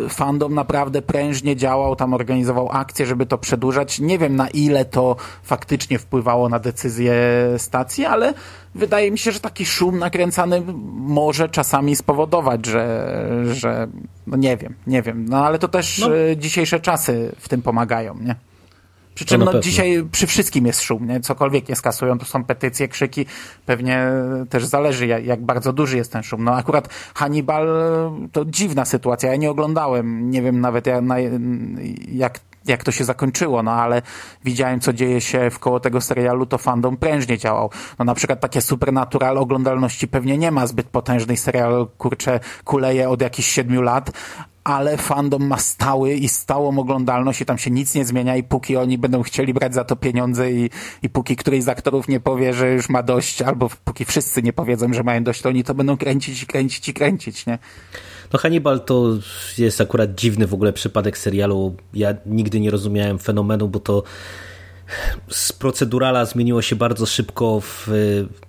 fandom 0.09 0.53
naprawdę 0.53 1.01
prężnie 1.01 1.55
działał, 1.55 1.95
tam 1.95 2.13
organizował 2.13 2.69
akcje, 2.71 3.05
żeby 3.05 3.25
to 3.25 3.37
przedłużać. 3.37 3.99
Nie 3.99 4.17
wiem 4.17 4.35
na 4.35 4.49
ile 4.49 4.85
to 4.85 5.15
faktycznie 5.43 5.99
wpływało 5.99 6.49
na 6.49 6.59
decyzję 6.59 7.13
stacji, 7.57 8.05
ale 8.05 8.33
wydaje 8.75 9.11
mi 9.11 9.17
się, 9.17 9.31
że 9.31 9.39
taki 9.39 9.65
szum 9.65 9.99
nakręcany 9.99 10.63
może 10.93 11.49
czasami 11.49 11.95
spowodować, 11.95 12.65
że, 12.65 13.13
że 13.53 13.87
no 14.27 14.37
nie 14.37 14.57
wiem, 14.57 14.75
nie 14.87 15.01
wiem. 15.01 15.25
No 15.29 15.45
ale 15.45 15.59
to 15.59 15.67
też 15.67 15.99
no. 15.99 16.09
dzisiejsze 16.35 16.79
czasy 16.79 17.31
w 17.39 17.49
tym 17.49 17.61
pomagają, 17.61 18.15
nie? 18.21 18.35
Przy 19.17 19.25
czym 19.25 19.39
no, 19.39 19.45
pewno. 19.45 19.61
dzisiaj 19.61 20.03
przy 20.11 20.27
wszystkim 20.27 20.65
jest 20.65 20.81
szum, 20.81 21.07
nie? 21.07 21.19
cokolwiek 21.19 21.69
nie 21.69 21.75
skasują, 21.75 22.17
to 22.17 22.25
są 22.25 22.43
petycje, 22.43 22.87
krzyki, 22.87 23.25
pewnie 23.65 24.07
też 24.49 24.65
zależy 24.65 25.07
jak, 25.07 25.25
jak 25.25 25.41
bardzo 25.41 25.73
duży 25.73 25.97
jest 25.97 26.11
ten 26.11 26.23
szum. 26.23 26.43
No 26.43 26.55
akurat 26.55 26.89
Hannibal 27.15 27.67
to 28.31 28.45
dziwna 28.45 28.85
sytuacja, 28.85 29.29
ja 29.29 29.35
nie 29.35 29.51
oglądałem, 29.51 30.31
nie 30.31 30.41
wiem 30.41 30.61
nawet 30.61 30.87
jak, 30.87 31.03
na, 31.03 31.15
jak 32.11 32.39
jak 32.65 32.83
to 32.83 32.91
się 32.91 33.03
zakończyło, 33.03 33.63
no 33.63 33.71
ale 33.71 34.01
widziałem, 34.43 34.79
co 34.79 34.93
dzieje 34.93 35.21
się 35.21 35.49
wkoło 35.49 35.79
tego 35.79 36.01
serialu, 36.01 36.45
to 36.45 36.57
fandom 36.57 36.97
prężnie 36.97 37.37
działał. 37.37 37.69
No 37.99 38.05
na 38.05 38.15
przykład 38.15 38.39
takie 38.39 38.61
Supernatural 38.61 39.37
oglądalności 39.37 40.07
pewnie 40.07 40.37
nie 40.37 40.51
ma 40.51 40.67
zbyt 40.67 40.87
potężnej 40.87 41.37
serial, 41.37 41.87
kurczę, 41.97 42.39
kuleje 42.63 43.09
od 43.09 43.21
jakichś 43.21 43.49
siedmiu 43.49 43.81
lat, 43.81 44.11
ale 44.67 44.97
fandom 44.97 45.47
ma 45.47 45.57
stały 45.57 46.13
i 46.13 46.29
stałą 46.29 46.79
oglądalność 46.79 47.41
i 47.41 47.45
tam 47.45 47.57
się 47.57 47.71
nic 47.71 47.95
nie 47.95 48.05
zmienia 48.05 48.35
i 48.35 48.43
póki 48.43 48.77
oni 48.77 48.97
będą 48.97 49.23
chcieli 49.23 49.53
brać 49.53 49.73
za 49.73 49.83
to 49.83 49.95
pieniądze 49.95 50.51
i, 50.51 50.69
i 51.03 51.09
póki 51.09 51.35
któryś 51.35 51.63
z 51.63 51.67
aktorów 51.67 52.07
nie 52.07 52.19
powie, 52.19 52.53
że 52.53 52.71
już 52.71 52.89
ma 52.89 53.03
dość, 53.03 53.41
albo 53.41 53.69
póki 53.85 54.05
wszyscy 54.05 54.43
nie 54.43 54.53
powiedzą, 54.53 54.93
że 54.93 55.03
mają 55.03 55.23
dość, 55.23 55.41
to 55.41 55.49
oni 55.49 55.63
to 55.63 55.73
będą 55.75 55.97
kręcić 55.97 56.43
i 56.43 56.47
kręcić 56.47 56.89
i 56.89 56.93
kręcić, 56.93 57.45
nie? 57.45 57.59
No 58.33 58.39
Hannibal 58.39 58.85
to 58.85 59.17
jest 59.57 59.81
akurat 59.81 60.15
dziwny 60.15 60.47
w 60.47 60.53
ogóle 60.53 60.73
przypadek 60.73 61.17
serialu. 61.17 61.75
Ja 61.93 62.15
nigdy 62.25 62.59
nie 62.59 62.71
rozumiałem 62.71 63.19
fenomenu, 63.19 63.67
bo 63.67 63.79
to 63.79 64.03
z 65.29 65.53
procedurala 65.53 66.25
zmieniło 66.25 66.61
się 66.61 66.75
bardzo 66.75 67.05
szybko 67.05 67.59
w 67.61 67.87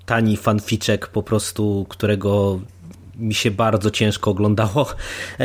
tani 0.07 0.37
fanficzek 0.37 1.07
po 1.07 1.23
prostu, 1.23 1.87
którego 1.89 2.61
mi 3.19 3.35
się 3.35 3.51
bardzo 3.51 3.91
ciężko 3.91 4.31
oglądało, 4.31 4.87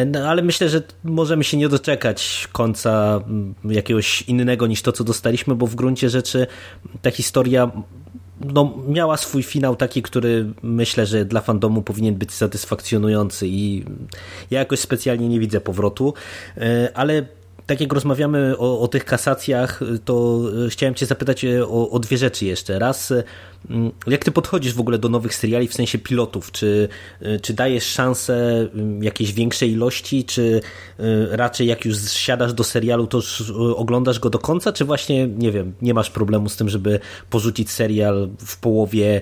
no, 0.06 0.20
ale 0.20 0.42
myślę, 0.42 0.70
że 0.70 0.82
możemy 1.04 1.44
się 1.44 1.58
nie 1.58 1.70
doczekać 1.70 2.48
końca 2.52 3.22
jakiegoś 3.66 4.22
innego 4.22 4.68
niż 4.68 4.82
to, 4.82 4.92
co 4.92 5.04
dostaliśmy, 5.04 5.56
bo 5.56 5.68
w 5.68 5.76
gruncie 5.76 6.10
rzeczy 6.10 6.48
ta 7.02 7.12
historia 7.12 7.72
no, 8.54 8.74
miała 8.88 9.18
swój 9.18 9.44
finał 9.44 9.76
taki, 9.76 10.02
który 10.02 10.54
myślę, 10.62 11.06
że 11.06 11.26
dla 11.26 11.42
fandomu 11.42 11.82
powinien 11.82 12.16
być 12.16 12.34
satysfakcjonujący 12.34 13.48
i 13.48 13.86
ja 14.52 14.60
jakoś 14.60 14.80
specjalnie 14.80 15.30
nie 15.30 15.40
widzę 15.40 15.62
powrotu, 15.62 16.14
ale 16.94 17.26
tak 17.66 17.82
jak 17.82 17.94
rozmawiamy 17.94 18.58
o, 18.58 18.80
o, 18.80 18.88
tych 18.88 19.06
kasacjach, 19.06 19.80
to 20.06 20.42
chciałem 20.70 20.96
Cię 20.96 21.06
zapytać 21.06 21.46
o, 21.46 21.90
o, 21.90 22.00
dwie 22.00 22.18
rzeczy 22.18 22.46
jeszcze. 22.46 22.80
Raz, 22.80 23.14
jak 24.08 24.26
Ty 24.26 24.32
podchodzisz 24.32 24.74
w 24.74 24.80
ogóle 24.80 24.98
do 24.98 25.10
nowych 25.10 25.36
seriali 25.36 25.68
w 25.68 25.74
sensie 25.74 25.98
pilotów? 25.98 26.52
Czy, 26.52 26.90
czy 27.42 27.54
dajesz 27.54 27.86
szansę 27.86 28.68
jakiejś 29.02 29.34
większej 29.34 29.72
ilości, 29.72 30.24
czy 30.24 30.62
raczej 31.32 31.68
jak 31.68 31.86
już 31.86 31.98
siadasz 31.98 32.54
do 32.54 32.64
serialu, 32.64 33.08
to 33.08 33.18
już 33.18 33.52
oglądasz 33.76 34.20
go 34.20 34.30
do 34.30 34.40
końca, 34.40 34.74
czy 34.74 34.86
właśnie, 34.86 35.28
nie 35.28 35.52
wiem, 35.52 35.74
nie 35.82 35.94
masz 35.94 36.10
problemu 36.10 36.50
z 36.50 36.58
tym, 36.58 36.70
żeby 36.70 37.00
porzucić 37.30 37.72
serial 37.72 38.30
w 38.46 38.60
połowie, 38.60 39.22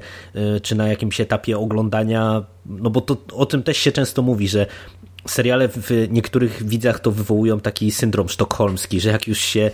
czy 0.61 0.75
na 0.75 0.87
jakimś 0.87 1.21
etapie 1.21 1.57
oglądania? 1.57 2.43
No 2.65 2.89
bo 2.89 3.01
to, 3.01 3.17
o 3.33 3.45
tym 3.45 3.63
też 3.63 3.77
się 3.77 3.91
często 3.91 4.21
mówi, 4.21 4.47
że 4.47 4.65
seriale 5.27 5.67
w 5.67 6.07
niektórych 6.09 6.63
widzach 6.63 6.99
to 6.99 7.11
wywołują 7.11 7.59
taki 7.59 7.91
syndrom 7.91 8.29
sztokholmski, 8.29 8.99
że 8.99 9.09
jak 9.09 9.27
już 9.27 9.39
się 9.39 9.71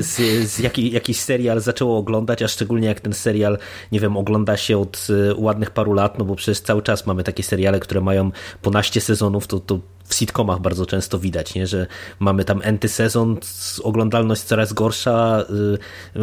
z, 0.00 0.16
z 0.50 0.58
jaki, 0.58 0.90
jakiś 0.92 1.20
serial 1.20 1.60
zaczęło 1.60 1.98
oglądać, 1.98 2.42
a 2.42 2.48
szczególnie 2.48 2.88
jak 2.88 3.00
ten 3.00 3.12
serial, 3.12 3.58
nie 3.92 4.00
wiem, 4.00 4.16
ogląda 4.16 4.56
się 4.56 4.78
od 4.78 5.06
ładnych 5.36 5.70
paru 5.70 5.92
lat, 5.92 6.18
no 6.18 6.24
bo 6.24 6.36
przecież 6.36 6.60
cały 6.60 6.82
czas 6.82 7.06
mamy 7.06 7.24
takie 7.24 7.42
seriale, 7.42 7.80
które 7.80 8.00
mają 8.00 8.30
ponaście 8.62 9.00
sezonów, 9.00 9.46
to, 9.46 9.60
to 9.60 9.80
w 10.08 10.14
sitcomach 10.14 10.60
bardzo 10.60 10.86
często 10.86 11.18
widać, 11.18 11.54
nie? 11.54 11.66
że 11.66 11.86
mamy 12.18 12.44
tam 12.44 12.60
enty 12.64 12.88
sezon, 12.88 13.36
oglądalność 13.82 14.42
coraz 14.42 14.72
gorsza, 14.72 15.44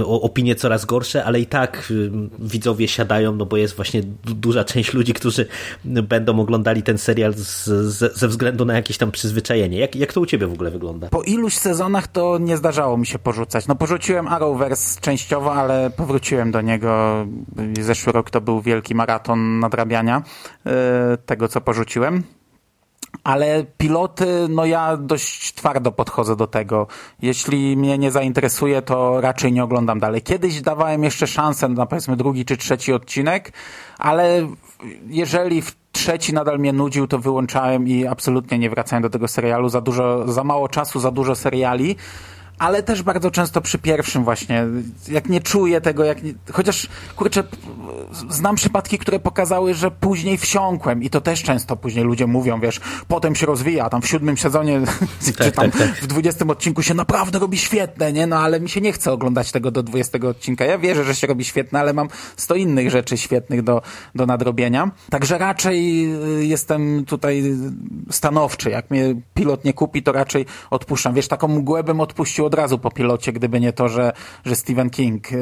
opinie 0.06 0.56
coraz 0.56 0.86
gorsze, 0.86 1.26
ale 1.26 1.40
i 1.40 1.46
tak 1.46 1.94
widzowie 2.40 2.88
siadają, 2.88 3.36
no 3.36 3.46
bo 3.46 3.58
jest 3.58 3.76
właśnie 3.76 4.02
duża 4.24 4.64
część 4.64 4.94
ludzi, 4.94 5.14
którzy 5.14 5.48
będą 5.86 6.40
oglądali 6.40 6.84
ten 6.84 6.98
serial 6.98 7.34
z, 7.34 7.66
z, 7.66 8.18
ze 8.18 8.28
względu 8.28 8.66
na 8.66 8.74
jakieś 8.74 8.98
tam 8.98 9.12
przyzwyczajenie. 9.12 9.80
Jak, 9.80 9.96
jak 9.96 10.14
to 10.14 10.22
u 10.22 10.26
ciebie 10.26 10.48
w 10.48 10.54
ogóle 10.54 10.72
wygląda? 10.72 11.10
Po 11.10 11.24
iluś 11.24 11.58
sezonach 11.58 12.08
to 12.08 12.38
nie 12.38 12.58
zdarzało 12.58 12.98
mi 12.98 13.06
się 13.06 13.20
porzucać. 13.20 13.68
No 13.68 13.76
porzuciłem 13.76 14.28
Arrowverse 14.28 15.02
częściowo, 15.02 15.54
ale 15.54 15.90
powróciłem 15.90 16.52
do 16.52 16.62
niego. 16.62 17.26
Zeszły 17.82 18.14
rok 18.14 18.30
to 18.30 18.42
był 18.42 18.62
wielki 18.62 18.96
maraton 18.96 19.60
nadrabiania 19.60 20.24
tego, 21.26 21.48
co 21.48 21.62
porzuciłem. 21.62 22.24
Ale 23.24 23.66
piloty, 23.78 24.26
no 24.50 24.66
ja 24.66 24.98
dość 24.98 25.54
twardo 25.54 25.92
podchodzę 25.92 26.36
do 26.36 26.48
tego. 26.48 26.88
Jeśli 27.22 27.78
mnie 27.78 27.98
nie 27.98 28.12
zainteresuje, 28.12 28.82
to 28.82 29.22
raczej 29.22 29.54
nie 29.54 29.64
oglądam 29.64 30.00
dalej. 30.00 30.22
Kiedyś 30.22 30.62
dawałem 30.62 31.04
jeszcze 31.04 31.28
szansę 31.28 31.70
na 31.70 31.86
powiedzmy 31.86 32.18
drugi 32.18 32.46
czy 32.46 32.58
trzeci 32.58 32.94
odcinek, 32.94 33.54
ale 33.98 34.48
jeżeli 35.08 35.62
w 35.62 35.76
trzeci 35.92 36.34
nadal 36.34 36.60
mnie 36.60 36.74
nudził, 36.74 37.08
to 37.08 37.20
wyłączałem 37.20 37.88
i 37.88 38.08
absolutnie 38.08 38.60
nie 38.60 38.70
wracałem 38.70 39.04
do 39.04 39.10
tego 39.10 39.28
serialu. 39.28 39.70
Za 39.70 39.82
dużo, 39.82 40.32
za 40.32 40.44
mało 40.44 40.70
czasu, 40.70 41.00
za 41.00 41.12
dużo 41.12 41.36
seriali 41.36 41.96
ale 42.60 42.84
też 42.84 43.04
bardzo 43.04 43.32
często 43.32 43.62
przy 43.62 43.80
pierwszym 43.80 44.24
właśnie, 44.24 44.66
jak 45.08 45.30
nie 45.30 45.42
czuję 45.42 45.82
tego, 45.82 46.04
jak 46.04 46.24
nie, 46.24 46.34
chociaż 46.52 46.88
kurczę, 47.16 47.44
znam 48.30 48.56
przypadki, 48.56 48.98
które 48.98 49.20
pokazały, 49.20 49.74
że 49.74 49.92
później 49.92 50.38
wsiąkłem 50.38 51.04
i 51.04 51.10
to 51.10 51.22
też 51.22 51.44
często 51.44 51.76
później 51.76 52.06
ludzie 52.06 52.28
mówią, 52.28 52.60
wiesz, 52.60 52.82
potem 53.08 53.36
się 53.36 53.46
rozwija, 53.46 53.90
tam 53.90 54.02
w 54.02 54.08
siódmym 54.08 54.38
sezonie, 54.38 54.82
tak, 55.26 55.36
czy 55.38 55.52
tam 55.52 55.72
tak, 55.72 55.82
tak. 55.82 55.96
w 55.96 56.08
dwudziestym 56.08 56.50
odcinku 56.50 56.82
się 56.82 56.94
naprawdę 56.94 57.40
robi 57.40 57.58
świetne, 57.58 58.14
nie, 58.14 58.28
no 58.28 58.38
ale 58.40 58.60
mi 58.60 58.70
się 58.70 58.82
nie 58.82 58.94
chce 58.94 59.12
oglądać 59.12 59.52
tego 59.52 59.72
do 59.72 59.84
dwudziestego 59.84 60.30
odcinka, 60.30 60.66
ja 60.66 60.78
wierzę, 60.78 61.04
że 61.04 61.16
się 61.16 61.28
robi 61.28 61.46
świetne, 61.46 61.80
ale 61.80 61.94
mam 61.94 62.08
sto 62.38 62.56
innych 62.56 62.90
rzeczy 62.90 63.18
świetnych 63.18 63.62
do, 63.62 63.82
do 64.16 64.26
nadrobienia, 64.26 64.92
także 65.10 65.38
raczej 65.38 66.06
y, 66.40 66.46
jestem 66.46 67.06
tutaj 67.06 67.44
stanowczy, 68.12 68.70
jak 68.70 68.92
mnie 68.92 69.16
pilot 69.34 69.66
nie 69.66 69.74
kupi, 69.74 70.04
to 70.04 70.12
raczej 70.12 70.46
odpuszczam, 70.70 71.14
wiesz, 71.14 71.28
taką 71.28 71.48
mgłę 71.48 71.84
bym 71.84 72.02
odpuścił 72.02 72.43
od 72.46 72.54
razu 72.54 72.80
po 72.80 72.92
pilocie, 72.92 73.34
gdyby 73.34 73.60
nie 73.60 73.74
to, 73.74 73.90
że, 73.90 74.14
że 74.46 74.56
Stephen 74.56 74.90
King 74.90 75.32
yy, 75.32 75.40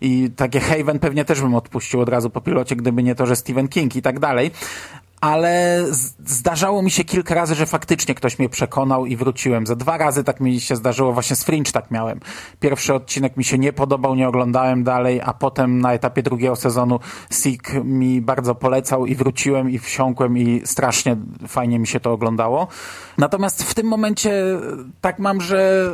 i 0.00 0.30
takie 0.36 0.60
Haven 0.60 0.98
pewnie 0.98 1.24
też 1.24 1.40
bym 1.40 1.54
odpuścił 1.54 2.00
od 2.00 2.08
razu 2.08 2.30
po 2.30 2.40
pilocie, 2.40 2.76
gdyby 2.76 3.02
nie 3.02 3.14
to, 3.14 3.26
że 3.26 3.36
Stephen 3.36 3.68
King 3.68 3.96
i 3.96 4.02
tak 4.02 4.18
dalej. 4.18 4.50
Ale 5.20 5.84
zdarzało 6.24 6.82
mi 6.82 6.90
się 6.90 7.04
kilka 7.04 7.34
razy, 7.34 7.54
że 7.54 7.66
faktycznie 7.66 8.14
ktoś 8.14 8.38
mnie 8.38 8.48
przekonał 8.48 9.06
i 9.06 9.16
wróciłem. 9.16 9.66
Za 9.66 9.76
dwa 9.76 9.98
razy 9.98 10.24
tak 10.24 10.40
mi 10.40 10.60
się 10.60 10.76
zdarzyło, 10.76 11.12
właśnie 11.12 11.36
z 11.36 11.44
Fringe 11.44 11.72
tak 11.72 11.90
miałem. 11.90 12.20
Pierwszy 12.60 12.94
odcinek 12.94 13.36
mi 13.36 13.44
się 13.44 13.58
nie 13.58 13.72
podobał, 13.72 14.14
nie 14.14 14.28
oglądałem 14.28 14.84
dalej, 14.84 15.20
a 15.24 15.34
potem 15.34 15.80
na 15.80 15.92
etapie 15.92 16.22
drugiego 16.22 16.56
sezonu 16.56 17.00
Sik 17.30 17.84
mi 17.84 18.20
bardzo 18.20 18.54
polecał 18.54 19.06
i 19.06 19.14
wróciłem 19.14 19.70
i 19.70 19.78
wsiąkłem 19.78 20.38
i 20.38 20.62
strasznie 20.64 21.16
fajnie 21.48 21.78
mi 21.78 21.86
się 21.86 22.00
to 22.00 22.12
oglądało. 22.12 22.68
Natomiast 23.18 23.62
w 23.62 23.74
tym 23.74 23.86
momencie 23.86 24.32
tak 25.00 25.18
mam, 25.18 25.40
że 25.40 25.90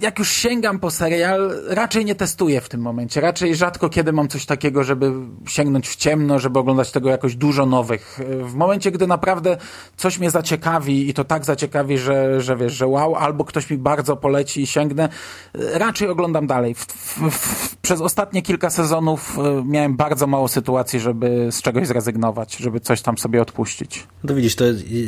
jak 0.00 0.18
już 0.18 0.30
sięgam 0.30 0.78
po 0.78 0.90
serial, 0.90 1.52
raczej 1.68 2.04
nie 2.04 2.14
testuję 2.14 2.60
w 2.60 2.68
tym 2.68 2.80
momencie. 2.80 3.20
Raczej 3.20 3.56
rzadko 3.56 3.88
kiedy 3.88 4.12
mam 4.12 4.28
coś 4.28 4.46
takiego, 4.46 4.84
żeby 4.84 5.12
sięgnąć 5.48 5.88
w 5.88 5.96
ciemno, 5.96 6.38
żeby 6.38 6.58
oglądać 6.58 6.90
tego 6.90 7.10
jakoś 7.10 7.36
dużo 7.36 7.66
nowych. 7.66 8.20
W 8.42 8.54
momencie, 8.54 8.90
gdy 8.90 9.06
naprawdę 9.06 9.56
coś 9.96 10.18
mnie 10.18 10.30
zaciekawi 10.30 11.08
i 11.08 11.14
to 11.14 11.24
tak 11.24 11.44
zaciekawi, 11.44 11.98
że, 11.98 12.40
że 12.40 12.56
wiesz, 12.56 12.72
że 12.72 12.86
wow, 12.86 13.14
albo 13.14 13.44
ktoś 13.44 13.70
mi 13.70 13.78
bardzo 13.78 14.16
poleci 14.16 14.62
i 14.62 14.66
sięgnę, 14.66 15.08
raczej 15.54 16.08
oglądam 16.08 16.46
dalej. 16.46 16.74
W, 16.74 16.86
w, 16.86 17.30
w, 17.30 17.76
przez 17.76 18.00
ostatnie 18.00 18.42
kilka 18.42 18.70
sezonów 18.70 19.36
miałem 19.64 19.96
bardzo 19.96 20.26
mało 20.26 20.48
sytuacji, 20.48 21.00
żeby 21.00 21.48
z 21.50 21.62
czegoś 21.62 21.86
zrezygnować, 21.86 22.56
żeby 22.56 22.80
coś 22.80 23.02
tam 23.02 23.18
sobie 23.18 23.42
odpuścić. 23.42 24.06
No 24.24 24.34
widzisz, 24.34 24.56
to 24.56 24.64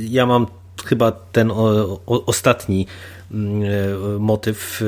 ja 0.08 0.26
mam 0.26 0.46
chyba 0.82 1.12
ten 1.12 1.50
o, 1.50 1.54
o, 2.06 2.24
ostatni 2.26 2.86
motyw 4.18 4.82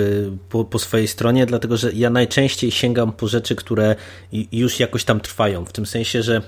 po, 0.48 0.64
po, 0.64 0.78
swojej 0.78 1.08
stronie, 1.08 1.46
dlatego 1.46 1.76
że 1.76 1.92
ja 1.92 2.10
najczęściej 2.10 2.70
sięgam 2.70 3.12
po 3.12 3.28
rzeczy, 3.28 3.56
które 3.56 3.96
już 4.52 4.80
jakoś 4.80 5.04
tam 5.04 5.20
trwają. 5.20 5.64
W 5.64 5.72
tym 5.72 5.86
sensie, 5.86 6.22
że 6.22 6.42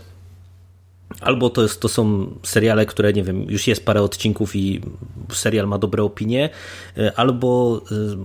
albo 1.21 1.51
to, 1.51 1.63
jest, 1.63 1.81
to 1.81 1.89
są 1.89 2.27
seriale, 2.43 2.87
które 2.87 3.13
nie 3.13 3.23
wiem, 3.23 3.43
już 3.51 3.67
jest 3.67 3.85
parę 3.85 4.03
odcinków 4.03 4.57
i 4.57 4.81
serial 5.33 5.69
ma 5.69 5.79
dobre 5.79 6.03
opinie, 6.03 6.51
albo 7.17 7.81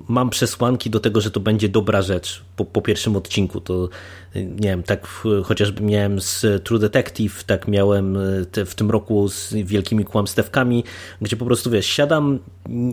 mam 0.08 0.30
przesłanki 0.30 0.90
do 0.90 1.00
tego, 1.00 1.22
że 1.22 1.32
to 1.32 1.40
będzie 1.40 1.70
dobra 1.70 2.02
rzecz 2.02 2.42
po, 2.56 2.66
po 2.66 2.82
pierwszym 2.82 3.16
odcinku. 3.16 3.62
To 3.62 3.90
nie 4.36 4.70
wiem, 4.70 4.84
tak 4.84 5.08
chociażby 5.44 5.84
miałem 5.84 6.22
z 6.22 6.64
True 6.64 6.80
Detective, 6.80 7.44
tak 7.44 7.68
miałem 7.68 8.18
te, 8.52 8.66
w 8.66 8.76
tym 8.76 8.92
roku 8.92 9.30
z 9.30 9.54
Wielkimi 9.54 10.06
Kłamstewkami, 10.06 10.84
gdzie 11.22 11.38
po 11.38 11.46
prostu 11.46 11.70
wiesz, 11.72 11.86
siadam, 11.86 12.40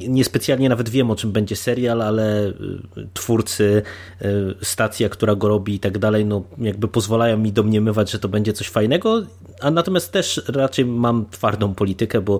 niespecjalnie 0.08 0.68
nawet 0.68 0.88
wiem 0.88 1.10
o 1.10 1.16
czym 1.16 1.32
będzie 1.32 1.56
serial, 1.56 2.02
ale 2.02 2.52
twórcy, 3.14 3.82
stacja, 4.62 5.08
która 5.08 5.34
go 5.34 5.48
robi 5.48 5.74
i 5.74 5.78
tak 5.78 5.98
dalej, 5.98 6.24
no 6.24 6.42
jakby 6.58 6.88
pozwalają 6.88 7.38
mi 7.38 7.52
domniemywać, 7.52 8.10
że 8.10 8.18
to 8.18 8.28
będzie 8.28 8.52
coś 8.52 8.68
fajnego, 8.68 9.22
a 9.60 9.70
natomiast 9.84 10.12
też 10.12 10.42
raczej 10.48 10.84
mam 10.84 11.26
twardą 11.30 11.74
politykę, 11.74 12.20
bo 12.20 12.38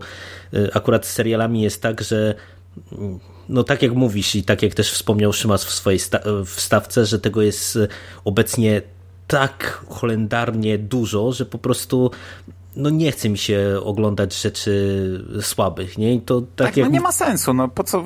akurat 0.74 1.06
z 1.06 1.12
serialami 1.12 1.62
jest 1.62 1.82
tak, 1.82 2.00
że 2.00 2.34
no 3.48 3.64
tak 3.64 3.82
jak 3.82 3.92
mówisz 3.92 4.34
i 4.34 4.42
tak 4.42 4.62
jak 4.62 4.74
też 4.74 4.92
wspomniał 4.92 5.32
Szymas 5.32 5.64
w 5.64 5.70
swojej 5.70 6.00
wstawce, 6.46 7.06
że 7.06 7.20
tego 7.20 7.42
jest 7.42 7.78
obecnie 8.24 8.82
tak 9.26 9.84
holendarnie 9.88 10.78
dużo, 10.78 11.32
że 11.32 11.46
po 11.46 11.58
prostu 11.58 12.10
no 12.76 12.90
nie 12.90 13.12
chce 13.12 13.28
mi 13.28 13.38
się 13.38 13.80
oglądać 13.84 14.40
rzeczy 14.40 15.24
słabych, 15.40 15.98
nie? 15.98 16.14
I 16.14 16.20
to 16.20 16.40
tak, 16.40 16.48
tak 16.56 16.76
jak... 16.76 16.86
no 16.86 16.92
nie 16.92 17.00
ma 17.00 17.12
sensu, 17.12 17.54
no 17.54 17.68
po 17.68 17.84
co, 17.84 18.04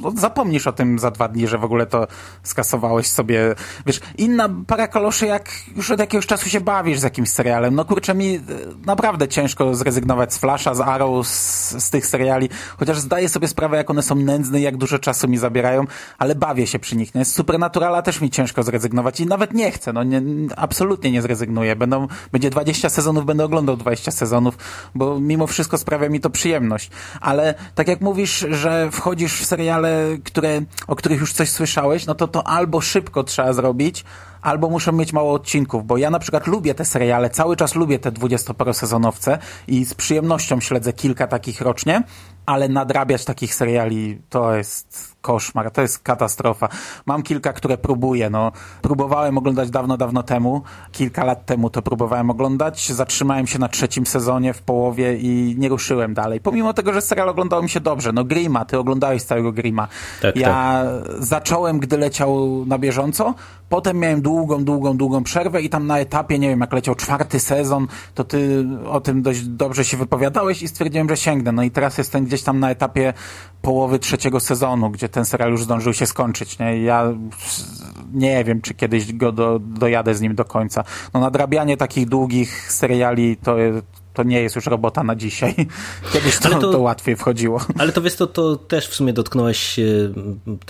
no, 0.00 0.12
zapomnisz 0.16 0.66
o 0.66 0.72
tym 0.72 0.98
za 0.98 1.10
dwa 1.10 1.28
dni, 1.28 1.48
że 1.48 1.58
w 1.58 1.64
ogóle 1.64 1.86
to 1.86 2.06
skasowałeś 2.42 3.06
sobie, 3.06 3.54
wiesz, 3.86 4.00
inna 4.18 4.48
para 4.66 4.88
kaloszy, 4.88 5.26
jak 5.26 5.50
już 5.76 5.90
od 5.90 6.00
jakiegoś 6.00 6.26
czasu 6.26 6.48
się 6.48 6.60
bawisz 6.60 6.98
z 6.98 7.02
jakimś 7.02 7.28
serialem, 7.28 7.74
no 7.74 7.84
kurczę 7.84 8.14
mi 8.14 8.34
e, 8.34 8.40
naprawdę 8.86 9.28
ciężko 9.28 9.74
zrezygnować 9.74 10.34
z 10.34 10.38
Flasha, 10.38 10.74
z 10.74 10.80
Arrow, 10.80 11.26
z, 11.26 11.84
z 11.84 11.90
tych 11.90 12.06
seriali, 12.06 12.48
chociaż 12.78 12.98
zdaję 12.98 13.28
sobie 13.28 13.48
sprawę, 13.48 13.76
jak 13.76 13.90
one 13.90 14.02
są 14.02 14.14
nędzne, 14.14 14.60
jak 14.60 14.76
dużo 14.76 14.98
czasu 14.98 15.28
mi 15.28 15.38
zabierają, 15.38 15.84
ale 16.18 16.34
bawię 16.34 16.66
się 16.66 16.78
przy 16.78 16.96
nich, 16.96 17.14
nie? 17.14 17.24
Z 17.24 17.34
Supernaturala 17.34 18.02
też 18.02 18.20
mi 18.20 18.30
ciężko 18.30 18.62
zrezygnować 18.62 19.20
i 19.20 19.26
nawet 19.26 19.54
nie 19.54 19.70
chcę, 19.70 19.92
no 19.92 20.02
nie, 20.02 20.22
absolutnie 20.56 21.10
nie 21.10 21.22
zrezygnuję, 21.22 21.76
będą, 21.76 22.08
będzie 22.32 22.50
20 22.50 22.90
sezonów, 22.90 23.26
będę 23.26 23.44
oglądał 23.44 23.76
20 23.76 24.09
sezonów, 24.10 24.58
bo 24.94 25.20
mimo 25.20 25.46
wszystko 25.46 25.78
sprawia 25.78 26.08
mi 26.08 26.20
to 26.20 26.30
przyjemność. 26.30 26.90
Ale 27.20 27.54
tak 27.74 27.88
jak 27.88 28.00
mówisz, 28.00 28.46
że 28.50 28.90
wchodzisz 28.90 29.40
w 29.40 29.46
seriale, 29.46 30.04
które, 30.24 30.62
o 30.86 30.96
których 30.96 31.20
już 31.20 31.32
coś 31.32 31.50
słyszałeś, 31.50 32.06
no 32.06 32.14
to 32.14 32.28
to 32.28 32.46
albo 32.46 32.80
szybko 32.80 33.24
trzeba 33.24 33.52
zrobić, 33.52 34.04
albo 34.42 34.70
muszą 34.70 34.92
mieć 34.92 35.12
mało 35.12 35.32
odcinków, 35.32 35.86
bo 35.86 35.96
ja 35.96 36.10
na 36.10 36.18
przykład 36.18 36.46
lubię 36.46 36.74
te 36.74 36.84
seriale, 36.84 37.30
cały 37.30 37.56
czas 37.56 37.74
lubię 37.74 37.98
te 37.98 38.12
dwudziestoparosezonowce 38.12 39.38
i 39.68 39.84
z 39.84 39.94
przyjemnością 39.94 40.60
śledzę 40.60 40.92
kilka 40.92 41.26
takich 41.26 41.60
rocznie, 41.60 42.02
ale 42.46 42.68
nadrabiać 42.68 43.24
takich 43.24 43.54
seriali 43.54 44.22
to 44.28 44.54
jest 44.54 45.16
koszmar, 45.20 45.70
to 45.70 45.82
jest 45.82 45.98
katastrofa. 45.98 46.68
Mam 47.06 47.22
kilka, 47.22 47.52
które 47.52 47.78
próbuję, 47.78 48.30
no. 48.30 48.52
Próbowałem 48.82 49.38
oglądać 49.38 49.70
dawno, 49.70 49.96
dawno 49.96 50.22
temu, 50.22 50.62
kilka 50.92 51.24
lat 51.24 51.46
temu 51.46 51.70
to 51.70 51.82
próbowałem 51.82 52.30
oglądać, 52.30 52.92
zatrzymałem 52.92 53.46
się 53.46 53.58
na 53.58 53.68
trzecim 53.68 54.06
sezonie 54.06 54.54
w 54.54 54.62
połowie 54.62 55.16
i 55.16 55.54
nie 55.58 55.68
ruszyłem 55.68 56.14
dalej. 56.14 56.40
Pomimo 56.40 56.72
tego, 56.72 56.92
że 56.92 57.00
serial 57.00 57.28
oglądał 57.28 57.62
mi 57.62 57.68
się 57.68 57.80
dobrze, 57.80 58.12
no 58.12 58.24
Grima, 58.24 58.64
ty 58.64 58.78
oglądałeś 58.78 59.22
całego 59.22 59.52
Grima. 59.52 59.88
Tak, 60.22 60.36
ja 60.36 60.48
tak. 60.48 60.86
zacząłem, 61.18 61.78
gdy 61.78 61.98
leciał 61.98 62.64
na 62.66 62.78
bieżąco, 62.78 63.34
potem 63.68 63.98
miałem 63.98 64.22
długą, 64.30 64.64
długą, 64.64 64.96
długą 64.96 65.24
przerwę 65.24 65.62
i 65.62 65.68
tam 65.68 65.86
na 65.86 65.98
etapie, 65.98 66.38
nie 66.38 66.48
wiem, 66.48 66.60
jak 66.60 66.72
leciał 66.72 66.94
czwarty 66.94 67.40
sezon, 67.40 67.86
to 68.14 68.24
ty 68.24 68.66
o 68.86 69.00
tym 69.00 69.22
dość 69.22 69.40
dobrze 69.42 69.84
się 69.84 69.96
wypowiadałeś 69.96 70.62
i 70.62 70.68
stwierdziłem, 70.68 71.08
że 71.08 71.16
sięgnę. 71.16 71.52
No 71.52 71.62
i 71.62 71.70
teraz 71.70 71.98
jestem 71.98 72.24
gdzieś 72.24 72.42
tam 72.42 72.60
na 72.60 72.70
etapie 72.70 73.12
połowy 73.62 73.98
trzeciego 73.98 74.40
sezonu, 74.40 74.90
gdzie 74.90 75.08
ten 75.08 75.24
serial 75.24 75.50
już 75.50 75.64
zdążył 75.64 75.94
się 75.94 76.06
skończyć. 76.06 76.58
Nie? 76.58 76.82
Ja 76.82 77.04
nie 78.12 78.44
wiem, 78.44 78.60
czy 78.60 78.74
kiedyś 78.74 79.12
go 79.12 79.32
do, 79.32 79.58
dojadę 79.58 80.14
z 80.14 80.20
nim 80.20 80.34
do 80.34 80.44
końca. 80.44 80.84
No 81.14 81.20
nadrabianie 81.20 81.76
takich 81.76 82.08
długich 82.08 82.72
seriali 82.72 83.36
to, 83.36 83.56
to 84.20 84.24
nie 84.24 84.42
jest 84.42 84.56
już 84.56 84.66
robota 84.66 85.04
na 85.04 85.16
dzisiaj. 85.16 85.54
Kiedyś 86.12 86.38
to, 86.38 86.48
to, 86.48 86.72
to, 86.72 86.80
łatwiej 86.80 87.16
wchodziło. 87.16 87.60
Ale 87.78 87.92
to 87.92 88.02
wiesz, 88.02 88.16
to, 88.16 88.26
to 88.26 88.56
też 88.56 88.88
w 88.88 88.94
sumie 88.94 89.12
dotknąłeś 89.12 89.80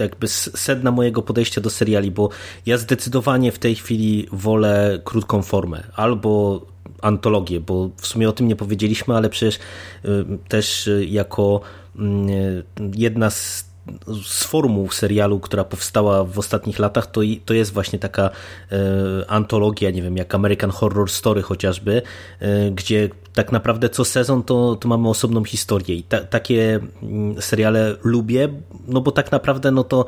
jakby 0.01 0.29
sedna 0.29 0.91
mojego 0.91 1.23
podejścia 1.23 1.61
do 1.61 1.71
seriali, 1.71 2.11
bo 2.11 2.29
ja 2.67 2.79
zdecydowanie 2.79 3.53
w 3.53 3.59
tej 3.59 3.75
chwili 3.75 4.27
wolę 4.33 5.01
krótką 5.05 5.43
formę. 5.43 5.83
Albo 5.97 6.61
antologię, 7.03 7.61
bo 7.61 7.91
w 7.97 8.07
sumie 8.07 8.29
o 8.29 8.33
tym 8.33 8.49
nie 8.49 8.57
powiedzieliśmy, 8.57 9.17
ale 9.17 9.29
przecież 9.29 9.59
y, 10.05 10.39
też 10.49 10.87
y, 10.87 11.07
jako 11.07 11.61
mm, 11.97 12.29
jedna 12.95 13.31
z 13.31 13.71
z 14.25 14.45
formuł 14.45 14.91
serialu, 14.91 15.41
która 15.41 15.65
powstała 15.65 16.25
w 16.25 16.39
ostatnich 16.39 16.79
latach, 16.79 17.07
to, 17.07 17.21
to 17.45 17.55
jest 17.55 17.73
właśnie 17.73 17.99
taka 17.99 18.31
e, 18.73 19.31
antologia, 19.31 19.91
nie 19.91 20.03
wiem, 20.03 20.17
jak 20.17 20.35
American 20.35 20.71
Horror 20.71 21.11
Story 21.11 21.43
chociażby, 21.43 22.03
e, 22.41 22.71
gdzie 22.71 23.09
tak 23.35 23.53
naprawdę 23.53 23.89
co 23.89 24.05
sezon 24.05 24.43
to, 24.43 24.77
to 24.77 24.89
mamy 24.89 25.09
osobną 25.09 25.45
historię 25.45 25.97
i 25.97 26.03
ta, 26.03 26.21
takie 26.21 26.81
mm, 27.03 27.43
seriale 27.43 27.97
lubię, 28.03 28.49
no 28.89 29.01
bo 29.01 29.13
tak 29.13 29.33
naprawdę 29.33 29.71
no 29.71 29.85
to 29.85 30.07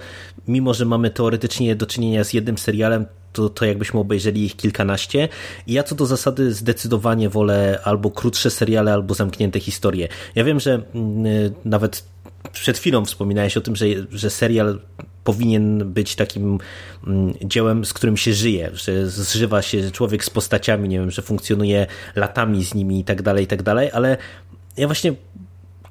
mimo, 0.49 0.75
że 0.75 0.85
mamy 0.85 1.11
teoretycznie 1.11 1.77
do 1.77 1.87
czynienia 1.87 2.25
z 2.25 2.33
jednym 2.33 2.59
serialem, 2.59 3.07
to, 3.33 3.49
to 3.49 3.65
jakbyśmy 3.65 4.01
obejrzeli 4.01 4.45
ich 4.45 4.57
kilkanaście. 4.57 5.29
I 5.67 5.73
ja 5.73 5.83
co 5.83 5.95
do 5.95 6.07
zasady 6.07 6.55
zdecydowanie 6.55 7.29
wolę 7.29 7.81
albo 7.85 8.11
krótsze 8.11 8.51
seriale, 8.51 8.93
albo 8.93 9.15
zamknięte 9.15 9.61
historie. 9.61 10.09
Ja 10.35 10.45
wiem, 10.45 10.61
że 10.61 10.83
mm, 10.95 11.55
nawet 11.65 12.05
przed 12.53 12.79
chwilą 12.79 13.05
wspominałeś 13.05 13.57
o 13.57 13.61
tym, 13.61 13.77
że, 13.77 13.87
że 14.11 14.31
serial 14.31 14.81
powinien 15.25 15.93
być 15.93 16.17
takim 16.17 16.59
mm, 17.07 17.35
dziełem, 17.45 17.85
z 17.85 17.93
którym 17.93 18.17
się 18.17 18.33
żyje, 18.33 18.71
że 18.73 19.07
zżywa 19.11 19.63
się 19.63 19.91
człowiek 19.91 20.25
z 20.25 20.31
postaciami, 20.31 20.89
nie 20.89 20.99
wiem, 20.99 21.11
że 21.11 21.23
funkcjonuje 21.23 21.87
latami 22.17 22.65
z 22.65 22.75
nimi 22.75 23.01
i 23.01 23.05
tak 23.05 23.23
dalej, 23.23 23.45
i 23.45 23.47
tak 23.47 23.63
dalej, 23.63 23.91
ale 23.93 24.17
ja 24.77 24.87
właśnie 24.87 25.15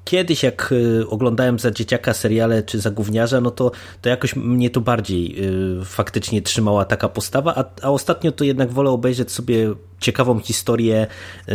kiedyś 0.04 0.42
jak 0.42 0.72
y, 0.72 1.08
oglądałem 1.08 1.58
za 1.58 1.70
dzieciaka 1.70 2.14
seriale 2.14 2.62
czy 2.62 2.80
za 2.80 2.90
gówniarza, 2.90 3.40
no 3.40 3.50
to, 3.50 3.70
to 4.02 4.08
jakoś 4.08 4.36
mnie 4.36 4.70
to 4.70 4.80
bardziej 4.80 5.44
y, 5.80 5.84
faktycznie 5.84 6.42
trzymała 6.42 6.84
taka 6.84 7.08
postawa, 7.08 7.54
a, 7.54 7.64
a 7.82 7.90
ostatnio 7.90 8.32
to 8.32 8.44
jednak 8.44 8.72
wolę 8.72 8.90
obejrzeć 8.90 9.32
sobie 9.32 9.74
ciekawą 10.00 10.40
historię 10.40 11.06
y, 11.48 11.54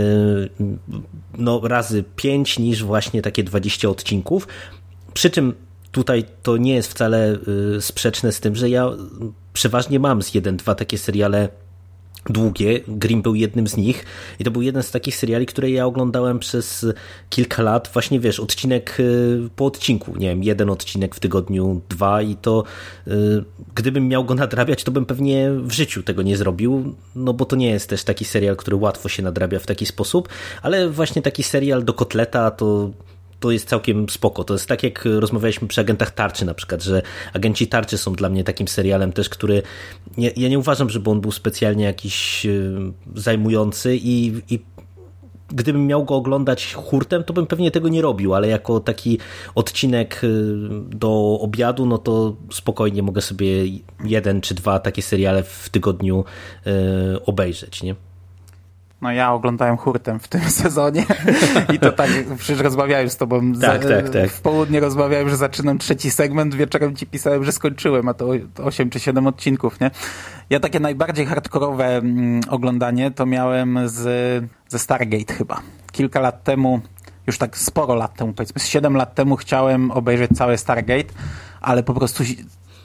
no 1.37 1.61
razy 1.63 2.03
pięć 2.15 2.59
niż 2.59 2.83
właśnie 2.83 3.21
takie 3.21 3.43
20 3.43 3.89
odcinków. 3.89 4.47
Przy 5.17 5.29
czym 5.29 5.53
tutaj 5.91 6.25
to 6.43 6.57
nie 6.57 6.75
jest 6.75 6.91
wcale 6.91 7.37
sprzeczne 7.79 8.31
z 8.31 8.39
tym, 8.39 8.55
że 8.55 8.69
ja 8.69 8.89
przeważnie 9.53 9.99
mam 9.99 10.21
z 10.21 10.33
jeden, 10.33 10.57
dwa 10.57 10.75
takie 10.75 10.97
seriale 10.97 11.49
długie. 12.25 12.79
Grimm 12.87 13.21
był 13.21 13.35
jednym 13.35 13.67
z 13.67 13.77
nich 13.77 14.05
i 14.39 14.43
to 14.43 14.51
był 14.51 14.61
jeden 14.61 14.83
z 14.83 14.91
takich 14.91 15.15
seriali, 15.15 15.45
które 15.45 15.71
ja 15.71 15.85
oglądałem 15.85 16.39
przez 16.39 16.85
kilka 17.29 17.63
lat. 17.63 17.89
Właśnie 17.93 18.19
wiesz, 18.19 18.39
odcinek 18.39 18.99
y, 18.99 19.49
po 19.55 19.65
odcinku, 19.65 20.17
nie 20.17 20.29
wiem, 20.29 20.43
jeden 20.43 20.69
odcinek 20.69 21.15
w 21.15 21.19
tygodniu, 21.19 21.81
dwa 21.89 22.21
i 22.21 22.35
to 22.35 22.63
y, 23.07 23.11
gdybym 23.75 24.07
miał 24.07 24.25
go 24.25 24.35
nadrabiać, 24.35 24.83
to 24.83 24.91
bym 24.91 25.05
pewnie 25.05 25.51
w 25.51 25.71
życiu 25.71 26.03
tego 26.03 26.21
nie 26.21 26.37
zrobił, 26.37 26.95
no 27.15 27.33
bo 27.33 27.45
to 27.45 27.55
nie 27.55 27.69
jest 27.69 27.89
też 27.89 28.03
taki 28.03 28.25
serial, 28.25 28.55
który 28.55 28.77
łatwo 28.77 29.09
się 29.09 29.23
nadrabia 29.23 29.59
w 29.59 29.65
taki 29.65 29.85
sposób, 29.85 30.29
ale 30.61 30.89
właśnie 30.89 31.21
taki 31.21 31.43
serial 31.43 31.83
do 31.83 31.93
kotleta 31.93 32.51
to 32.51 32.91
to 33.39 33.51
jest 33.51 33.67
całkiem 33.67 34.09
spoko. 34.09 34.43
To 34.43 34.53
jest 34.53 34.67
tak, 34.67 34.83
jak 34.83 35.05
rozmawialiśmy 35.05 35.67
przy 35.67 35.81
agentach 35.81 36.11
tarczy 36.11 36.45
na 36.45 36.53
przykład, 36.53 36.83
że 36.83 37.01
agenci 37.33 37.67
tarczy 37.67 37.97
są 37.97 38.13
dla 38.13 38.29
mnie 38.29 38.43
takim 38.43 38.67
serialem 38.67 39.13
też, 39.13 39.29
który 39.29 39.63
nie, 40.17 40.31
ja 40.37 40.49
nie 40.49 40.59
uważam, 40.59 40.89
żeby 40.89 41.09
on 41.09 41.21
był 41.21 41.31
specjalnie 41.31 41.85
jakiś 41.85 42.45
y, 42.45 42.71
zajmujący 43.15 43.95
i, 43.95 44.41
i 44.49 44.59
gdybym 45.49 45.87
miał 45.87 46.05
go 46.05 46.15
oglądać 46.15 46.73
hurtem, 46.73 47.23
to 47.23 47.33
bym 47.33 47.47
pewnie 47.47 47.71
tego 47.71 47.89
nie 47.89 48.01
robił, 48.01 48.33
ale 48.33 48.47
jako 48.47 48.79
taki 48.79 49.19
odcinek 49.55 50.23
y, 50.23 50.55
do 50.89 51.39
obiadu, 51.41 51.85
no 51.85 51.97
to 51.97 52.35
spokojnie 52.51 53.03
mogę 53.03 53.21
sobie 53.21 53.47
jeden 54.03 54.41
czy 54.41 54.55
dwa 54.55 54.79
takie 54.79 55.01
seriale 55.01 55.43
w 55.43 55.69
tygodniu 55.69 56.25
y, 56.67 57.25
obejrzeć, 57.25 57.83
nie? 57.83 57.95
No 59.01 59.11
ja 59.11 59.33
oglądałem 59.33 59.77
hurtem 59.77 60.19
w 60.19 60.27
tym 60.27 60.41
sezonie 60.63 61.05
i 61.73 61.79
to 61.79 61.91
tak, 61.91 62.09
przecież 62.37 62.63
rozmawiałem 62.63 63.09
z 63.09 63.17
tobą 63.17 63.53
tak, 63.53 63.83
za, 63.83 63.89
tak, 63.89 64.09
tak. 64.09 64.29
w 64.29 64.41
południe 64.41 64.79
rozmawiałem, 64.79 65.29
że 65.29 65.37
zaczynam 65.37 65.77
trzeci 65.77 66.11
segment, 66.11 66.55
wieczorem 66.55 66.95
ci 66.95 67.07
pisałem, 67.07 67.43
że 67.43 67.51
skończyłem, 67.51 68.07
a 68.07 68.13
to 68.13 68.27
8 68.63 68.89
czy 68.89 68.99
7 68.99 69.27
odcinków, 69.27 69.79
nie? 69.79 69.91
Ja 70.49 70.59
takie 70.59 70.79
najbardziej 70.79 71.25
hardkorowe 71.25 71.85
mm, 71.85 72.41
oglądanie 72.49 73.11
to 73.11 73.25
miałem 73.25 73.79
z, 73.89 73.99
ze 74.67 74.79
Stargate 74.79 75.33
chyba. 75.33 75.61
Kilka 75.91 76.19
lat 76.19 76.43
temu, 76.43 76.81
już 77.27 77.37
tak 77.37 77.57
sporo 77.57 77.95
lat 77.95 78.13
temu, 78.15 78.33
powiedzmy 78.33 78.61
7 78.61 78.97
lat 78.97 79.15
temu 79.15 79.35
chciałem 79.35 79.91
obejrzeć 79.91 80.31
całe 80.31 80.57
Stargate, 80.57 81.13
ale 81.61 81.83
po 81.83 81.93
prostu 81.93 82.23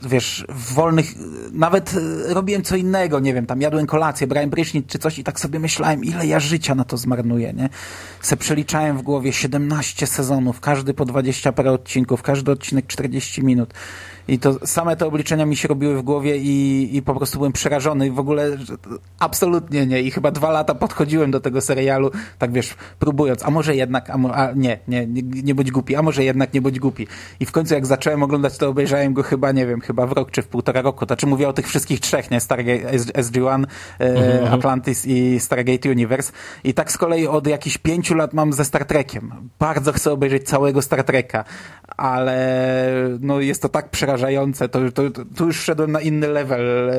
wiesz, 0.09 0.45
w 0.49 0.75
wolnych, 0.75 1.07
nawet 1.53 1.95
e, 1.95 2.35
robiłem 2.35 2.63
co 2.63 2.77
innego, 2.77 3.21
nie 3.21 3.35
wiem, 3.35 3.47
tam 3.47 3.61
jadłem 3.61 3.87
kolację, 3.87 4.27
brałem 4.27 4.51
prysznic 4.51 4.87
czy 4.87 4.99
coś 4.99 5.19
i 5.19 5.25
tak 5.25 5.41
sobie 5.41 5.59
myślałem, 5.59 6.05
ile 6.05 6.27
ja 6.27 6.41
życia 6.41 6.75
na 6.75 6.85
to 6.85 6.97
zmarnuję, 6.97 7.53
nie? 7.53 7.69
Se 8.21 8.37
przeliczałem 8.37 8.99
w 8.99 9.03
głowie 9.03 9.33
17 9.33 10.07
sezonów, 10.07 10.61
każdy 10.61 10.95
po 10.95 11.05
20 11.05 11.53
parę 11.53 11.73
odcinków, 11.73 12.23
każdy 12.23 12.53
odcinek 12.53 12.87
40 12.87 13.45
minut. 13.45 13.75
I 14.29 14.39
to 14.39 14.67
same 14.67 14.97
te 14.97 15.07
obliczenia 15.07 15.47
mi 15.47 15.57
się 15.57 15.69
robiły 15.69 15.97
w 15.97 16.03
głowie 16.03 16.37
i, 16.37 16.97
i 16.97 17.03
po 17.03 17.15
prostu 17.15 17.39
byłem 17.39 17.53
przerażony. 17.53 18.07
I 18.07 18.11
w 18.11 18.19
ogóle 18.19 18.57
absolutnie 19.19 19.87
nie. 19.87 20.03
I 20.03 20.11
chyba 20.11 20.31
dwa 20.31 20.51
lata 20.51 20.75
podchodziłem 20.75 21.31
do 21.31 21.41
tego 21.41 21.61
serialu, 21.61 22.11
tak 22.39 22.53
wiesz, 22.53 22.75
próbując, 22.99 23.45
a 23.45 23.51
może 23.51 23.77
jednak, 23.77 24.11
a, 24.11 24.19
mo, 24.19 24.35
a 24.35 24.53
nie, 24.53 24.79
nie, 24.89 25.07
nie, 25.07 25.23
nie 25.23 25.55
bądź 25.55 25.71
głupi, 25.71 25.97
a 25.97 26.03
może 26.03 26.25
jednak 26.25 26.55
nie 26.55 26.63
bądź 26.63 26.81
głupi. 26.81 27.07
I 27.41 27.47
w 27.47 27.53
końcu 27.53 27.75
jak 27.75 27.87
zacząłem 27.87 28.23
oglądać, 28.23 28.59
to 28.59 28.69
obejrzałem 28.69 29.15
go 29.15 29.23
chyba, 29.23 29.53
nie 29.53 29.67
wiem, 29.67 29.81
chyba 29.81 30.07
w 30.07 30.13
rok 30.13 30.31
czy 30.31 30.43
w 30.43 30.49
półtora 30.49 30.83
roku. 30.83 31.07
To 31.07 31.17
czy 31.17 31.27
mówię 31.27 31.49
o 31.49 31.53
tych 31.53 31.69
wszystkich 31.69 32.01
trzech, 32.01 32.31
nie? 32.31 32.41
Stargate, 32.41 32.99
SG-1, 32.99 33.65
e, 34.01 34.05
mhm. 34.05 34.55
Atlantis 34.55 35.07
i 35.07 35.41
Stargate 35.41 35.91
Universe. 35.91 36.33
I 36.65 36.75
tak 36.75 36.93
z 36.93 36.99
kolei 36.99 37.27
od 37.27 37.47
jakichś 37.47 37.79
pięciu 37.79 38.15
lat 38.15 38.35
mam 38.35 38.53
ze 38.53 38.65
Star 38.65 38.85
Trekiem. 38.85 39.33
Bardzo 39.59 39.93
chcę 39.93 40.13
obejrzeć 40.13 40.43
całego 40.43 40.83
Star 40.83 41.05
Treka 41.05 41.45
ale 41.97 42.93
no 43.21 43.41
jest 43.41 43.63
to 43.63 43.69
tak 43.69 43.91
przerażające, 43.91 44.69
to, 44.69 44.93
to, 44.93 45.03
to 45.37 45.45
już 45.45 45.61
szedłem 45.61 45.93
na 45.93 46.01
inny 46.01 46.29
level 46.29 46.91
e, 46.91 46.95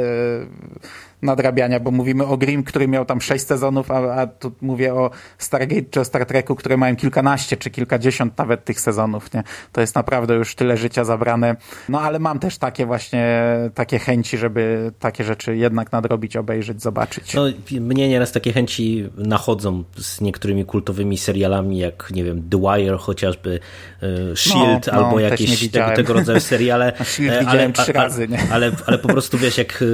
nadrabiania, 1.23 1.79
bo 1.79 1.91
mówimy 1.91 2.25
o 2.25 2.37
Grimm, 2.37 2.63
który 2.63 2.87
miał 2.87 3.05
tam 3.05 3.21
sześć 3.21 3.45
sezonów, 3.45 3.91
a, 3.91 4.15
a 4.15 4.27
tu 4.27 4.51
mówię 4.61 4.93
o 4.93 5.09
Stargate 5.37 5.89
czy 5.91 5.99
o 5.99 6.05
Star 6.05 6.25
Treku, 6.25 6.55
które 6.55 6.77
mają 6.77 6.95
kilkanaście 6.95 7.57
czy 7.57 7.69
kilkadziesiąt 7.69 8.37
nawet 8.37 8.65
tych 8.65 8.79
sezonów, 8.79 9.33
nie? 9.33 9.43
To 9.71 9.81
jest 9.81 9.95
naprawdę 9.95 10.33
już 10.33 10.55
tyle 10.55 10.77
życia 10.77 11.03
zabrane. 11.03 11.55
No 11.89 12.01
ale 12.01 12.19
mam 12.19 12.39
też 12.39 12.57
takie 12.57 12.85
właśnie, 12.85 13.45
takie 13.73 13.99
chęci, 13.99 14.37
żeby 14.37 14.91
takie 14.99 15.23
rzeczy 15.23 15.57
jednak 15.57 15.91
nadrobić, 15.91 16.37
obejrzeć, 16.37 16.81
zobaczyć. 16.81 17.33
No, 17.33 17.43
mnie 17.71 18.09
nieraz 18.09 18.31
takie 18.31 18.53
chęci 18.53 19.09
nachodzą 19.17 19.83
z 19.97 20.21
niektórymi 20.21 20.65
kultowymi 20.65 21.17
serialami, 21.17 21.77
jak 21.77 22.11
nie 22.11 22.23
wiem, 22.23 22.49
The 22.49 22.57
Wire 22.57 22.97
chociażby, 22.97 23.59
e, 24.03 24.35
Shield 24.35 24.87
no, 24.87 24.93
no, 24.93 25.05
albo 25.05 25.19
jakieś 25.19 25.71
tego, 25.71 25.91
tego, 25.95 26.13
rodzaju 26.13 26.39
seriale. 26.39 26.93
Shield 27.03 27.31
ale, 27.31 27.45
widziałem 27.45 27.73
trzy 27.73 27.93
razy, 27.93 28.27
nie? 28.27 28.39
Ale, 28.51 28.71
ale, 28.85 28.97
po 28.97 29.07
prostu 29.07 29.37
wiesz, 29.37 29.57
jak 29.57 29.83
e, 29.83 29.85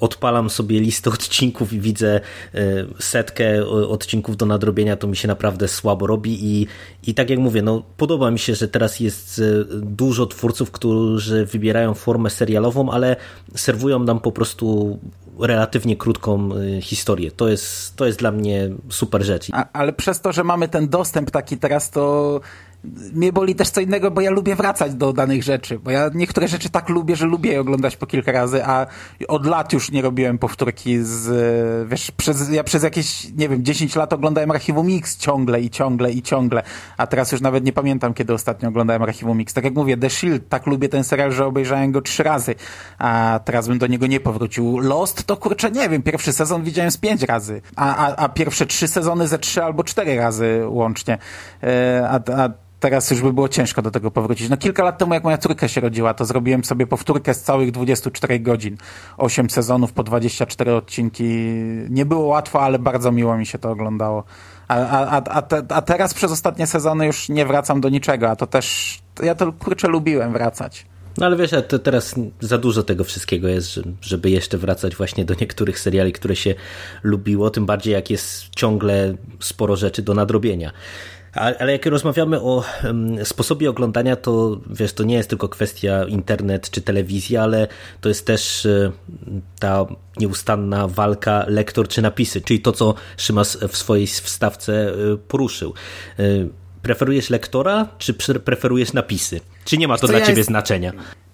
od 0.00 0.16
odpalam 0.18 0.50
sobie 0.50 0.80
listę 0.80 1.10
odcinków 1.18 1.72
i 1.72 1.80
widzę 1.80 2.20
e, 2.54 2.60
setkę 2.98 3.44
e, 3.44 3.66
odcinków 3.66 4.36
do 4.36 4.46
nadrobienia, 4.46 4.96
to 4.96 5.06
mi 5.06 5.16
się 5.16 5.28
naprawdę 5.28 5.68
słabo 5.68 6.06
robi 6.06 6.38
i, 6.44 6.66
i 7.06 7.14
tak 7.14 7.30
jak 7.30 7.38
mówię, 7.38 7.62
no 7.62 7.82
podoba 7.96 8.30
mi 8.30 8.38
się, 8.38 8.54
że 8.54 8.68
teraz 8.68 9.00
jest 9.00 9.38
e, 9.38 9.64
dużo 9.80 10.26
twórców, 10.26 10.70
którzy 10.70 11.46
wybierają 11.46 11.94
formę 11.94 12.30
serialową, 12.30 12.90
ale 12.90 13.16
serwują 13.54 13.98
nam 13.98 14.20
po 14.20 14.32
prostu 14.32 14.98
relatywnie 15.40 15.96
krótką 15.96 16.50
historię. 16.80 17.30
To 17.30 17.48
jest, 17.48 17.96
to 17.96 18.06
jest 18.06 18.18
dla 18.18 18.30
mnie 18.30 18.70
super 18.88 19.22
rzecz. 19.22 19.48
A, 19.52 19.66
ale 19.72 19.92
przez 19.92 20.20
to, 20.20 20.32
że 20.32 20.44
mamy 20.44 20.68
ten 20.68 20.88
dostęp 20.88 21.30
taki 21.30 21.58
teraz, 21.58 21.90
to 21.90 22.40
mnie 22.84 23.32
boli 23.32 23.54
też 23.54 23.70
co 23.70 23.80
innego, 23.80 24.10
bo 24.10 24.20
ja 24.20 24.30
lubię 24.30 24.56
wracać 24.56 24.94
do 24.94 25.12
danych 25.12 25.42
rzeczy, 25.42 25.78
bo 25.78 25.90
ja 25.90 26.10
niektóre 26.14 26.48
rzeczy 26.48 26.70
tak 26.70 26.88
lubię, 26.88 27.16
że 27.16 27.26
lubię 27.26 27.52
je 27.52 27.60
oglądać 27.60 27.96
po 27.96 28.06
kilka 28.06 28.32
razy, 28.32 28.64
a 28.64 28.86
od 29.28 29.46
lat 29.46 29.72
już 29.72 29.90
nie 29.90 30.02
robiłem 30.02 30.38
powtórki 30.38 30.98
z, 31.02 31.88
wiesz, 31.88 32.10
przez, 32.10 32.50
ja 32.50 32.64
przez 32.64 32.82
jakieś, 32.82 33.32
nie 33.36 33.48
wiem, 33.48 33.64
10 33.64 33.96
lat 33.96 34.12
oglądałem 34.12 34.50
Archiwum 34.50 34.86
Mix 34.86 35.16
ciągle 35.16 35.60
i 35.60 35.70
ciągle 35.70 36.12
i 36.12 36.22
ciągle, 36.22 36.62
a 36.96 37.06
teraz 37.06 37.32
już 37.32 37.40
nawet 37.40 37.64
nie 37.64 37.72
pamiętam, 37.72 38.14
kiedy 38.14 38.34
ostatnio 38.34 38.68
oglądałem 38.68 39.02
Archiwum 39.02 39.38
Mix. 39.38 39.54
Tak 39.54 39.64
jak 39.64 39.74
mówię, 39.74 39.96
The 39.96 40.10
Shield, 40.10 40.48
tak 40.48 40.66
lubię 40.66 40.88
ten 40.88 41.04
serial, 41.04 41.32
że 41.32 41.46
obejrzałem 41.46 41.92
go 41.92 42.02
trzy 42.02 42.22
razy, 42.22 42.54
a 42.98 43.40
teraz 43.44 43.68
bym 43.68 43.78
do 43.78 43.86
niego 43.86 44.06
nie 44.06 44.20
powrócił. 44.20 44.78
Lost 44.78 45.24
to 45.24 45.36
kurczę, 45.36 45.70
nie 45.70 45.88
wiem, 45.88 46.02
pierwszy 46.02 46.32
sezon 46.32 46.62
widziałem 46.62 46.90
z 46.90 46.96
pięć 46.96 47.22
razy, 47.22 47.62
a, 47.76 47.96
a, 47.96 48.16
a 48.16 48.28
pierwsze 48.28 48.66
trzy 48.66 48.88
sezony 48.88 49.28
ze 49.28 49.38
trzy 49.38 49.64
albo 49.64 49.84
cztery 49.84 50.16
razy 50.16 50.62
łącznie, 50.68 51.18
e, 51.62 52.08
a, 52.10 52.42
a 52.42 52.67
teraz 52.80 53.10
już 53.10 53.22
by 53.22 53.32
było 53.32 53.48
ciężko 53.48 53.82
do 53.82 53.90
tego 53.90 54.10
powrócić. 54.10 54.48
No 54.48 54.56
kilka 54.56 54.84
lat 54.84 54.98
temu, 54.98 55.14
jak 55.14 55.24
moja 55.24 55.38
córka 55.38 55.68
się 55.68 55.80
rodziła, 55.80 56.14
to 56.14 56.24
zrobiłem 56.24 56.64
sobie 56.64 56.86
powtórkę 56.86 57.34
z 57.34 57.42
całych 57.42 57.70
24 57.70 58.40
godzin. 58.40 58.76
8 59.16 59.50
sezonów 59.50 59.92
po 59.92 60.02
24 60.02 60.74
odcinki. 60.74 61.24
Nie 61.90 62.06
było 62.06 62.26
łatwo, 62.26 62.60
ale 62.60 62.78
bardzo 62.78 63.12
miło 63.12 63.38
mi 63.38 63.46
się 63.46 63.58
to 63.58 63.70
oglądało. 63.70 64.24
A, 64.68 64.76
a, 64.76 65.22
a, 65.30 65.42
a 65.68 65.82
teraz 65.82 66.14
przez 66.14 66.32
ostatnie 66.32 66.66
sezony 66.66 67.06
już 67.06 67.28
nie 67.28 67.46
wracam 67.46 67.80
do 67.80 67.88
niczego, 67.88 68.30
a 68.30 68.36
to 68.36 68.46
też, 68.46 68.98
ja 69.22 69.34
to 69.34 69.52
kurczę 69.52 69.88
lubiłem 69.88 70.32
wracać. 70.32 70.86
No 71.18 71.26
ale 71.26 71.36
wiesz, 71.36 71.50
to 71.68 71.78
teraz 71.78 72.14
za 72.40 72.58
dużo 72.58 72.82
tego 72.82 73.04
wszystkiego 73.04 73.48
jest, 73.48 73.80
żeby 74.00 74.30
jeszcze 74.30 74.58
wracać 74.58 74.96
właśnie 74.96 75.24
do 75.24 75.34
niektórych 75.40 75.78
seriali, 75.80 76.12
które 76.12 76.36
się 76.36 76.54
lubiło, 77.02 77.50
tym 77.50 77.66
bardziej 77.66 77.92
jak 77.92 78.10
jest 78.10 78.48
ciągle 78.56 79.14
sporo 79.40 79.76
rzeczy 79.76 80.02
do 80.02 80.14
nadrobienia. 80.14 80.72
Ale 81.34 81.72
jak 81.72 81.86
rozmawiamy 81.86 82.40
o 82.40 82.64
sposobie 83.24 83.70
oglądania, 83.70 84.16
to 84.16 84.60
wiesz, 84.70 84.92
to 84.92 85.04
nie 85.04 85.14
jest 85.14 85.28
tylko 85.28 85.48
kwestia 85.48 86.04
internet 86.04 86.70
czy 86.70 86.82
telewizja, 86.82 87.42
ale 87.42 87.68
to 88.00 88.08
jest 88.08 88.26
też 88.26 88.66
e, 88.66 88.92
ta 89.60 89.86
nieustanna 90.20 90.88
walka 90.88 91.44
lektor 91.48 91.88
czy 91.88 92.02
napisy, 92.02 92.40
czyli 92.40 92.60
to, 92.60 92.72
co 92.72 92.94
Szymas 93.16 93.58
w 93.68 93.76
swojej 93.76 94.06
wstawce 94.06 94.72
e, 94.72 94.94
poruszył. 95.28 95.74
E, 96.18 96.22
preferujesz 96.82 97.30
lektora, 97.30 97.88
czy 97.98 98.14
preferujesz 98.44 98.92
napisy? 98.92 99.40
Czy 99.64 99.78
nie 99.78 99.88
ma 99.88 99.98
to 99.98 100.06
dla 100.06 100.18
ja 100.18 100.26
ciebie 100.26 100.38
jest... 100.38 100.48
znaczenia? 100.48 100.92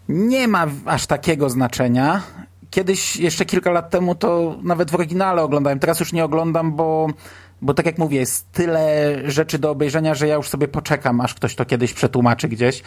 Nie 0.09 0.49
ma 0.49 0.67
aż 0.87 1.07
takiego 1.07 1.51
znaczenia. 1.51 2.23
Kiedyś, 2.71 3.17
jeszcze 3.17 3.45
kilka 3.45 3.71
lat 3.71 3.91
temu, 3.91 4.15
to 4.15 4.59
nawet 4.63 4.91
w 4.91 4.95
oryginale 4.95 5.43
oglądałem. 5.43 5.79
Teraz 5.79 6.01
już 6.01 6.13
nie 6.13 6.25
oglądam, 6.25 6.77
bo 6.77 7.09
bo 7.65 7.75
tak 7.75 7.87
jak 7.87 7.99
mówię, 7.99 8.19
jest 8.19 8.53
tyle 8.53 9.15
rzeczy 9.31 9.59
do 9.59 9.71
obejrzenia, 9.71 10.15
że 10.15 10.29
ja 10.29 10.35
już 10.35 10.49
sobie 10.49 10.69
poczekam, 10.69 11.21
aż 11.21 11.35
ktoś 11.35 11.55
to 11.55 11.65
kiedyś 11.65 11.93
przetłumaczy 11.93 12.49
gdzieś. 12.49 12.83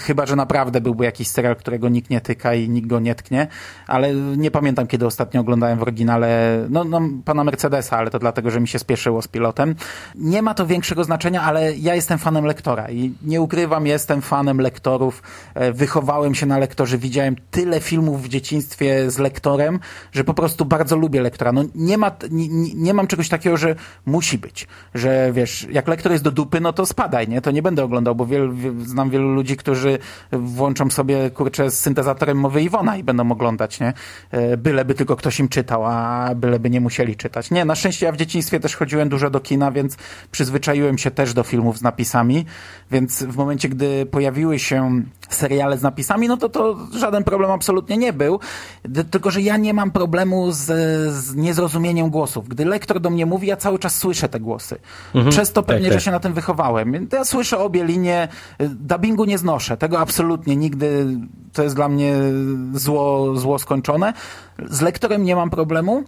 Chyba, 0.00 0.26
że 0.26 0.36
naprawdę 0.36 0.80
byłby 0.80 1.04
jakiś 1.04 1.28
serial, 1.28 1.56
którego 1.56 1.88
nikt 1.88 2.10
nie 2.10 2.20
tyka 2.20 2.54
i 2.54 2.68
nikt 2.68 2.88
go 2.88 3.00
nie 3.00 3.14
tknie, 3.14 3.46
ale 3.86 4.14
nie 4.14 4.50
pamiętam, 4.50 4.86
kiedy 4.86 5.06
ostatnio 5.06 5.40
oglądałem 5.40 5.78
w 5.78 5.82
oryginale, 5.82 6.58
no, 6.70 6.84
no 6.84 7.00
pana 7.24 7.44
Mercedesa, 7.44 7.98
ale 7.98 8.10
to 8.10 8.18
dlatego, 8.18 8.50
że 8.50 8.60
mi 8.60 8.68
się 8.68 8.78
spieszyło 8.78 9.22
z 9.22 9.28
pilotem. 9.28 9.74
Nie 10.14 10.42
ma 10.42 10.54
to 10.54 10.66
większego 10.66 11.04
znaczenia, 11.04 11.42
ale 11.42 11.76
ja 11.76 11.94
jestem 11.94 12.18
fanem 12.18 12.44
lektora 12.44 12.90
i 12.90 13.14
nie 13.22 13.40
ukrywam, 13.40 13.86
jestem 13.86 14.22
fanem 14.22 14.60
lektorów. 14.60 15.22
E, 15.54 15.72
wychowałem 15.72 16.34
się 16.34 16.46
na 16.46 16.58
lektorze, 16.58 16.98
widziałem 16.98 17.36
tyle 17.50 17.80
filmów 17.80 18.22
w 18.22 18.28
dzieciństwie 18.28 19.10
z 19.10 19.18
lektorem, 19.18 19.80
że 20.12 20.24
po 20.24 20.34
prostu 20.34 20.64
bardzo 20.64 20.96
lubię 20.96 21.20
lektora. 21.22 21.52
No 21.52 21.64
nie 21.74 21.98
ma, 21.98 22.10
nie, 22.30 22.48
nie 22.74 22.94
mam 22.94 23.06
czegoś 23.06 23.28
takiego, 23.28 23.56
że 23.56 23.74
musi 24.06 24.38
być, 24.38 24.66
że 24.94 25.30
wiesz, 25.32 25.66
jak 25.70 25.88
lektor 25.88 26.12
jest 26.12 26.24
do 26.24 26.30
dupy, 26.30 26.60
no 26.60 26.72
to 26.72 26.86
spadaj, 26.86 27.28
nie? 27.28 27.40
To 27.40 27.50
nie 27.50 27.62
będę 27.62 27.84
oglądał, 27.84 28.14
bo 28.14 28.26
znam 28.78 29.10
wielu 29.10 29.34
ludzi, 29.34 29.56
którzy 29.56 29.98
włączą 30.32 30.90
sobie, 30.90 31.30
kurczę, 31.30 31.70
z 31.70 31.80
syntezatorem 31.80 32.38
mowy 32.38 32.62
Iwona 32.62 32.96
i 32.96 33.04
będą 33.04 33.32
oglądać, 33.32 33.80
nie? 33.80 33.92
E, 34.30 34.56
byleby 34.56 34.94
tylko 34.94 35.16
ktoś 35.16 35.40
im 35.40 35.48
czytał, 35.48 35.86
a 35.86 36.28
byleby 36.34 36.70
nie 36.70 36.80
musieli 36.80 37.16
czytać. 37.16 37.50
Nie, 37.50 37.64
na 37.64 37.74
szczęście 37.74 38.06
ja 38.06 38.12
w 38.12 38.16
dzieciństwie 38.16 38.60
też 38.60 38.76
chodziłem 38.76 39.08
dużo 39.08 39.30
do 39.30 39.40
kina, 39.40 39.72
więc 39.72 39.96
przyzwyczaiłem 40.30 40.98
się 40.98 41.10
też 41.10 41.34
do 41.34 41.42
filmów 41.42 41.78
z 41.78 41.82
napisami, 41.82 42.46
więc 42.90 43.22
w 43.22 43.36
momencie, 43.36 43.68
gdy 43.68 44.06
pojawiły 44.06 44.58
się 44.58 45.02
seriale 45.28 45.78
z 45.78 45.82
napisami, 45.82 46.28
no 46.28 46.36
to 46.36 46.48
to 46.48 46.76
żaden 46.98 47.24
problem 47.24 47.50
absolutnie 47.50 47.96
nie 47.96 48.12
był, 48.12 48.40
tylko 49.10 49.30
że 49.30 49.40
ja 49.40 49.56
nie 49.56 49.74
mam 49.74 49.90
problemu 49.90 50.52
z, 50.52 50.64
z 51.14 51.34
niezrozumieniem 51.34 52.10
głosów. 52.10 52.48
Gdy 52.48 52.64
lektor 52.64 53.00
do 53.00 53.10
mnie 53.10 53.26
mówi, 53.26 53.46
ja 53.46 53.56
cały 53.56 53.78
czas 53.78 53.91
słyszę 53.96 54.28
te 54.28 54.40
głosy. 54.40 54.76
Mhm, 55.14 55.30
Przez 55.32 55.52
to 55.52 55.62
pewnie, 55.62 55.84
tak, 55.84 55.92
tak. 55.92 56.00
że 56.00 56.04
się 56.04 56.10
na 56.10 56.20
tym 56.20 56.34
wychowałem. 56.34 57.08
Ja 57.12 57.24
słyszę 57.24 57.58
obie 57.58 57.84
linie, 57.84 58.28
dubbingu 58.58 59.24
nie 59.24 59.38
znoszę, 59.38 59.76
tego 59.76 60.00
absolutnie 60.00 60.56
nigdy, 60.56 61.06
to 61.52 61.62
jest 61.62 61.74
dla 61.74 61.88
mnie 61.88 62.14
zło, 62.74 63.36
zło 63.36 63.58
skończone. 63.58 64.12
Z 64.68 64.80
lektorem 64.80 65.24
nie 65.24 65.36
mam 65.36 65.50
problemu, 65.50 66.04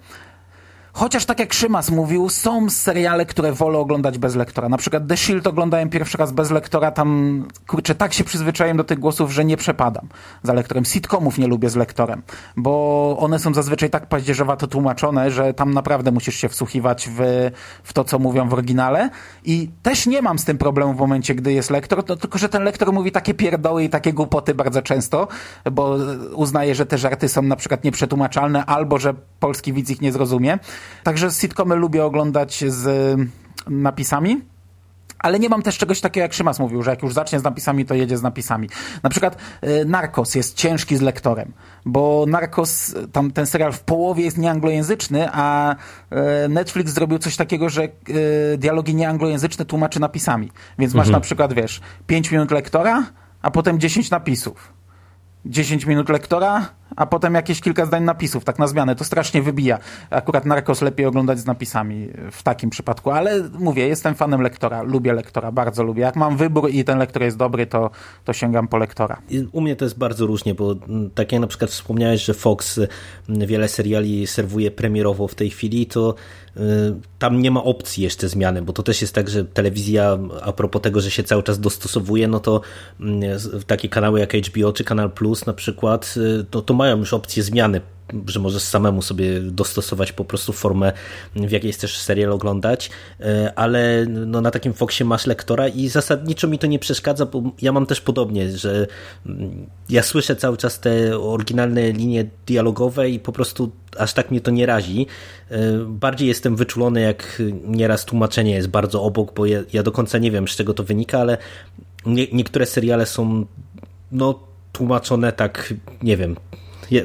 Chociaż 0.97 1.25
tak 1.25 1.39
jak 1.39 1.55
Szymas 1.55 1.91
mówił, 1.91 2.29
są 2.29 2.71
seriale, 2.71 3.27
które 3.27 3.53
wolę 3.53 3.79
oglądać 3.79 4.19
bez 4.19 4.35
lektora. 4.35 4.69
Na 4.69 4.77
przykład 4.77 5.07
The 5.09 5.17
Shield 5.17 5.47
oglądałem 5.47 5.91
pierwszy 5.91 6.19
raz 6.19 6.33
bez 6.33 6.51
lektora, 6.51 6.91
tam 6.91 7.45
kurczę, 7.67 7.95
tak 7.95 8.15
się 8.15 8.25
przyzwyczaiłem 8.25 8.77
do 8.77 8.85
tych 8.85 8.99
głosów, 8.99 9.33
że 9.33 9.45
nie 9.45 9.57
przepadam 9.57 10.09
za 10.43 10.53
lektorem. 10.53 10.85
Sitcomów 10.85 11.39
nie 11.39 11.47
lubię 11.47 11.71
z 11.71 11.77
lektorem, 11.77 12.23
bo 12.57 13.17
one 13.21 13.39
są 13.39 13.55
zazwyczaj 13.55 13.91
tak 13.91 14.07
paździerzowato 14.07 14.67
tłumaczone, 14.67 15.31
że 15.31 15.55
tam 15.55 15.75
naprawdę 15.75 16.11
musisz 16.11 16.35
się 16.35 16.49
wsłuchiwać 16.49 17.09
w, 17.17 17.51
w 17.83 17.93
to, 17.93 18.05
co 18.05 18.19
mówią 18.19 18.49
w 18.49 18.53
oryginale 18.53 19.11
i 19.45 19.71
też 19.83 20.07
nie 20.07 20.23
mam 20.23 20.39
z 20.39 20.45
tym 20.45 20.59
problemu 20.59 20.95
w 20.95 20.99
momencie, 20.99 21.35
gdy 21.35 21.53
jest 21.53 21.71
lektor, 21.71 22.05
no, 22.09 22.17
tylko 22.17 22.39
że 22.39 22.49
ten 22.49 22.65
lektor 22.65 22.93
mówi 22.93 23.13
takie 23.13 23.35
pierdoły 23.35 23.85
i 23.85 23.89
takie 23.89 24.13
głupoty 24.13 24.55
bardzo 24.55 24.83
często, 24.83 25.29
bo 25.73 25.97
uznaje, 26.35 26.75
że 26.75 26.87
te 26.87 26.99
żarty 26.99 27.29
są 27.29 27.43
na 27.43 27.57
przykład 27.57 27.85
nieprzetłumaczalne 27.85 28.67
albo, 28.67 28.99
że 28.99 29.15
polski 29.41 29.73
widz 29.73 29.91
ich 29.91 30.01
nie 30.01 30.13
zrozumie. 30.13 30.59
Także 31.03 31.31
sitcomy 31.31 31.77
lubię 31.77 32.05
oglądać 32.05 32.65
z 32.69 33.17
napisami. 33.69 34.41
Ale 35.19 35.39
nie 35.39 35.49
mam 35.49 35.63
też 35.63 35.79
czegoś 35.79 36.01
takiego, 36.01 36.23
jak 36.23 36.33
Szymas 36.33 36.59
mówił, 36.59 36.83
że 36.83 36.91
jak 36.91 37.03
już 37.03 37.15
zacznie 37.15 37.41
z 37.41 37.43
napisami, 37.43 37.85
to 37.85 37.95
jedzie 37.95 38.19
z 38.19 38.23
napisami. 38.23 38.69
Na 39.03 39.11
przykład 39.11 39.37
y, 39.65 39.85
Narcos 39.85 40.35
jest 40.35 40.57
ciężki 40.57 40.97
z 40.97 41.01
lektorem, 41.01 41.53
bo 41.85 42.25
Narcos, 42.29 42.95
tam 43.13 43.31
ten 43.31 43.47
serial 43.47 43.73
w 43.73 43.81
połowie 43.81 44.25
jest 44.25 44.39
nieanglojęzyczny, 44.39 45.29
a 45.33 45.75
y, 45.75 46.49
Netflix 46.49 46.93
zrobił 46.93 47.19
coś 47.19 47.37
takiego, 47.37 47.69
że 47.69 47.89
dialogi 48.59 48.95
nieanglojęzyczne 48.95 49.65
tłumaczy 49.65 50.01
napisami. 50.01 50.51
Więc 50.79 50.95
masz 50.95 51.07
mhm. 51.07 51.13
na 51.13 51.21
przykład, 51.21 51.53
wiesz, 51.53 51.81
5 52.07 52.31
minut 52.31 52.51
lektora, 52.51 53.05
a 53.43 53.51
potem 53.51 53.81
10 53.81 54.11
napisów. 54.11 54.74
10 55.47 55.87
minut 55.87 56.09
lektora, 56.09 56.69
a 56.97 57.07
potem 57.07 57.35
jakieś 57.35 57.61
kilka 57.61 57.87
zdań 57.87 58.05
napisów, 58.05 58.45
tak 58.45 58.59
na 58.59 58.67
zmianę. 58.67 58.97
To 58.97 59.05
strasznie 59.05 59.43
wybija. 59.43 59.79
Akurat 60.11 60.47
Narcos 60.47 60.83
lepiej 60.83 61.07
oglądać 61.07 61.39
z 61.39 61.47
napisami 61.47 62.09
w 62.33 62.43
takim 62.43 62.71
przypadku, 62.71 63.11
ale 63.11 63.43
mówię, 63.59 63.89
jestem 63.89 64.15
fanem 64.15 64.41
lektora, 64.41 64.83
lubię 64.83 65.13
lektora, 65.13 65.53
bardzo 65.53 65.83
lubię. 65.83 66.03
Jak 66.03 66.17
mam 66.17 66.37
wybór 66.37 66.71
i 66.71 66.85
ten 66.85 66.99
lektor 66.99 67.23
jest 67.23 67.37
dobry, 67.37 67.67
to, 67.67 67.91
to 68.25 68.33
sięgam 68.33 68.69
po 68.69 68.79
lektora. 68.79 69.23
U 69.53 69.61
mnie 69.61 69.77
to 69.77 69.85
jest 69.85 69.99
bardzo 69.99 70.27
różnie, 70.27 70.55
bo 70.55 70.73
mm, 70.73 71.11
tak 71.11 71.33
jak 71.33 71.41
na 71.41 71.47
przykład 71.47 71.71
wspomniałeś, 71.71 72.25
że 72.25 72.35
Fox 72.35 72.81
mm, 73.29 73.47
wiele 73.47 73.69
seriali 73.69 74.27
serwuje 74.27 74.71
premierowo 74.71 75.29
w 75.29 75.35
tej 75.35 75.51
chwili, 75.51 75.87
to 75.87 76.15
tam 77.19 77.43
nie 77.43 77.51
ma 77.51 77.65
opcji 77.65 78.05
jeszcze 78.05 78.29
zmiany, 78.29 78.63
bo 78.63 78.73
to 78.73 78.83
też 78.83 79.01
jest 79.01 79.15
tak, 79.15 79.31
że 79.31 79.45
telewizja, 79.45 80.19
a 80.43 80.53
propos 80.53 80.83
tego, 80.83 81.01
że 81.01 81.11
się 81.11 81.23
cały 81.23 81.43
czas 81.43 81.61
dostosowuje, 81.61 82.29
no 82.29 82.41
to 82.41 82.61
mm, 83.01 83.39
takie 83.67 83.89
kanały 83.89 84.21
jak 84.21 84.33
HBO 84.33 84.73
czy 84.73 84.85
Kanal 84.85 85.11
Plus 85.11 85.47
na 85.47 85.53
przykład, 85.53 86.15
y, 86.17 86.45
to, 86.51 86.63
to 86.63 86.75
mają 86.75 86.99
już 86.99 87.15
opcję 87.15 87.43
zmiany 87.43 87.81
że 88.27 88.41
możesz 88.41 88.63
samemu 88.63 89.03
sobie 89.03 89.41
dostosować 89.41 90.13
po 90.13 90.25
prostu 90.25 90.53
formę, 90.53 90.93
w 91.37 91.51
jakiej 91.51 91.73
chcesz 91.73 91.99
serial 91.99 92.33
oglądać, 92.33 92.91
e, 93.21 93.53
ale 93.57 94.07
no 94.09 94.41
na 94.41 94.51
takim 94.51 94.73
Foxie 94.73 95.07
masz 95.07 95.27
lektora 95.27 95.69
i 95.69 95.89
zasadniczo 95.89 96.49
mi 96.49 96.59
to 96.59 96.67
nie 96.67 96.79
przeszkadza, 96.79 97.27
bo 97.27 97.43
ja 97.63 97.73
mam 97.73 97.87
też 97.87 98.01
podobnie, 98.01 98.57
że 98.57 98.87
mm, 99.27 99.67
ja 99.89 100.03
słyszę 100.03 100.37
cały 100.37 100.57
czas 100.57 100.81
te 100.81 101.19
oryginalne 101.19 101.93
linie 101.93 102.27
dialogowe 102.47 103.11
i 103.11 103.21
po 103.21 103.33
prostu 103.33 103.73
aż 103.99 104.13
tak 104.13 104.31
mnie 104.31 104.41
to 104.41 104.51
nie 104.51 104.67
razi. 104.67 105.07
E, 105.51 105.59
bardziej 105.89 106.29
jestem 106.29 106.57
wyczulony, 106.57 107.01
jak 107.01 107.43
nieraz 107.67 108.05
tłumaczenie 108.05 108.55
jest 108.55 108.69
bardzo 108.69 109.03
obok, 109.03 109.35
bo 109.35 109.47
ja, 109.47 109.61
ja 109.73 109.83
do 109.83 109.93
końca 109.93 110.19
nie 110.19 110.31
wiem, 110.31 110.49
z 110.49 110.57
czego 110.57 110.75
to 110.75 110.85
wynika, 110.85 111.19
ale 111.21 111.39
nie, 112.07 112.27
niektóre 112.33 112.67
seriale 112.67 113.07
są 113.07 113.47
no 114.13 114.41
tłumaczone 114.73 115.33
tak, 115.33 115.75
nie 116.03 116.17
wiem, 116.17 116.37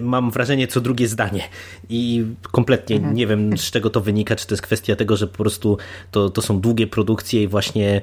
mam 0.01 0.31
wrażenie 0.31 0.67
co 0.67 0.81
drugie 0.81 1.07
zdanie 1.07 1.43
i 1.89 2.25
kompletnie 2.41 2.95
mhm. 2.95 3.15
nie 3.15 3.27
wiem 3.27 3.57
z 3.57 3.71
czego 3.71 3.89
to 3.89 4.01
wynika, 4.01 4.35
czy 4.35 4.47
to 4.47 4.53
jest 4.53 4.61
kwestia 4.61 4.95
tego, 4.95 5.17
że 5.17 5.27
po 5.27 5.37
prostu 5.37 5.77
to, 6.11 6.29
to 6.29 6.41
są 6.41 6.59
długie 6.59 6.87
produkcje 6.87 7.43
i 7.43 7.47
właśnie 7.47 8.01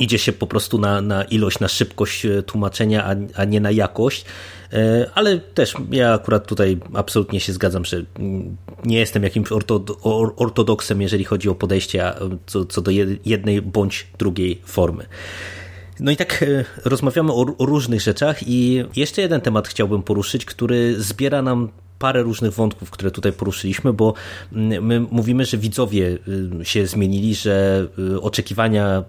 idzie 0.00 0.18
się 0.18 0.32
po 0.32 0.46
prostu 0.46 0.78
na, 0.78 1.00
na 1.00 1.24
ilość, 1.24 1.60
na 1.60 1.68
szybkość 1.68 2.26
e, 2.26 2.42
tłumaczenia, 2.42 3.04
a, 3.04 3.40
a 3.40 3.44
nie 3.44 3.60
na 3.60 3.70
jakość. 3.70 4.24
E, 4.72 5.10
ale 5.14 5.38
też 5.38 5.74
ja 5.90 6.14
akurat 6.14 6.46
tutaj 6.46 6.78
absolutnie 6.94 7.40
się 7.40 7.52
zgadzam, 7.52 7.84
że 7.84 8.02
nie 8.84 8.98
jestem 8.98 9.22
jakimś 9.22 9.48
ortodoksem, 10.36 11.02
jeżeli 11.02 11.24
chodzi 11.24 11.48
o 11.48 11.54
podejście 11.54 12.12
co, 12.46 12.64
co 12.64 12.80
do 12.80 12.90
jednej 13.24 13.62
bądź 13.62 14.06
drugiej 14.18 14.60
formy. 14.64 15.06
No 16.00 16.10
i 16.10 16.16
tak 16.16 16.42
e, 16.42 16.64
rozmawiamy 16.84 17.32
o, 17.32 17.46
o 17.58 17.66
różnych 17.66 18.00
rzeczach 18.00 18.48
i 18.48 18.84
jeszcze 18.96 19.22
jeden 19.22 19.40
temat 19.40 19.68
chciałbym 19.68 20.02
poruszyć, 20.02 20.44
który 20.44 20.94
zbiera 21.02 21.42
nam 21.42 21.68
parę 21.98 22.22
różnych 22.22 22.52
wątków, 22.52 22.90
które 22.90 23.10
tutaj 23.10 23.32
poruszyliśmy, 23.32 23.92
bo 23.92 24.14
mm, 24.52 24.86
my 24.86 25.00
mówimy, 25.00 25.44
że 25.44 25.58
widzowie 25.58 26.18
y, 26.60 26.64
się 26.64 26.86
zmienili, 26.86 27.34
że 27.34 27.86
y, 27.98 28.20
oczekiwania 28.20 29.04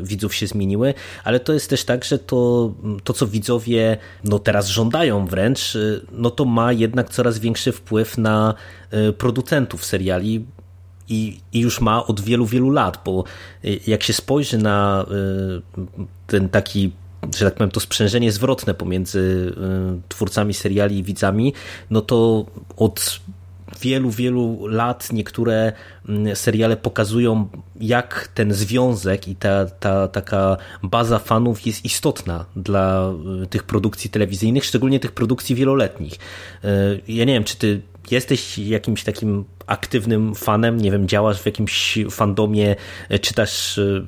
y, 0.00 0.06
widzów 0.06 0.34
się 0.34 0.46
zmieniły, 0.46 0.94
ale 1.24 1.40
to 1.40 1.52
jest 1.52 1.70
też 1.70 1.84
tak, 1.84 2.04
że 2.04 2.18
to, 2.18 2.72
mm, 2.84 3.00
to 3.00 3.12
co 3.12 3.26
widzowie 3.26 3.96
no 4.24 4.38
teraz 4.38 4.68
żądają 4.68 5.26
wręcz, 5.26 5.76
no 6.12 6.30
to 6.30 6.44
ma 6.44 6.72
jednak 6.72 7.10
coraz 7.10 7.38
większy 7.38 7.72
wpływ 7.72 8.18
na 8.18 8.54
producentów 9.18 9.84
seriali, 9.84 10.44
i, 11.08 11.40
i 11.52 11.60
już 11.60 11.80
ma 11.80 12.06
od 12.06 12.20
wielu, 12.20 12.46
wielu 12.46 12.70
lat, 12.70 13.00
bo 13.04 13.24
y, 13.64 13.80
jak 13.86 14.02
się 14.02 14.12
spojrzy 14.12 14.58
na 14.58 15.06
y, 15.78 15.86
ten 16.26 16.48
taki 16.48 16.92
że 17.36 17.44
tak 17.44 17.54
powiem, 17.54 17.70
to 17.70 17.80
sprzężenie 17.80 18.32
zwrotne 18.32 18.74
pomiędzy 18.74 19.18
y, 19.18 20.08
twórcami 20.08 20.54
seriali 20.54 20.98
i 20.98 21.02
widzami, 21.02 21.52
no 21.90 22.00
to 22.00 22.46
od 22.76 23.20
wielu, 23.80 24.10
wielu 24.10 24.66
lat 24.66 25.12
niektóre 25.12 25.72
mm, 26.08 26.36
seriale 26.36 26.76
pokazują, 26.76 27.48
jak 27.80 28.28
ten 28.34 28.54
związek 28.54 29.28
i 29.28 29.36
ta, 29.36 29.66
ta 29.66 30.08
taka 30.08 30.56
baza 30.82 31.18
fanów 31.18 31.66
jest 31.66 31.84
istotna 31.84 32.44
dla 32.56 33.12
tych 33.50 33.62
produkcji 33.62 34.10
telewizyjnych, 34.10 34.64
szczególnie 34.64 35.00
tych 35.00 35.12
produkcji 35.12 35.54
wieloletnich. 35.54 36.14
Ja 37.08 37.24
nie 37.24 37.32
wiem, 37.32 37.44
czy 37.44 37.56
ty 37.56 37.82
jesteś 38.12 38.58
jakimś 38.58 39.04
takim 39.04 39.44
aktywnym 39.66 40.34
fanem, 40.34 40.76
nie 40.76 40.90
wiem, 40.90 41.08
działasz 41.08 41.42
w 41.42 41.46
jakimś 41.46 41.98
fandomie, 42.10 42.76
czytasz 43.20 43.78
y, 43.78 44.06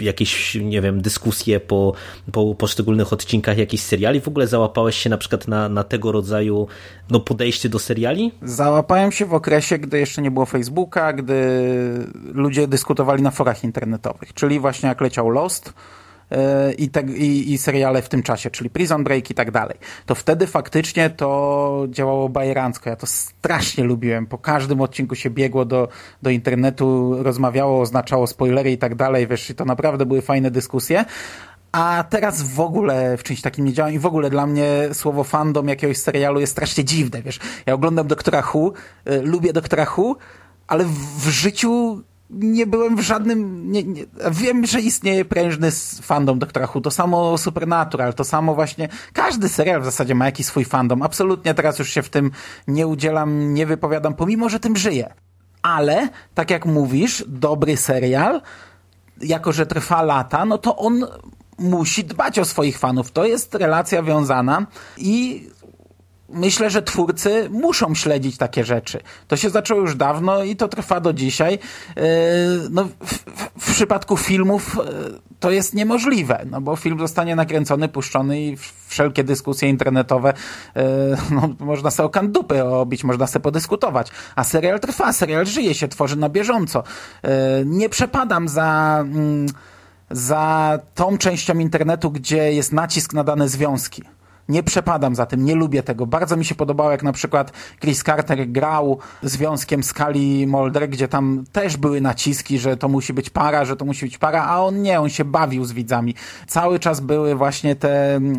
jakieś, 0.00 0.54
nie 0.54 0.80
wiem, 0.80 1.02
dyskusje 1.02 1.60
po, 1.60 1.92
po 2.32 2.54
poszczególnych 2.54 3.12
odcinkach 3.12 3.58
jakichś 3.58 3.82
seriali, 3.82 4.20
w 4.20 4.28
ogóle 4.28 4.46
załapałeś 4.46 4.96
się 4.96 5.10
na 5.10 5.18
przykład 5.18 5.48
na, 5.48 5.68
na 5.68 5.84
tego 5.84 6.12
rodzaju 6.12 6.66
no, 7.10 7.20
podejście 7.20 7.68
do 7.68 7.78
seriali? 7.78 8.32
Załapałem 8.42 9.12
się 9.12 9.26
w 9.26 9.34
okresie, 9.34 9.78
gdy 9.78 9.98
jeszcze 9.98 10.22
nie 10.22 10.30
było 10.30 10.46
Facebooka, 10.46 11.12
gdy 11.12 11.36
ludzie 12.32 12.68
dyskutowali 12.68 13.22
na 13.22 13.30
forach 13.30 13.64
internetowych, 13.64 14.34
czyli 14.34 14.60
właśnie 14.60 14.88
jak 14.88 15.00
leciał 15.00 15.30
Lost, 15.30 15.72
i, 16.78 16.88
te, 16.88 17.00
i, 17.02 17.52
i 17.52 17.58
seriale 17.58 18.02
w 18.02 18.08
tym 18.08 18.22
czasie, 18.22 18.50
czyli 18.50 18.70
Prison 18.70 19.04
Break 19.04 19.30
i 19.30 19.34
tak 19.34 19.50
dalej. 19.50 19.76
To 20.06 20.14
wtedy 20.14 20.46
faktycznie 20.46 21.10
to 21.10 21.86
działało 21.90 22.28
bajerancko. 22.28 22.90
Ja 22.90 22.96
to 22.96 23.06
strasznie 23.06 23.84
lubiłem. 23.84 24.26
Po 24.26 24.38
każdym 24.38 24.80
odcinku 24.80 25.14
się 25.14 25.30
biegło 25.30 25.64
do, 25.64 25.88
do 26.22 26.30
internetu, 26.30 27.16
rozmawiało, 27.22 27.80
oznaczało 27.80 28.26
spoilery 28.26 28.72
i 28.72 28.78
tak 28.78 28.94
dalej. 28.94 29.26
Wiesz, 29.26 29.50
i 29.50 29.54
to 29.54 29.64
naprawdę 29.64 30.06
były 30.06 30.22
fajne 30.22 30.50
dyskusje. 30.50 31.04
A 31.72 32.04
teraz 32.10 32.42
w 32.42 32.60
ogóle 32.60 33.16
w 33.16 33.22
czymś 33.22 33.40
takim 33.40 33.64
nie 33.64 33.72
działam 33.72 33.92
i 33.92 33.98
w 33.98 34.06
ogóle 34.06 34.30
dla 34.30 34.46
mnie 34.46 34.88
słowo 34.92 35.24
fandom 35.24 35.68
jakiegoś 35.68 35.96
serialu 35.96 36.40
jest 36.40 36.52
strasznie 36.52 36.84
dziwne, 36.84 37.22
wiesz. 37.22 37.38
Ja 37.66 37.74
oglądam 37.74 38.06
Doktora 38.06 38.42
Who, 38.54 38.72
y, 39.10 39.22
lubię 39.22 39.52
Doktora 39.52 39.86
Who, 39.96 40.16
ale 40.66 40.84
w 41.18 41.28
życiu 41.28 42.02
nie 42.30 42.66
byłem 42.66 42.96
w 42.96 43.00
żadnym. 43.00 43.72
Nie, 43.72 43.82
nie, 43.82 44.04
wiem, 44.30 44.66
że 44.66 44.80
istnieje 44.80 45.24
prężny 45.24 45.70
fandom 46.02 46.38
Doktora 46.38 46.68
Who. 46.74 46.80
To 46.80 46.90
samo 46.90 47.38
Supernatural, 47.38 48.14
to 48.14 48.24
samo 48.24 48.54
właśnie. 48.54 48.88
Każdy 49.12 49.48
serial 49.48 49.80
w 49.80 49.84
zasadzie 49.84 50.14
ma 50.14 50.24
jakiś 50.24 50.46
swój 50.46 50.64
fandom. 50.64 51.02
Absolutnie 51.02 51.54
teraz 51.54 51.78
już 51.78 51.90
się 51.90 52.02
w 52.02 52.08
tym 52.08 52.30
nie 52.68 52.86
udzielam, 52.86 53.54
nie 53.54 53.66
wypowiadam, 53.66 54.14
pomimo 54.14 54.48
że 54.48 54.60
tym 54.60 54.76
żyję. 54.76 55.14
Ale, 55.62 56.08
tak 56.34 56.50
jak 56.50 56.66
mówisz, 56.66 57.24
dobry 57.28 57.76
serial, 57.76 58.42
jako 59.20 59.52
że 59.52 59.66
trwa 59.66 60.02
lata, 60.02 60.44
no 60.44 60.58
to 60.58 60.76
on 60.76 61.06
musi 61.58 62.04
dbać 62.04 62.38
o 62.38 62.44
swoich 62.44 62.78
fanów. 62.78 63.12
To 63.12 63.24
jest 63.24 63.54
relacja 63.54 64.02
wiązana 64.02 64.66
i 64.96 65.46
myślę, 66.28 66.70
że 66.70 66.82
twórcy 66.82 67.48
muszą 67.50 67.94
śledzić 67.94 68.36
takie 68.36 68.64
rzeczy. 68.64 69.00
To 69.28 69.36
się 69.36 69.50
zaczęło 69.50 69.80
już 69.80 69.94
dawno 69.94 70.42
i 70.42 70.56
to 70.56 70.68
trwa 70.68 71.00
do 71.00 71.12
dzisiaj. 71.12 71.58
E, 71.96 72.02
no, 72.70 72.84
w, 72.84 73.18
w 73.58 73.72
przypadku 73.72 74.16
filmów 74.16 74.78
e, 74.78 74.82
to 75.40 75.50
jest 75.50 75.74
niemożliwe, 75.74 76.46
no 76.50 76.60
bo 76.60 76.76
film 76.76 76.98
zostanie 76.98 77.36
nakręcony, 77.36 77.88
puszczony 77.88 78.40
i 78.40 78.56
wszelkie 78.86 79.24
dyskusje 79.24 79.68
internetowe 79.68 80.34
e, 80.76 80.84
no, 81.30 81.48
można 81.60 81.90
sobie 81.90 82.06
o 82.06 82.10
kandupy 82.10 82.64
obić, 82.64 83.04
można 83.04 83.26
sobie 83.26 83.42
podyskutować. 83.42 84.10
A 84.36 84.44
serial 84.44 84.80
trwa, 84.80 85.12
serial 85.12 85.46
żyje 85.46 85.74
się, 85.74 85.88
tworzy 85.88 86.16
na 86.16 86.28
bieżąco. 86.28 86.82
Nie 87.64 87.88
przepadam 87.88 88.48
za 88.48 88.98
mm, 89.00 89.46
za 90.10 90.78
tą 90.94 91.18
częścią 91.18 91.58
internetu, 91.58 92.10
gdzie 92.10 92.52
jest 92.52 92.72
nacisk 92.72 93.12
na 93.12 93.24
dane 93.24 93.48
związki 93.48 94.02
nie 94.48 94.62
przepadam 94.62 95.14
za 95.14 95.26
tym, 95.26 95.44
nie 95.44 95.54
lubię 95.54 95.82
tego. 95.82 96.06
Bardzo 96.06 96.36
mi 96.36 96.44
się 96.44 96.54
podobało, 96.54 96.90
jak 96.90 97.02
na 97.02 97.12
przykład 97.12 97.52
Chris 97.80 98.02
Carter 98.02 98.48
grał 98.48 98.98
związkiem 99.22 99.82
Skali 99.82 100.46
Mulder, 100.46 100.88
gdzie 100.88 101.08
tam 101.08 101.44
też 101.52 101.76
były 101.76 102.00
naciski, 102.00 102.58
że 102.58 102.76
to 102.76 102.88
musi 102.88 103.12
być 103.12 103.30
para, 103.30 103.64
że 103.64 103.76
to 103.76 103.84
musi 103.84 104.06
być 104.06 104.18
para, 104.18 104.44
a 104.44 104.60
on 104.60 104.82
nie, 104.82 105.00
on 105.00 105.08
się 105.08 105.24
bawił 105.24 105.64
z 105.64 105.72
widzami. 105.72 106.14
Cały 106.46 106.78
czas 106.78 107.00
były 107.00 107.34
właśnie 107.34 107.76
te 107.76 108.14
mm, 108.14 108.38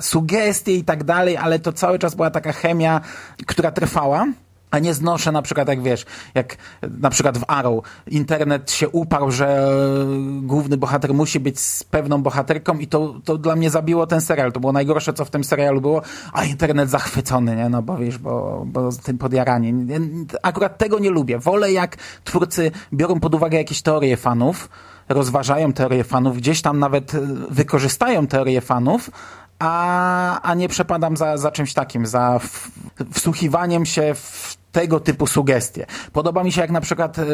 sugestie 0.00 0.74
i 0.74 0.84
tak 0.84 1.04
dalej, 1.04 1.36
ale 1.36 1.58
to 1.58 1.72
cały 1.72 1.98
czas 1.98 2.14
była 2.14 2.30
taka 2.30 2.52
chemia, 2.52 3.00
która 3.46 3.70
trwała. 3.70 4.26
A 4.70 4.78
nie 4.78 4.94
znoszę 4.94 5.32
na 5.32 5.42
przykład, 5.42 5.68
jak 5.68 5.82
wiesz, 5.82 6.06
jak 6.34 6.56
na 7.00 7.10
przykład 7.10 7.38
w 7.38 7.44
Arrow 7.48 7.84
internet 8.06 8.70
się 8.70 8.88
uparł, 8.88 9.30
że 9.30 9.68
główny 10.42 10.76
bohater 10.76 11.14
musi 11.14 11.40
być 11.40 11.60
z 11.60 11.84
pewną 11.84 12.22
bohaterką 12.22 12.78
i 12.78 12.86
to, 12.86 13.20
to 13.24 13.38
dla 13.38 13.56
mnie 13.56 13.70
zabiło 13.70 14.06
ten 14.06 14.20
serial. 14.20 14.52
To 14.52 14.60
było 14.60 14.72
najgorsze, 14.72 15.12
co 15.12 15.24
w 15.24 15.30
tym 15.30 15.44
serialu 15.44 15.80
było, 15.80 16.02
a 16.32 16.44
internet 16.44 16.90
zachwycony, 16.90 17.56
nie? 17.56 17.68
No 17.68 17.82
bo 17.82 17.96
wiesz, 17.96 18.18
bo, 18.18 18.62
bo 18.66 18.92
tym 18.92 19.18
podjaranie. 19.18 19.74
Akurat 20.42 20.78
tego 20.78 20.98
nie 20.98 21.10
lubię. 21.10 21.38
Wolę 21.38 21.72
jak 21.72 21.96
twórcy 22.24 22.70
biorą 22.92 23.20
pod 23.20 23.34
uwagę 23.34 23.58
jakieś 23.58 23.82
teorie 23.82 24.16
fanów, 24.16 24.68
rozważają 25.08 25.72
teorie 25.72 26.04
fanów, 26.04 26.36
gdzieś 26.36 26.62
tam 26.62 26.78
nawet 26.78 27.12
wykorzystają 27.50 28.26
teorie 28.26 28.60
fanów, 28.60 29.10
a, 29.58 30.40
a 30.40 30.54
nie 30.54 30.68
przepadam 30.68 31.16
za, 31.16 31.36
za 31.36 31.50
czymś 31.50 31.74
takim, 31.74 32.06
za 32.06 32.38
w, 32.38 32.70
wsłuchiwaniem 33.12 33.86
się 33.86 34.14
w 34.14 34.57
tego 34.72 35.00
typu 35.00 35.26
sugestie. 35.26 35.86
Podoba 36.12 36.44
mi 36.44 36.52
się, 36.52 36.60
jak 36.60 36.70
na 36.70 36.80
przykład 36.80 37.18
y, 37.18 37.24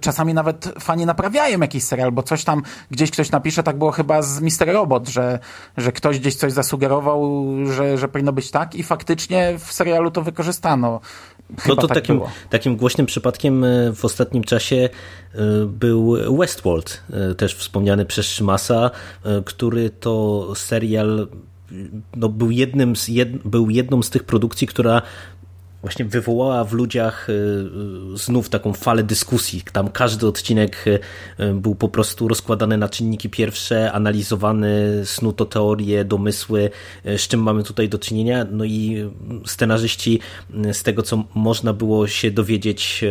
czasami 0.00 0.34
nawet 0.34 0.74
fani 0.80 1.06
naprawiają 1.06 1.60
jakiś 1.60 1.84
serial, 1.84 2.12
bo 2.12 2.22
coś 2.22 2.44
tam 2.44 2.62
gdzieś 2.90 3.10
ktoś 3.10 3.30
napisze, 3.30 3.62
tak 3.62 3.78
było 3.78 3.90
chyba 3.90 4.22
z 4.22 4.40
Mister 4.40 4.68
Robot, 4.68 5.08
że, 5.08 5.38
że 5.76 5.92
ktoś 5.92 6.20
gdzieś 6.20 6.34
coś 6.34 6.52
zasugerował, 6.52 7.46
że, 7.66 7.98
że 7.98 8.08
powinno 8.08 8.32
być 8.32 8.50
tak 8.50 8.74
i 8.74 8.82
faktycznie 8.82 9.54
w 9.58 9.72
serialu 9.72 10.10
to 10.10 10.22
wykorzystano. 10.22 11.00
Chyba 11.60 11.74
no 11.74 11.82
to 11.82 11.88
tak 11.88 11.94
takim, 11.94 12.16
było. 12.16 12.30
takim 12.50 12.76
głośnym 12.76 13.06
przypadkiem 13.06 13.64
e, 13.64 13.92
w 13.92 14.04
ostatnim 14.04 14.44
czasie 14.44 14.76
e, 15.34 15.38
był 15.66 16.16
Westworld, 16.38 17.02
też 17.36 17.54
wspomniany 17.54 18.04
przez 18.04 18.26
Szymasa, 18.26 18.90
który 19.44 19.90
to 19.90 20.46
serial 20.54 21.28
no, 22.16 22.28
był, 22.28 22.50
jednym 22.50 22.96
z, 22.96 23.08
jed, 23.08 23.28
był 23.48 23.70
jedną 23.70 24.02
z 24.02 24.10
tych 24.10 24.24
produkcji, 24.24 24.66
która 24.66 25.02
właśnie 25.82 26.04
wywołała 26.04 26.64
w 26.64 26.72
ludziach 26.72 27.28
y, 27.28 27.32
y, 27.32 28.18
znów 28.18 28.48
taką 28.48 28.72
falę 28.72 29.02
dyskusji. 29.02 29.62
Tam 29.72 29.88
każdy 29.90 30.26
odcinek 30.26 30.84
y, 30.86 31.00
był 31.54 31.74
po 31.74 31.88
prostu 31.88 32.28
rozkładany 32.28 32.76
na 32.76 32.88
czynniki 32.88 33.30
pierwsze, 33.30 33.92
analizowany, 33.92 35.02
snuto 35.04 35.44
teorie, 35.44 36.04
domysły, 36.04 36.70
z 37.04 37.28
czym 37.28 37.42
mamy 37.42 37.62
tutaj 37.62 37.88
do 37.88 37.98
czynienia. 37.98 38.46
No 38.50 38.64
i 38.64 39.10
scenarzyści 39.46 40.20
z 40.72 40.82
tego, 40.82 41.02
co 41.02 41.24
można 41.34 41.72
było 41.72 42.06
się 42.06 42.30
dowiedzieć 42.30 43.04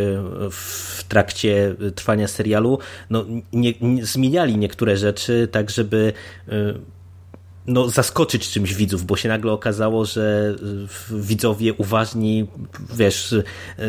w 0.51 1.03
trakcie 1.07 1.75
trwania 1.95 2.27
serialu, 2.27 2.79
no, 3.09 3.25
nie, 3.53 3.73
nie 3.81 4.05
zmieniali 4.05 4.57
niektóre 4.57 4.97
rzeczy 4.97 5.47
tak, 5.51 5.69
żeby 5.69 6.13
no, 7.67 7.89
zaskoczyć 7.89 8.49
czymś 8.49 8.73
widzów, 8.73 9.05
bo 9.05 9.17
się 9.17 9.29
nagle 9.29 9.51
okazało, 9.51 10.05
że 10.05 10.55
y, 11.11 11.21
widzowie 11.21 11.73
uważni, 11.73 12.47
wiesz, 12.95 13.31
y, 13.33 13.43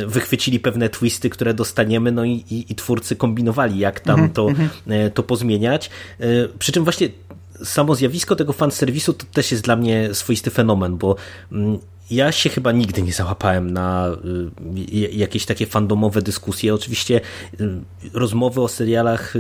wychwycili 0.06 0.60
pewne 0.60 0.88
twisty, 0.88 1.30
które 1.30 1.54
dostaniemy, 1.54 2.12
no 2.12 2.24
i, 2.24 2.30
i, 2.30 2.72
i 2.72 2.74
twórcy 2.74 3.16
kombinowali, 3.16 3.78
jak 3.78 4.00
tam 4.00 4.28
-hmm. 4.28 4.32
to, 4.32 4.48
y, 4.92 5.10
to 5.10 5.22
pozmieniać. 5.22 5.90
Przy 6.58 6.72
czym 6.72 6.84
właśnie 6.84 7.08
samo 7.64 7.94
zjawisko 7.94 8.36
tego 8.36 8.52
fanserwisu 8.52 9.12
to 9.12 9.26
też 9.32 9.50
jest 9.50 9.64
dla 9.64 9.76
mnie 9.76 10.14
swoisty 10.14 10.50
fenomen, 10.50 10.96
bo 10.96 11.16
mm, 11.52 11.78
ja 12.10 12.32
się 12.32 12.50
chyba 12.50 12.72
nigdy 12.72 13.02
nie 13.02 13.12
załapałem 13.12 13.70
na 13.70 14.08
jakieś 15.12 15.46
takie 15.46 15.66
fandomowe 15.66 16.22
dyskusje. 16.22 16.74
Oczywiście 16.74 17.20
rozmowy 18.12 18.60
o 18.60 18.68
serialach 18.68 19.34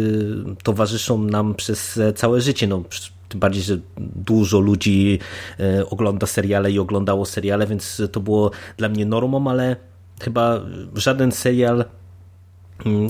towarzyszą 0.62 1.24
nam 1.24 1.54
przez 1.54 2.00
całe 2.16 2.40
życie. 2.40 2.66
No, 2.66 2.82
tym 3.32 3.40
bardziej, 3.40 3.62
że 3.62 3.78
dużo 4.16 4.60
ludzi 4.60 5.18
e, 5.60 5.88
ogląda 5.90 6.26
seriale 6.26 6.70
i 6.72 6.78
oglądało 6.78 7.24
seriale, 7.24 7.66
więc 7.66 8.02
to 8.12 8.20
było 8.20 8.50
dla 8.76 8.88
mnie 8.88 9.06
normą, 9.06 9.50
ale 9.50 9.76
chyba 10.20 10.60
żaden 10.94 11.32
serial 11.32 11.84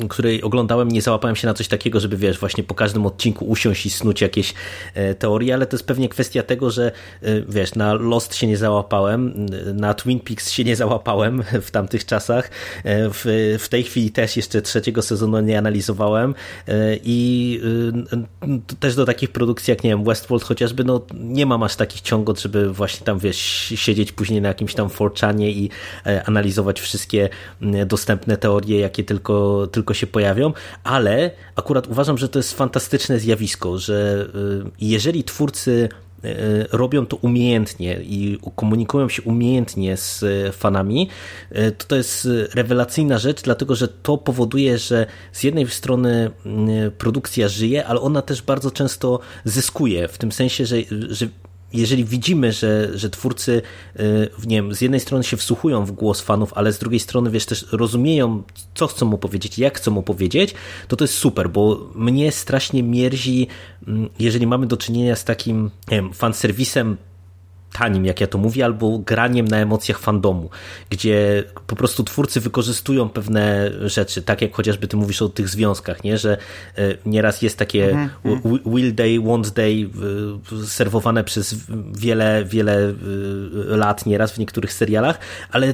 której 0.09 0.43
oglądałem, 0.43 0.89
nie 0.89 1.03
załapałem 1.03 1.37
się 1.37 1.47
na 1.47 1.55
coś 1.55 1.69
takiego, 1.69 2.01
żeby 2.01 2.17
wiesz, 2.17 2.39
właśnie 2.39 2.65
po 2.65 2.75
każdym 2.75 3.07
odcinku 3.07 3.45
usiąść 3.45 3.87
i 3.87 3.91
snuć 3.91 4.21
jakieś 4.21 4.55
e, 4.95 5.15
teorie, 5.15 5.55
ale 5.55 5.67
to 5.67 5.77
jest 5.77 5.87
pewnie 5.87 6.09
kwestia 6.09 6.43
tego, 6.43 6.71
że 6.71 6.93
e, 7.23 7.41
wiesz, 7.49 7.75
na 7.75 7.95
Lost 7.95 8.35
się 8.35 8.47
nie 8.47 8.57
załapałem, 8.57 9.47
na 9.75 9.95
Twin 9.95 10.21
Peaks 10.21 10.51
się 10.51 10.65
nie 10.65 10.77
załapałem 10.77 11.43
w 11.63 11.71
tamtych 11.71 12.05
czasach, 12.05 12.51
e, 12.85 13.09
w, 13.11 13.57
w 13.59 13.69
tej 13.69 13.83
chwili 13.85 14.11
też 14.11 14.37
jeszcze 14.37 14.63
trzeciego 14.63 15.03
sezonu 15.03 15.41
nie 15.41 15.59
analizowałem. 15.59 16.35
I 17.05 17.61
też 18.81 18.95
do 18.95 19.05
takich 19.05 19.31
produkcji 19.31 19.71
jak, 19.71 19.85
nie 19.85 19.91
wiem, 19.91 20.05
Westworld 20.05 20.45
chociażby, 20.45 20.85
no 20.85 21.01
nie 21.15 21.47
mam 21.47 21.63
aż 21.63 21.77
takich 21.77 22.01
ciągot, 22.01 22.41
żeby 22.41 22.73
właśnie 22.73 23.07
tam, 23.07 23.19
wiesz, 23.19 23.39
siedzieć 23.75 24.13
później 24.13 24.41
na 24.41 24.49
jakimś 24.49 24.75
tam 24.75 24.91
forczanie 24.91 25.51
i 25.51 25.71
analizować 26.25 26.81
wszystkie 26.81 27.29
dostępne 27.87 28.37
teorie, 28.37 28.79
jakie 28.79 29.05
tylko 29.05 29.62
tylko 29.67 29.95
się 29.95 30.07
pojawią, 30.07 30.53
ale 30.85 31.31
akurat 31.57 31.87
uważam, 31.87 32.19
że 32.19 32.29
to 32.29 32.39
jest 32.39 32.55
fantastyczne 32.55 33.19
zjawisko, 33.19 33.79
że 33.79 34.27
y, 34.67 34.71
jeżeli 34.81 35.25
twórcy 35.25 35.89
y, 36.25 36.29
robią 36.73 37.07
to 37.07 37.17
umiejętnie 37.17 38.01
i 38.03 38.39
komunikują 38.57 39.09
się 39.09 39.23
umiejętnie 39.23 39.97
z 39.97 40.25
fanami, 40.57 41.09
y, 41.53 41.73
to 41.73 41.87
to 41.87 41.97
jest 41.97 42.29
rewelacyjna 42.55 43.19
rzecz, 43.19 43.43
dlatego 43.43 43.75
że 43.75 43.89
to 43.89 44.19
powoduje, 44.19 44.79
że 44.79 45.07
z 45.33 45.43
jednej 45.43 45.67
strony 45.67 46.31
produkcja 46.99 47.49
żyje, 47.49 47.87
ale 47.87 48.01
ona 48.01 48.23
też 48.23 48.43
bardzo 48.43 48.71
często 48.71 49.21
zyskuje, 49.45 50.09
w 50.09 50.19
tym 50.19 50.33
sensie, 50.33 50.67
że, 50.67 50.77
że 51.09 51.29
jeżeli 51.73 52.05
widzimy, 52.05 52.53
że, 52.53 52.99
że 52.99 53.11
twórcy 53.11 53.63
y, 54.01 54.29
nie 54.47 54.57
wiem, 54.57 54.75
z 54.75 54.81
jednej 54.81 55.01
strony 55.01 55.25
się 55.25 55.37
wsłuchują 55.37 55.85
w 55.85 55.93
głos 55.93 56.21
fanów, 56.21 56.53
ale 56.55 56.73
z 56.73 56.79
drugiej 56.79 57.01
strony 57.01 57.31
wiesz, 57.31 57.47
też 57.47 57.67
rozumieją, 57.73 58.43
co 58.75 58.87
chcą 58.87 59.07
mu 59.07 59.19
powiedzieć, 59.19 59.59
jak 59.59 59.77
chcą 59.77 59.91
mu 59.91 60.03
powiedzieć, 60.03 60.55
to 60.89 60.97
to 60.97 61.05
jest 61.05 61.15
super, 61.15 61.51
bo 61.51 61.91
mnie 61.95 62.33
strasznie 62.33 62.83
mierzi, 62.83 63.47
mm, 63.87 64.09
jeżeli 64.19 64.47
mamy 64.47 64.67
do 64.67 64.77
czynienia 64.77 65.17
z 65.17 65.25
takim 65.25 65.71
nie 65.91 65.97
wiem, 65.97 66.13
fanserwisem 66.13 66.97
tanim, 67.73 68.05
jak 68.05 68.21
ja 68.21 68.27
to 68.27 68.39
mówię, 68.39 68.65
albo 68.65 68.99
graniem 68.99 69.49
na 69.49 69.57
emocjach 69.57 69.99
fandomu, 69.99 70.51
gdzie 70.91 71.45
po 71.67 71.77
prostu 71.77 72.05
twórcy 72.05 72.41
wykorzystują 72.41 73.09
pewne 73.09 73.71
rzeczy, 73.85 74.23
tak 74.23 74.43
jak 74.43 74.55
chociażby 74.55 74.89
ty 74.89 74.97
mówisz 74.97 75.23
o 75.23 75.29
tych 75.29 75.49
związkach, 75.49 76.05
nie? 76.05 76.19
że 76.19 76.37
e, 76.79 76.95
nieraz 77.07 77.43
jest 77.43 77.59
takie 77.59 77.91
mm 77.91 78.11
-hmm. 78.25 78.59
will 78.67 78.95
day, 78.95 79.21
want 79.21 79.51
day 79.51 79.91
serwowane 80.67 81.25
przez 81.25 81.55
wiele, 81.93 82.45
wiele 82.45 82.89
e, 83.73 83.77
lat, 83.77 84.07
nieraz 84.07 84.33
w 84.33 84.39
niektórych 84.39 84.73
serialach, 84.73 85.19
ale 85.51 85.67
e, 85.69 85.73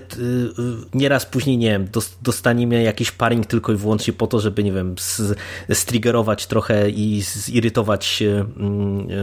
nieraz 0.95 1.27
później, 1.27 1.59
nie 1.59 1.71
wiem, 1.71 1.89
dostaniemy 2.23 2.83
jakiś 2.83 3.11
paring 3.11 3.47
tylko 3.47 3.73
i 3.73 3.77
wyłącznie 3.77 4.13
po 4.13 4.27
to, 4.27 4.41
żeby, 4.41 4.65
nie 4.65 4.73
wiem, 4.73 4.95
striggerować 5.73 6.47
trochę 6.47 6.91
i 6.91 7.23
zirytować, 7.23 8.23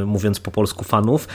mówiąc 0.06 0.40
po 0.40 0.52
polsku, 0.52 0.84
fanów 0.84 1.28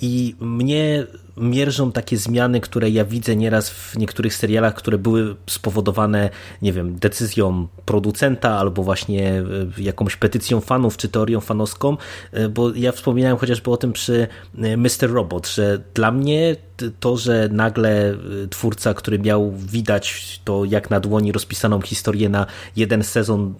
i 0.00 0.34
mnie 0.60 1.06
mierzą 1.36 1.92
takie 1.92 2.16
zmiany, 2.16 2.60
które 2.60 2.90
ja 2.90 3.04
widzę 3.04 3.36
nieraz 3.36 3.70
w 3.70 3.98
niektórych 3.98 4.34
serialach, 4.34 4.74
które 4.74 4.98
były 4.98 5.36
spowodowane, 5.46 6.30
nie 6.62 6.72
wiem, 6.72 6.98
decyzją 6.98 7.68
producenta 7.84 8.50
albo 8.50 8.82
właśnie 8.82 9.32
e, 9.32 9.44
jakąś 9.78 10.16
petycją 10.16 10.60
fanów 10.60 10.96
czy 10.96 11.08
teorią 11.08 11.40
fanowską, 11.40 11.96
e, 12.32 12.48
bo 12.48 12.74
ja 12.74 12.92
wspominałem 12.92 13.38
chociażby 13.38 13.70
o 13.70 13.76
tym 13.76 13.92
przy 13.92 14.28
e, 14.58 14.76
Mr. 14.76 15.12
Robot, 15.12 15.48
że 15.48 15.80
dla 15.94 16.10
mnie 16.10 16.56
to, 17.00 17.16
że 17.16 17.48
nagle 17.52 18.14
twórca, 18.50 18.94
który 18.94 19.18
miał 19.18 19.52
widać 19.52 20.40
to 20.44 20.64
jak 20.64 20.90
na 20.90 21.00
dłoni 21.00 21.32
rozpisaną 21.32 21.80
historię 21.80 22.28
na 22.28 22.46
jeden 22.76 23.04
sezon, 23.04 23.54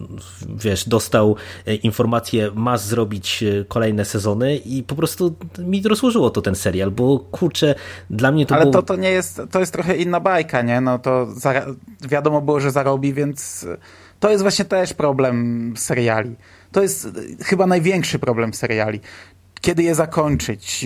wiesz, 0.55 0.89
dostał 0.89 1.35
informację, 1.83 2.51
masz 2.55 2.81
zrobić 2.81 3.43
kolejne 3.67 4.05
sezony 4.05 4.57
i 4.57 4.83
po 4.83 4.95
prostu 4.95 5.35
mi 5.59 5.83
rozłożyło 5.83 6.29
to 6.29 6.41
ten 6.41 6.55
serial, 6.55 6.91
bo 6.91 7.19
kurczę, 7.19 7.75
dla 8.09 8.31
mnie 8.31 8.45
to 8.45 8.55
Ale 8.55 8.63
było... 8.63 8.73
to, 8.73 8.81
to 8.81 8.95
nie 8.95 9.11
jest, 9.11 9.41
to 9.51 9.59
jest 9.59 9.73
trochę 9.73 9.97
inna 9.97 10.19
bajka, 10.19 10.61
nie? 10.61 10.81
No 10.81 10.99
to 10.99 11.27
wiadomo 12.09 12.41
było, 12.41 12.59
że 12.59 12.71
zarobi, 12.71 13.13
więc 13.13 13.65
to 14.19 14.29
jest 14.29 14.41
właśnie 14.41 14.65
też 14.65 14.93
problem 14.93 15.73
seriali. 15.77 16.35
To 16.71 16.81
jest 16.81 17.07
chyba 17.43 17.67
największy 17.67 18.19
problem 18.19 18.53
seriali 18.53 18.99
kiedy 19.61 19.83
je 19.83 19.95
zakończyć. 19.95 20.85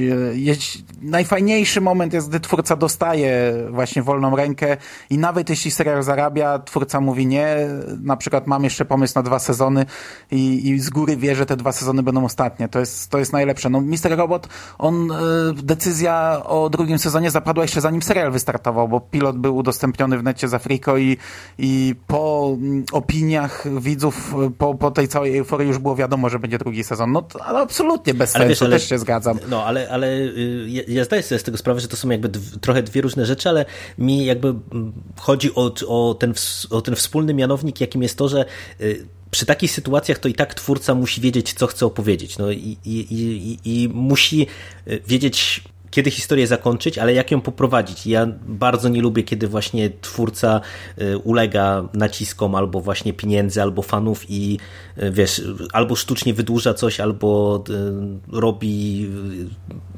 Najfajniejszy 1.02 1.82
moment 1.82 2.14
jest, 2.14 2.30
gdy 2.30 2.40
twórca 2.40 2.76
dostaje 2.76 3.54
właśnie 3.70 4.04
wolną 4.04 4.36
rękę 4.36 4.78
i 5.10 5.18
nawet 5.18 5.50
jeśli 5.50 5.72
serial 5.72 6.04
zarabia, 6.04 6.60
twórca 6.60 7.02
mówi 7.02 7.28
nie, 7.28 7.58
na 8.04 8.18
przykład 8.18 8.48
mam 8.48 8.64
jeszcze 8.64 8.86
pomysł 8.86 9.14
na 9.16 9.24
dwa 9.24 9.40
sezony 9.40 9.86
i, 10.32 10.70
i 10.70 10.80
z 10.80 10.90
góry 10.90 11.18
wie, 11.18 11.36
że 11.36 11.46
te 11.46 11.58
dwa 11.58 11.72
sezony 11.72 12.04
będą 12.04 12.26
ostatnie. 12.26 12.68
To 12.68 12.80
jest, 12.80 13.10
to 13.10 13.20
jest 13.20 13.34
najlepsze. 13.34 13.70
No, 13.70 13.82
Mister 13.82 14.18
Robot, 14.18 14.48
on, 14.78 15.12
e, 15.12 15.16
decyzja 15.54 16.42
o 16.46 16.70
drugim 16.70 17.00
sezonie 17.00 17.32
zapadła 17.32 17.64
jeszcze 17.64 17.82
zanim 17.82 18.02
serial 18.02 18.32
wystartował, 18.32 18.88
bo 18.88 19.00
pilot 19.00 19.38
był 19.38 19.58
udostępniony 19.58 20.18
w 20.18 20.24
necie 20.24 20.48
za 20.48 20.60
Afriko 20.66 20.98
i, 20.98 21.18
i 21.58 21.96
po 22.08 22.56
mm, 22.58 22.84
opiniach 22.92 23.82
widzów, 23.82 24.36
po, 24.58 24.76
po 24.76 24.92
tej 24.92 25.08
całej 25.08 25.38
euforii 25.38 25.68
już 25.68 25.78
było 25.78 25.96
wiadomo, 25.96 26.30
że 26.30 26.40
będzie 26.40 26.58
drugi 26.58 26.84
sezon. 26.84 27.12
No, 27.12 27.22
to, 27.22 27.46
ale 27.46 27.60
absolutnie 27.60 28.14
bez 28.14 28.36
ale 28.36 28.46
sensu. 28.46 28.65
Wiesz, 28.66 28.74
ale, 28.74 28.80
też 28.80 28.90
się 28.90 29.00
zgadzam. 29.00 29.40
No, 29.50 29.64
ale, 29.64 29.90
ale 29.90 30.08
y, 30.08 30.66
ja, 30.68 30.84
ja 30.88 31.04
zdaję 31.04 31.24
sobie 31.24 31.40
z 31.40 31.44
tego 31.44 31.58
sprawę, 31.58 31.80
że 31.80 31.88
to 31.88 31.98
są 31.98 32.10
jakby 32.10 32.30
trochę 32.62 32.84
dwie 32.84 33.02
różne 33.02 33.26
rzeczy, 33.26 33.50
ale 33.50 33.66
mi 33.98 34.26
jakby 34.26 34.48
mm, 34.48 34.94
chodzi 35.18 35.56
o, 35.56 35.74
o, 35.88 36.14
ten, 36.14 36.34
o 36.70 36.82
ten 36.82 36.96
wspólny 36.96 37.34
mianownik, 37.34 37.82
jakim 37.82 38.04
jest 38.04 38.18
to, 38.18 38.30
że 38.30 38.46
y, 38.82 39.06
przy 39.32 39.46
takich 39.46 39.72
sytuacjach 39.72 40.20
to 40.20 40.28
i 40.28 40.34
tak 40.34 40.54
twórca 40.54 40.96
musi 40.96 41.22
wiedzieć, 41.22 41.54
co 41.54 41.68
chce 41.68 41.86
opowiedzieć. 41.86 42.38
No 42.38 42.52
i, 42.52 42.78
i, 42.86 43.08
i, 43.10 43.60
i 43.66 43.90
musi 43.90 44.48
y, 44.88 45.02
wiedzieć 45.08 45.64
kiedy 45.96 46.12
historię 46.12 46.48
zakończyć, 46.48 46.98
ale 46.98 47.14
jak 47.14 47.32
ją 47.32 47.42
poprowadzić. 47.42 48.08
Ja 48.08 48.28
bardzo 48.48 48.90
nie 48.90 49.02
lubię, 49.02 49.24
kiedy 49.24 49.48
właśnie 49.48 49.90
twórca 50.02 50.62
y, 51.02 51.18
ulega 51.18 51.90
naciskom 51.94 52.56
albo 52.56 52.82
właśnie 52.82 53.14
pieniędzy, 53.14 53.62
albo 53.62 53.82
fanów 53.82 54.26
i 54.30 54.60
y, 54.98 55.12
wiesz, 55.12 55.42
albo 55.74 55.96
sztucznie 55.96 56.34
wydłuża 56.34 56.74
coś, 56.74 57.00
albo 57.00 57.64
y, 57.70 58.38
robi 58.38 59.10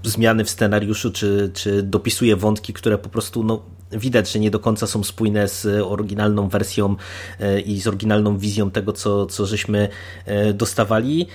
zmiany 0.03 0.45
w 0.45 0.49
scenariuszu, 0.49 1.11
czy, 1.11 1.51
czy 1.53 1.83
dopisuje 1.83 2.35
wątki, 2.35 2.73
które 2.73 2.97
po 2.97 3.09
prostu 3.09 3.43
no, 3.43 3.61
widać, 3.91 4.31
że 4.31 4.39
nie 4.39 4.51
do 4.51 4.59
końca 4.59 4.87
są 4.87 5.03
spójne 5.03 5.47
z 5.47 5.65
oryginalną 5.65 6.49
wersją 6.49 6.95
i 7.65 7.81
z 7.81 7.87
oryginalną 7.87 8.37
wizją 8.37 8.71
tego, 8.71 8.93
co, 8.93 9.25
co 9.25 9.45
żeśmy 9.45 9.89
dostawali. 10.53 11.27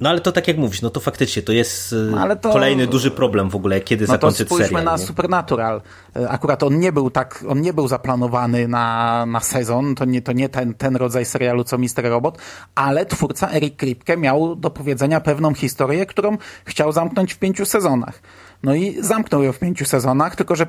No 0.00 0.08
ale 0.08 0.20
to 0.20 0.32
tak 0.32 0.48
jak 0.48 0.56
mówisz, 0.56 0.82
no 0.82 0.90
to 0.90 1.00
faktycznie 1.00 1.42
to 1.42 1.52
jest 1.52 1.94
no, 2.10 2.36
to... 2.36 2.52
kolejny 2.52 2.86
duży 2.86 3.10
problem 3.10 3.50
w 3.50 3.56
ogóle, 3.56 3.80
kiedy 3.80 4.06
no 4.06 4.12
zakończyć 4.12 4.48
serial. 4.48 4.58
No 4.58 4.58
to 4.58 4.66
spójrzmy 4.66 4.84
na 4.84 4.96
nie? 4.96 5.06
Supernatural. 5.06 5.82
E, 6.16 6.28
akurat 6.28 6.62
on 6.62 6.78
nie 6.78 6.92
był 6.92 7.10
tak, 7.10 7.44
on 7.48 7.60
nie 7.60 7.72
był 7.72 7.88
zaplanowany 7.88 8.68
na, 8.68 9.26
na 9.26 9.40
sezon, 9.40 9.94
to 9.94 10.04
nie, 10.04 10.22
to 10.22 10.32
nie 10.32 10.48
ten, 10.48 10.74
ten 10.74 10.96
rodzaj 10.96 11.24
serialu 11.24 11.64
co 11.64 11.78
Mister 11.78 12.04
Robot, 12.04 12.38
ale 12.74 13.06
twórca 13.06 13.50
Eric 13.50 13.76
Kripke 13.76 14.16
miał 14.16 14.56
do 14.56 14.70
powiedzenia 14.70 15.20
pewną 15.20 15.54
historię, 15.54 16.06
którą 16.06 16.38
chciał 16.64 16.92
zamknąć 16.92 17.34
w 17.34 17.38
pięciu 17.38 17.64
sezonach. 17.64 18.22
No 18.62 18.74
i 18.74 19.02
zamknął 19.02 19.42
ją 19.42 19.52
w 19.52 19.58
pięciu 19.58 19.84
sezonach, 19.84 20.36
tylko 20.36 20.56
że 20.56 20.66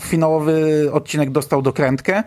finałowy 0.00 0.88
odcinek 0.92 1.30
dostał 1.30 1.62
dokrętkę, 1.62 2.22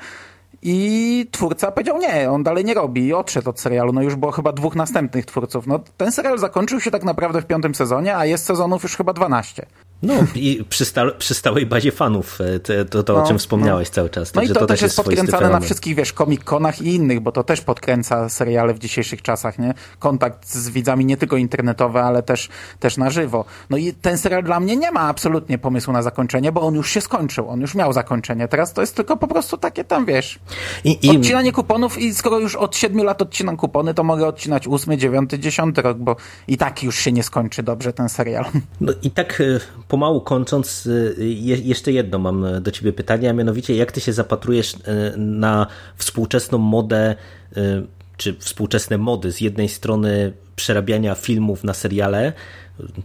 i 0.61 1.27
twórca 1.31 1.71
powiedział 1.71 1.97
nie, 1.97 2.31
on 2.31 2.43
dalej 2.43 2.65
nie 2.65 2.73
robi 2.73 3.05
i 3.05 3.13
odszedł 3.13 3.49
od 3.49 3.59
serialu. 3.59 3.93
No 3.93 4.01
już 4.01 4.15
było 4.15 4.31
chyba 4.31 4.51
dwóch 4.51 4.75
następnych 4.75 5.25
twórców. 5.25 5.67
No 5.67 5.79
ten 5.97 6.11
serial 6.11 6.37
zakończył 6.39 6.79
się 6.79 6.91
tak 6.91 7.03
naprawdę 7.03 7.41
w 7.41 7.45
piątym 7.45 7.75
sezonie, 7.75 8.17
a 8.17 8.25
jest 8.25 8.45
sezonów 8.45 8.83
już 8.83 8.97
chyba 8.97 9.13
12. 9.13 9.65
No 10.01 10.13
i 10.35 10.63
przy, 10.69 10.85
sta 10.85 11.11
przy 11.11 11.33
stałej 11.33 11.65
bazie 11.65 11.91
fanów, 11.91 12.41
e, 12.41 12.85
to, 12.85 13.03
to, 13.03 13.13
no, 13.13 13.23
o 13.23 13.27
czym 13.27 13.39
wspomniałeś 13.39 13.89
no. 13.89 13.93
cały 13.93 14.09
czas. 14.09 14.33
no 14.33 14.41
i 14.41 14.47
to, 14.47 14.53
to 14.53 14.65
też 14.65 14.81
jest 14.81 14.95
podkręcane 14.95 15.49
na 15.49 15.59
wszystkich, 15.59 15.95
wiesz, 15.95 16.13
komik-konach 16.13 16.81
i 16.81 16.95
innych, 16.95 17.19
bo 17.19 17.31
to 17.31 17.43
też 17.43 17.61
podkręca 17.61 18.29
seriale 18.29 18.73
w 18.73 18.79
dzisiejszych 18.79 19.21
czasach, 19.21 19.59
nie? 19.59 19.73
Kontakt 19.99 20.49
z 20.49 20.69
widzami 20.69 21.05
nie 21.05 21.17
tylko 21.17 21.37
internetowy, 21.37 21.99
ale 21.99 22.23
też, 22.23 22.49
też 22.79 22.97
na 22.97 23.09
żywo. 23.09 23.45
No 23.69 23.77
i 23.77 23.93
ten 23.93 24.17
serial 24.17 24.43
dla 24.43 24.59
mnie 24.59 24.75
nie 24.75 24.91
ma 24.91 25.01
absolutnie 25.01 25.57
pomysłu 25.57 25.93
na 25.93 26.01
zakończenie, 26.01 26.51
bo 26.51 26.61
on 26.61 26.75
już 26.75 26.89
się 26.89 27.01
skończył, 27.01 27.49
on 27.49 27.61
już 27.61 27.75
miał 27.75 27.93
zakończenie. 27.93 28.47
Teraz 28.47 28.73
to 28.73 28.81
jest 28.81 28.95
tylko 28.95 29.17
po 29.17 29.27
prostu 29.27 29.57
takie 29.57 29.83
tam, 29.83 30.05
wiesz, 30.05 30.39
I, 30.83 31.07
i... 31.07 31.17
odcinanie 31.17 31.51
kuponów 31.51 31.97
i 31.97 32.13
skoro 32.13 32.39
już 32.39 32.55
od 32.55 32.75
siedmiu 32.75 33.03
lat 33.03 33.21
odcinam 33.21 33.57
kupony, 33.57 33.93
to 33.93 34.03
mogę 34.03 34.27
odcinać 34.27 34.67
ósmy, 34.67 34.97
dziewiąty, 34.97 35.39
dziesiąty 35.39 35.81
rok, 35.81 35.97
bo 35.97 36.15
i 36.47 36.57
tak 36.57 36.83
już 36.83 36.99
się 36.99 37.11
nie 37.11 37.23
skończy 37.23 37.63
dobrze 37.63 37.93
ten 37.93 38.09
serial. 38.09 38.45
No 38.81 38.93
i 39.03 39.11
tak 39.11 39.41
e, 39.41 39.59
pomału 39.87 40.21
kończąc, 40.21 40.85
y, 40.85 41.15
jeszcze 41.63 41.91
jedno 41.91 42.19
mam 42.19 42.45
do 42.61 42.71
ciebie 42.71 42.93
pytanie, 42.93 43.29
a 43.29 43.33
mianowicie 43.33 43.75
jak 43.75 43.91
ty 43.91 44.01
się 44.01 44.13
zapatrujesz 44.13 44.73
y, 44.73 44.77
na 45.17 45.67
współczesną 45.95 46.57
modę, 46.57 47.15
y, 47.57 47.87
czy 48.17 48.35
współczesne 48.39 48.97
mody 48.97 49.31
z 49.31 49.41
jednej 49.41 49.69
strony 49.69 50.33
przerabiania 50.55 51.15
filmów 51.15 51.63
na 51.63 51.73
seriale, 51.73 52.33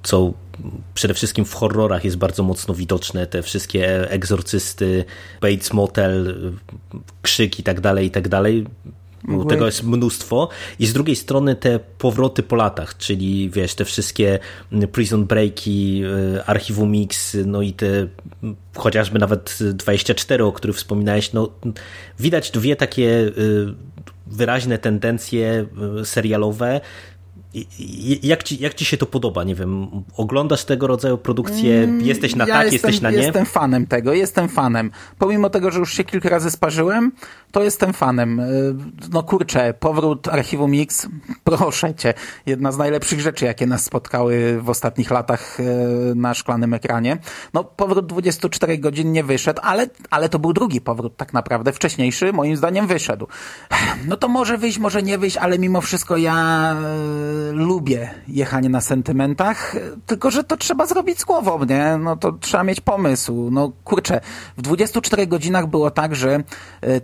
co 0.02 0.32
przede 0.94 1.14
wszystkim 1.14 1.44
w 1.44 1.54
horrorach 1.54 2.04
jest 2.04 2.16
bardzo 2.16 2.42
mocno 2.42 2.74
widoczne, 2.74 3.26
te 3.26 3.42
wszystkie 3.42 4.10
egzorcysty, 4.10 5.04
Bates 5.40 5.72
Motel, 5.72 6.34
krzyk 7.22 7.58
i 7.58 7.62
tak 7.62 7.80
dalej, 7.80 8.06
i 8.06 8.10
tak 8.10 8.28
dalej. 8.28 8.66
Mgły. 9.24 9.46
Tego 9.46 9.66
jest 9.66 9.82
mnóstwo. 9.82 10.48
I 10.78 10.86
z 10.86 10.92
drugiej 10.92 11.16
strony 11.16 11.56
te 11.56 11.78
powroty 11.78 12.42
po 12.42 12.56
latach, 12.56 12.96
czyli 12.96 13.50
wiesz, 13.50 13.74
te 13.74 13.84
wszystkie 13.84 14.38
Prison 14.92 15.24
Breaki, 15.24 16.02
y, 16.04 16.44
Archiwum 16.44 16.90
Mix, 16.90 17.36
no 17.46 17.62
i 17.62 17.72
te 17.72 18.06
chociażby 18.76 19.18
nawet 19.18 19.58
24, 19.74 20.44
o 20.44 20.52
których 20.52 20.76
wspominałeś, 20.76 21.32
no 21.32 21.48
widać 22.18 22.50
dwie 22.50 22.76
takie 22.76 23.08
y, 23.08 23.32
wyraźne 24.26 24.78
tendencje 24.78 25.66
y, 26.00 26.04
serialowe, 26.04 26.80
jak 28.22 28.42
ci, 28.42 28.62
jak 28.62 28.74
ci 28.74 28.84
się 28.84 28.96
to 28.96 29.06
podoba? 29.06 29.44
Nie 29.44 29.54
wiem, 29.54 29.88
oglądasz 30.16 30.64
tego 30.64 30.86
rodzaju 30.86 31.18
produkcje, 31.18 31.82
mm, 31.82 32.00
jesteś 32.00 32.36
na 32.36 32.46
ja 32.46 32.54
tak, 32.54 32.72
jestem, 32.72 32.90
jesteś 32.90 33.02
na 33.02 33.10
nie? 33.10 33.16
Jestem 33.16 33.46
fanem 33.46 33.86
tego, 33.86 34.12
jestem 34.12 34.48
fanem. 34.48 34.90
Pomimo 35.18 35.50
tego, 35.50 35.70
że 35.70 35.78
już 35.78 35.94
się 35.94 36.04
kilka 36.04 36.28
razy 36.28 36.50
sparzyłem, 36.50 37.12
to 37.52 37.62
jestem 37.62 37.92
fanem. 37.92 38.40
Y, 38.40 38.74
no 39.12 39.22
kurczę, 39.22 39.74
powrót 39.80 40.28
Archiwum 40.28 40.70
Mix, 40.70 41.08
proszę 41.44 41.94
cię, 41.94 42.14
jedna 42.46 42.72
z 42.72 42.78
najlepszych 42.78 43.20
rzeczy, 43.20 43.44
jakie 43.44 43.66
nas 43.66 43.84
spotkały 43.84 44.60
w 44.62 44.70
ostatnich 44.70 45.10
latach 45.10 45.60
y, 45.60 45.64
na 46.14 46.34
szklanym 46.34 46.74
ekranie. 46.74 47.18
No 47.54 47.64
powrót 47.64 48.06
24 48.06 48.78
godzin 48.78 49.12
nie 49.12 49.24
wyszedł, 49.24 49.60
ale, 49.64 49.86
ale 50.10 50.28
to 50.28 50.38
był 50.38 50.52
drugi 50.52 50.80
powrót 50.80 51.16
tak 51.16 51.32
naprawdę. 51.32 51.72
Wcześniejszy 51.72 52.32
moim 52.32 52.56
zdaniem 52.56 52.86
wyszedł. 52.86 53.26
No 54.08 54.16
to 54.16 54.28
może 54.28 54.58
wyjść, 54.58 54.78
może 54.78 55.02
nie 55.02 55.18
wyjść, 55.18 55.36
ale 55.36 55.58
mimo 55.58 55.80
wszystko 55.80 56.16
ja 56.16 56.72
y, 57.38 57.41
lubię 57.52 58.10
jechanie 58.28 58.68
na 58.68 58.80
sentymentach, 58.80 59.76
tylko 60.06 60.30
że 60.30 60.44
to 60.44 60.56
trzeba 60.56 60.86
zrobić 60.86 61.18
z 61.18 61.24
głową, 61.24 61.64
nie? 61.64 61.96
No 62.00 62.16
to 62.16 62.32
trzeba 62.32 62.64
mieć 62.64 62.80
pomysł. 62.80 63.48
No 63.50 63.72
kurczę, 63.84 64.20
w 64.56 64.62
24 64.62 65.26
godzinach 65.26 65.66
było 65.66 65.90
tak, 65.90 66.14
że 66.14 66.42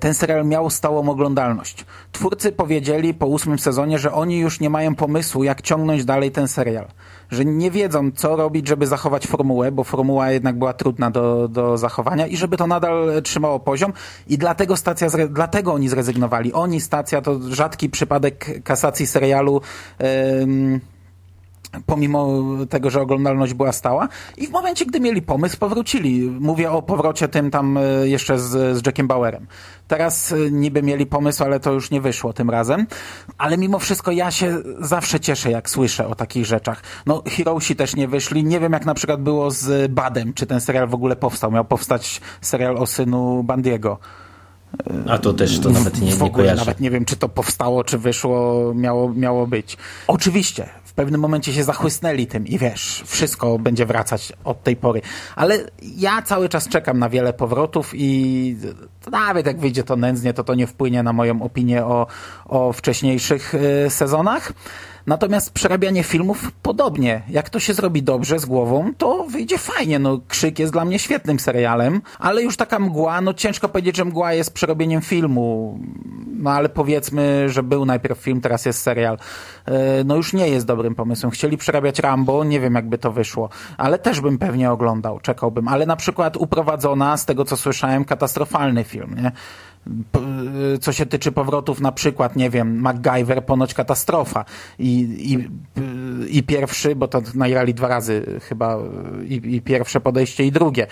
ten 0.00 0.14
serial 0.14 0.28
serial 0.28 0.46
miał 0.46 0.70
stałą 0.70 1.08
oglądalność. 1.08 1.84
Twórcy 2.12 2.52
powiedzieli 2.52 3.14
po 3.14 3.26
ósmym 3.26 3.58
sezonie, 3.58 3.98
że 3.98 4.12
oni 4.12 4.38
już 4.38 4.60
nie 4.60 4.70
mają 4.70 4.94
pomysłu, 4.94 5.44
jak 5.44 5.62
ciągnąć 5.62 6.04
dalej 6.04 6.30
ten 6.30 6.48
serial. 6.48 6.88
Że 7.30 7.44
nie 7.44 7.70
wiedzą, 7.70 8.10
co 8.12 8.36
robić, 8.36 8.68
żeby 8.68 8.86
zachować 8.86 9.26
formułę, 9.26 9.72
bo 9.72 9.84
formuła 9.84 10.30
jednak 10.30 10.58
była 10.58 10.72
trudna 10.72 11.10
do, 11.10 11.48
do 11.48 11.78
zachowania 11.78 12.26
i 12.26 12.36
żeby 12.36 12.56
to 12.56 12.66
nadal 12.66 13.22
trzymało 13.22 13.60
poziom. 13.60 13.92
I 14.26 14.38
dlatego 14.38 14.76
stacja, 14.76 15.08
dlatego 15.30 15.72
oni 15.72 15.88
zrezygnowali. 15.88 16.52
Oni, 16.52 16.80
stacja, 16.80 17.20
to 17.22 17.40
rzadki 17.50 17.90
przypadek 17.90 18.62
kasacji 18.64 19.06
serialu. 19.06 19.60
Yy, 20.00 20.80
pomimo 21.86 22.28
tego, 22.70 22.90
że 22.90 23.00
oglądalność 23.00 23.54
była 23.54 23.72
stała 23.72 24.08
i 24.36 24.46
w 24.46 24.50
momencie, 24.50 24.86
gdy 24.86 25.00
mieli 25.00 25.22
pomysł, 25.22 25.58
powrócili. 25.58 26.30
Mówię 26.40 26.70
o 26.70 26.82
powrocie 26.82 27.28
tym 27.28 27.50
tam 27.50 27.78
e, 27.78 28.08
jeszcze 28.08 28.38
z, 28.38 28.76
z 28.78 28.86
Jackiem 28.86 29.08
Bauerem. 29.08 29.46
Teraz 29.88 30.32
e, 30.32 30.50
niby 30.50 30.82
mieli 30.82 31.06
pomysł, 31.06 31.44
ale 31.44 31.60
to 31.60 31.72
już 31.72 31.90
nie 31.90 32.00
wyszło 32.00 32.32
tym 32.32 32.50
razem. 32.50 32.86
Ale 33.38 33.58
mimo 33.58 33.78
wszystko 33.78 34.10
ja 34.12 34.30
się 34.30 34.58
zawsze 34.80 35.20
cieszę, 35.20 35.50
jak 35.50 35.70
słyszę 35.70 36.06
o 36.06 36.14
takich 36.14 36.46
rzeczach. 36.46 36.82
No, 37.06 37.22
Heroesi 37.26 37.76
też 37.76 37.96
nie 37.96 38.08
wyszli. 38.08 38.44
Nie 38.44 38.60
wiem, 38.60 38.72
jak 38.72 38.86
na 38.86 38.94
przykład 38.94 39.22
było 39.22 39.50
z 39.50 39.92
Badem, 39.92 40.34
czy 40.34 40.46
ten 40.46 40.60
serial 40.60 40.88
w 40.88 40.94
ogóle 40.94 41.16
powstał. 41.16 41.52
Miał 41.52 41.64
powstać 41.64 42.20
serial 42.40 42.76
o 42.76 42.86
synu 42.86 43.42
Bandiego. 43.42 43.98
A 45.08 45.18
to 45.18 45.32
też 45.32 45.60
to 45.60 45.70
nawet 45.70 46.00
nie, 46.00 46.12
nie 46.12 46.30
kojarzę. 46.30 46.56
Nawet 46.56 46.80
nie 46.80 46.90
wiem, 46.90 47.04
czy 47.04 47.16
to 47.16 47.28
powstało, 47.28 47.84
czy 47.84 47.98
wyszło, 47.98 48.72
miało, 48.74 49.14
miało 49.14 49.46
być. 49.46 49.76
Oczywiście, 50.06 50.68
pewnym 50.98 51.20
momencie 51.20 51.52
się 51.52 51.64
zachłysnęli 51.64 52.26
tym 52.26 52.46
i 52.46 52.58
wiesz, 52.58 53.04
wszystko 53.06 53.58
będzie 53.58 53.86
wracać 53.86 54.32
od 54.44 54.62
tej 54.62 54.76
pory. 54.76 55.00
Ale 55.36 55.58
ja 55.82 56.22
cały 56.22 56.48
czas 56.48 56.68
czekam 56.68 56.98
na 56.98 57.08
wiele 57.08 57.32
powrotów 57.32 57.92
i 57.94 58.56
nawet 59.10 59.46
jak 59.46 59.60
wyjdzie 59.60 59.84
to 59.84 59.96
nędznie, 59.96 60.34
to 60.34 60.44
to 60.44 60.54
nie 60.54 60.66
wpłynie 60.66 61.02
na 61.02 61.12
moją 61.12 61.42
opinię 61.42 61.84
o, 61.84 62.06
o 62.48 62.72
wcześniejszych 62.72 63.54
y, 63.54 63.90
sezonach. 63.90 64.52
Natomiast 65.08 65.52
przerabianie 65.52 66.02
filmów 66.02 66.52
podobnie. 66.62 67.22
Jak 67.28 67.50
to 67.50 67.60
się 67.60 67.74
zrobi 67.74 68.02
dobrze 68.02 68.38
z 68.38 68.44
głową, 68.44 68.92
to 68.98 69.24
wyjdzie 69.24 69.58
fajnie. 69.58 69.98
No, 69.98 70.20
Krzyk 70.28 70.58
jest 70.58 70.72
dla 70.72 70.84
mnie 70.84 70.98
świetnym 70.98 71.38
serialem, 71.38 72.00
ale 72.18 72.42
już 72.42 72.56
taka 72.56 72.78
mgła, 72.78 73.20
no 73.20 73.34
ciężko 73.34 73.68
powiedzieć, 73.68 73.96
że 73.96 74.04
mgła 74.04 74.32
jest 74.32 74.54
przerobieniem 74.54 75.02
filmu. 75.02 75.78
No 76.38 76.50
ale 76.50 76.68
powiedzmy, 76.68 77.48
że 77.48 77.62
był 77.62 77.84
najpierw 77.84 78.18
film, 78.18 78.40
teraz 78.40 78.66
jest 78.66 78.82
serial. 78.82 79.18
E, 79.66 80.04
no 80.04 80.16
już 80.16 80.32
nie 80.32 80.48
jest 80.48 80.66
dobrym 80.66 80.94
pomysłem. 80.94 81.30
Chcieli 81.30 81.56
przerabiać 81.56 81.98
Rambo, 81.98 82.44
nie 82.44 82.60
wiem 82.60 82.74
jakby 82.74 82.98
to 82.98 83.12
wyszło, 83.12 83.48
ale 83.76 83.98
też 83.98 84.20
bym 84.20 84.38
pewnie 84.38 84.70
oglądał, 84.70 85.20
czekałbym. 85.20 85.68
Ale 85.68 85.86
na 85.86 85.96
przykład 85.96 86.36
Uprowadzona, 86.36 87.16
z 87.16 87.26
tego 87.26 87.44
co 87.44 87.56
słyszałem, 87.56 88.04
katastrofalny 88.04 88.84
film, 88.84 89.14
nie? 89.22 89.32
Co 90.80 90.92
się 90.92 91.06
tyczy 91.06 91.32
powrotów, 91.32 91.80
na 91.80 91.92
przykład, 91.92 92.36
nie 92.36 92.50
wiem, 92.50 92.80
MacGyver, 92.80 93.46
ponoć 93.46 93.74
katastrofa. 93.74 94.44
I, 94.78 95.00
i, 95.32 95.48
i 96.38 96.42
pierwszy, 96.42 96.96
bo 96.96 97.08
to 97.08 97.22
nagrali 97.34 97.74
dwa 97.74 97.88
razy 97.88 98.40
chyba, 98.42 98.78
i, 99.24 99.34
i 99.34 99.62
pierwsze 99.62 100.00
podejście, 100.00 100.44
i 100.44 100.52
drugie. 100.52 100.86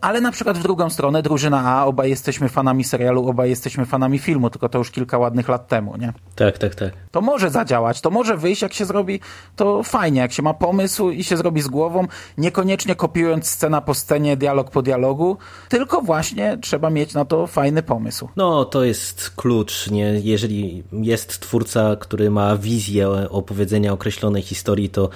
Ale 0.00 0.20
na 0.20 0.32
przykład 0.32 0.58
w 0.58 0.62
drugą 0.62 0.90
stronę, 0.90 1.22
drużyna 1.22 1.62
A, 1.64 1.84
obaj 1.84 2.10
jesteśmy 2.10 2.48
fanami 2.48 2.84
serialu, 2.84 3.28
obaj 3.28 3.50
jesteśmy 3.50 3.86
fanami 3.86 4.18
filmu, 4.18 4.50
tylko 4.50 4.68
to 4.68 4.78
już 4.78 4.90
kilka 4.90 5.18
ładnych 5.18 5.48
lat 5.48 5.68
temu, 5.68 5.96
nie? 5.96 6.12
Tak, 6.34 6.58
tak, 6.58 6.74
tak. 6.74 6.92
To 7.10 7.20
może 7.20 7.50
zadziałać, 7.50 8.00
to 8.00 8.10
może 8.10 8.36
wyjść, 8.36 8.62
jak 8.62 8.72
się 8.72 8.84
zrobi, 8.84 9.20
to 9.56 9.82
fajnie, 9.82 10.20
jak 10.20 10.32
się 10.32 10.42
ma 10.42 10.54
pomysł 10.54 11.10
i 11.10 11.24
się 11.24 11.36
zrobi 11.36 11.62
z 11.62 11.68
głową, 11.68 12.06
niekoniecznie 12.38 12.94
kopiując 12.94 13.46
scena 13.46 13.80
po 13.80 13.94
scenie, 13.94 14.36
dialog 14.36 14.70
po 14.70 14.82
dialogu, 14.82 15.36
tylko 15.68 16.00
właśnie 16.02 16.58
trzeba 16.60 16.90
mieć 16.90 17.14
na 17.14 17.24
to 17.24 17.46
fajny 17.46 17.82
pomysł. 17.84 18.28
No, 18.36 18.64
to 18.64 18.84
jest 18.84 19.30
klucz. 19.30 19.90
Nie? 19.90 20.20
Jeżeli 20.20 20.82
jest 20.92 21.40
twórca, 21.40 21.96
który 21.96 22.30
ma 22.30 22.56
wizję 22.56 23.08
opowiedzenia 23.30 23.92
określonej 23.92 24.42
historii, 24.42 24.88
to 24.88 25.08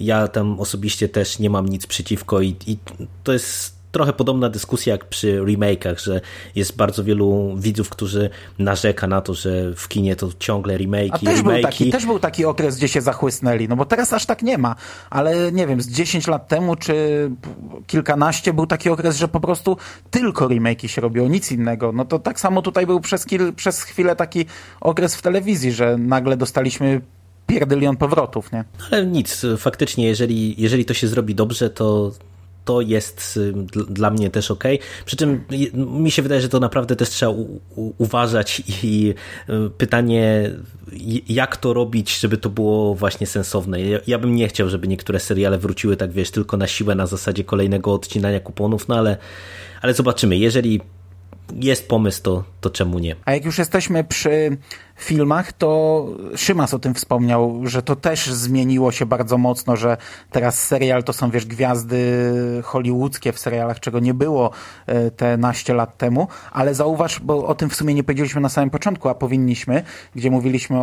ja 0.00 0.28
tam 0.28 0.60
osobiście 0.60 1.08
też 1.08 1.38
nie 1.38 1.50
mam 1.50 1.68
nic 1.68 1.86
przeciwko 1.86 2.40
i, 2.40 2.56
i 2.66 2.78
to 3.24 3.32
jest 3.32 3.81
trochę 3.92 4.12
podobna 4.12 4.48
dyskusja 4.48 4.92
jak 4.92 5.04
przy 5.04 5.40
remake'ach, 5.40 5.98
że 5.98 6.20
jest 6.54 6.76
bardzo 6.76 7.04
wielu 7.04 7.56
widzów, 7.56 7.90
którzy 7.90 8.30
narzeka 8.58 9.06
na 9.06 9.20
to, 9.20 9.34
że 9.34 9.74
w 9.76 9.88
kinie 9.88 10.16
to 10.16 10.28
ciągle 10.38 10.78
remake'i, 10.78 11.10
A 11.12 11.18
też 11.18 11.40
remake'i. 11.40 11.42
był, 11.44 11.62
taki, 11.62 11.90
też 11.90 12.06
był 12.06 12.18
taki 12.18 12.44
okres, 12.44 12.76
gdzie 12.76 12.88
się 12.88 13.00
zachłysnęli, 13.00 13.68
no 13.68 13.76
bo 13.76 13.84
teraz 13.84 14.12
aż 14.12 14.26
tak 14.26 14.42
nie 14.42 14.58
ma, 14.58 14.76
ale 15.10 15.52
nie 15.52 15.66
wiem, 15.66 15.80
z 15.80 15.88
10 15.88 16.26
lat 16.26 16.48
temu 16.48 16.76
czy 16.76 16.94
kilkanaście 17.86 18.52
był 18.52 18.66
taki 18.66 18.90
okres, 18.90 19.16
że 19.16 19.28
po 19.28 19.40
prostu 19.40 19.76
tylko 20.10 20.48
remake'i 20.48 20.86
się 20.86 21.00
robiło, 21.00 21.28
nic 21.28 21.52
innego. 21.52 21.92
No 21.92 22.04
to 22.04 22.18
tak 22.18 22.40
samo 22.40 22.62
tutaj 22.62 22.86
był 22.86 23.00
przez, 23.00 23.26
kil, 23.26 23.52
przez 23.52 23.82
chwilę 23.82 24.16
taki 24.16 24.44
okres 24.80 25.16
w 25.16 25.22
telewizji, 25.22 25.72
że 25.72 25.98
nagle 25.98 26.36
dostaliśmy 26.36 27.00
pierdylion 27.46 27.96
powrotów, 27.96 28.52
nie? 28.52 28.64
Ale 28.90 29.06
nic, 29.06 29.42
faktycznie, 29.58 30.06
jeżeli, 30.06 30.62
jeżeli 30.62 30.84
to 30.84 30.94
się 30.94 31.08
zrobi 31.08 31.34
dobrze, 31.34 31.70
to 31.70 32.12
to 32.64 32.80
jest 32.80 33.40
dla 33.88 34.10
mnie 34.10 34.30
też 34.30 34.50
ok. 34.50 34.64
Przy 35.04 35.16
czym 35.16 35.44
mi 35.74 36.10
się 36.10 36.22
wydaje, 36.22 36.40
że 36.40 36.48
to 36.48 36.60
naprawdę 36.60 36.96
też 36.96 37.08
trzeba 37.08 37.32
uważać 37.98 38.62
i 38.82 39.14
y, 39.48 39.70
pytanie, 39.70 40.50
jak 41.28 41.56
to 41.56 41.72
robić, 41.72 42.18
żeby 42.18 42.36
to 42.36 42.50
było 42.50 42.94
właśnie 42.94 43.26
sensowne. 43.26 43.80
Ja, 43.80 43.98
ja, 44.06 44.18
bym 44.18 44.36
nie 44.36 44.48
chciał, 44.48 44.68
żeby 44.68 44.88
niektóre 44.88 45.20
seriale 45.20 45.58
wróciły 45.58 45.96
tak, 45.96 46.12
wiesz, 46.12 46.30
tylko 46.30 46.56
na 46.56 46.66
siłę, 46.66 46.94
na 46.94 47.06
zasadzie 47.06 47.44
kolejnego 47.44 47.92
odcinania 47.92 48.40
kuponów, 48.40 48.88
no 48.88 48.98
ale, 48.98 49.16
ale 49.82 49.94
zobaczymy. 49.94 50.36
Jeżeli 50.36 50.80
jest 51.56 51.88
pomysł, 51.88 52.22
to, 52.22 52.44
to 52.60 52.70
czemu 52.70 52.98
nie? 52.98 53.16
A 53.24 53.32
jak 53.32 53.44
już 53.44 53.58
jesteśmy 53.58 54.04
przy 54.04 54.56
filmach, 54.96 55.52
to 55.52 56.06
Szymas 56.36 56.74
o 56.74 56.78
tym 56.78 56.94
wspomniał, 56.94 57.60
że 57.64 57.82
to 57.82 57.96
też 57.96 58.26
zmieniło 58.26 58.92
się 58.92 59.06
bardzo 59.06 59.38
mocno, 59.38 59.76
że 59.76 59.96
teraz 60.30 60.66
serial 60.66 61.04
to 61.04 61.12
są, 61.12 61.30
wiesz, 61.30 61.46
gwiazdy 61.46 62.22
hollywoodzkie 62.64 63.32
w 63.32 63.38
serialach, 63.38 63.80
czego 63.80 64.00
nie 64.00 64.14
było 64.14 64.50
e, 64.86 65.10
te 65.10 65.36
naście 65.36 65.74
lat 65.74 65.98
temu, 65.98 66.28
ale 66.52 66.74
zauważ, 66.74 67.20
bo 67.20 67.46
o 67.46 67.54
tym 67.54 67.70
w 67.70 67.74
sumie 67.74 67.94
nie 67.94 68.04
powiedzieliśmy 68.04 68.40
na 68.40 68.48
samym 68.48 68.70
początku, 68.70 69.08
a 69.08 69.14
powinniśmy, 69.14 69.82
gdzie 70.14 70.30
mówiliśmy 70.30 70.76
o, 70.78 70.82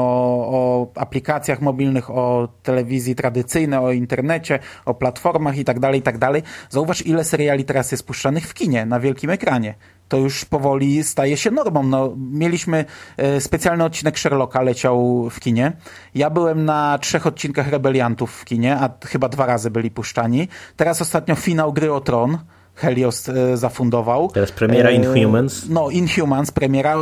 o 0.51 0.91
aplikacjach 0.95 1.61
mobilnych, 1.61 2.09
o 2.09 2.47
telewizji 2.63 3.15
tradycyjnej, 3.15 3.79
o 3.79 3.91
internecie, 3.91 4.59
o 4.85 4.93
platformach 4.93 5.57
i 5.57 5.65
tak 5.65 5.79
dalej, 5.79 5.99
i 5.99 6.03
tak 6.03 6.17
dalej. 6.17 6.43
Zauważ, 6.69 7.05
ile 7.05 7.23
seriali 7.23 7.65
teraz 7.65 7.91
jest 7.91 8.03
puszczanych 8.03 8.47
w 8.47 8.53
kinie, 8.53 8.85
na 8.85 8.99
wielkim 8.99 9.29
ekranie 9.29 9.75
to 10.09 10.17
już 10.17 10.45
powoli 10.45 11.03
staje 11.03 11.37
się 11.37 11.51
normą. 11.51 11.83
No, 11.83 12.13
mieliśmy 12.31 12.85
e, 13.17 13.41
specjalny 13.41 13.83
odcinek 13.83 14.19
Sherlocka, 14.19 14.61
leciał 14.61 15.29
w 15.29 15.39
kinie. 15.39 15.71
Ja 16.15 16.29
byłem 16.29 16.65
na 16.65 16.97
trzech 16.97 17.27
odcinkach 17.27 17.67
Rebeliantów 17.67 18.31
w 18.31 18.45
kinie, 18.45 18.77
a 18.77 18.89
chyba 19.05 19.29
dwa 19.29 19.45
razy 19.45 19.71
byli 19.71 19.91
puszczani. 19.91 20.47
Teraz 20.75 21.01
ostatnio 21.01 21.35
finał 21.35 21.73
Gry 21.73 21.93
o 21.93 22.01
Tron. 22.01 22.37
Helios 22.75 23.29
e, 23.29 23.57
zafundował. 23.57 24.31
Teraz 24.31 24.51
premiera 24.51 24.91
Inhumans. 24.91 25.69
No, 25.69 25.89
Inhumans, 25.89 26.51
premiera 26.51 26.95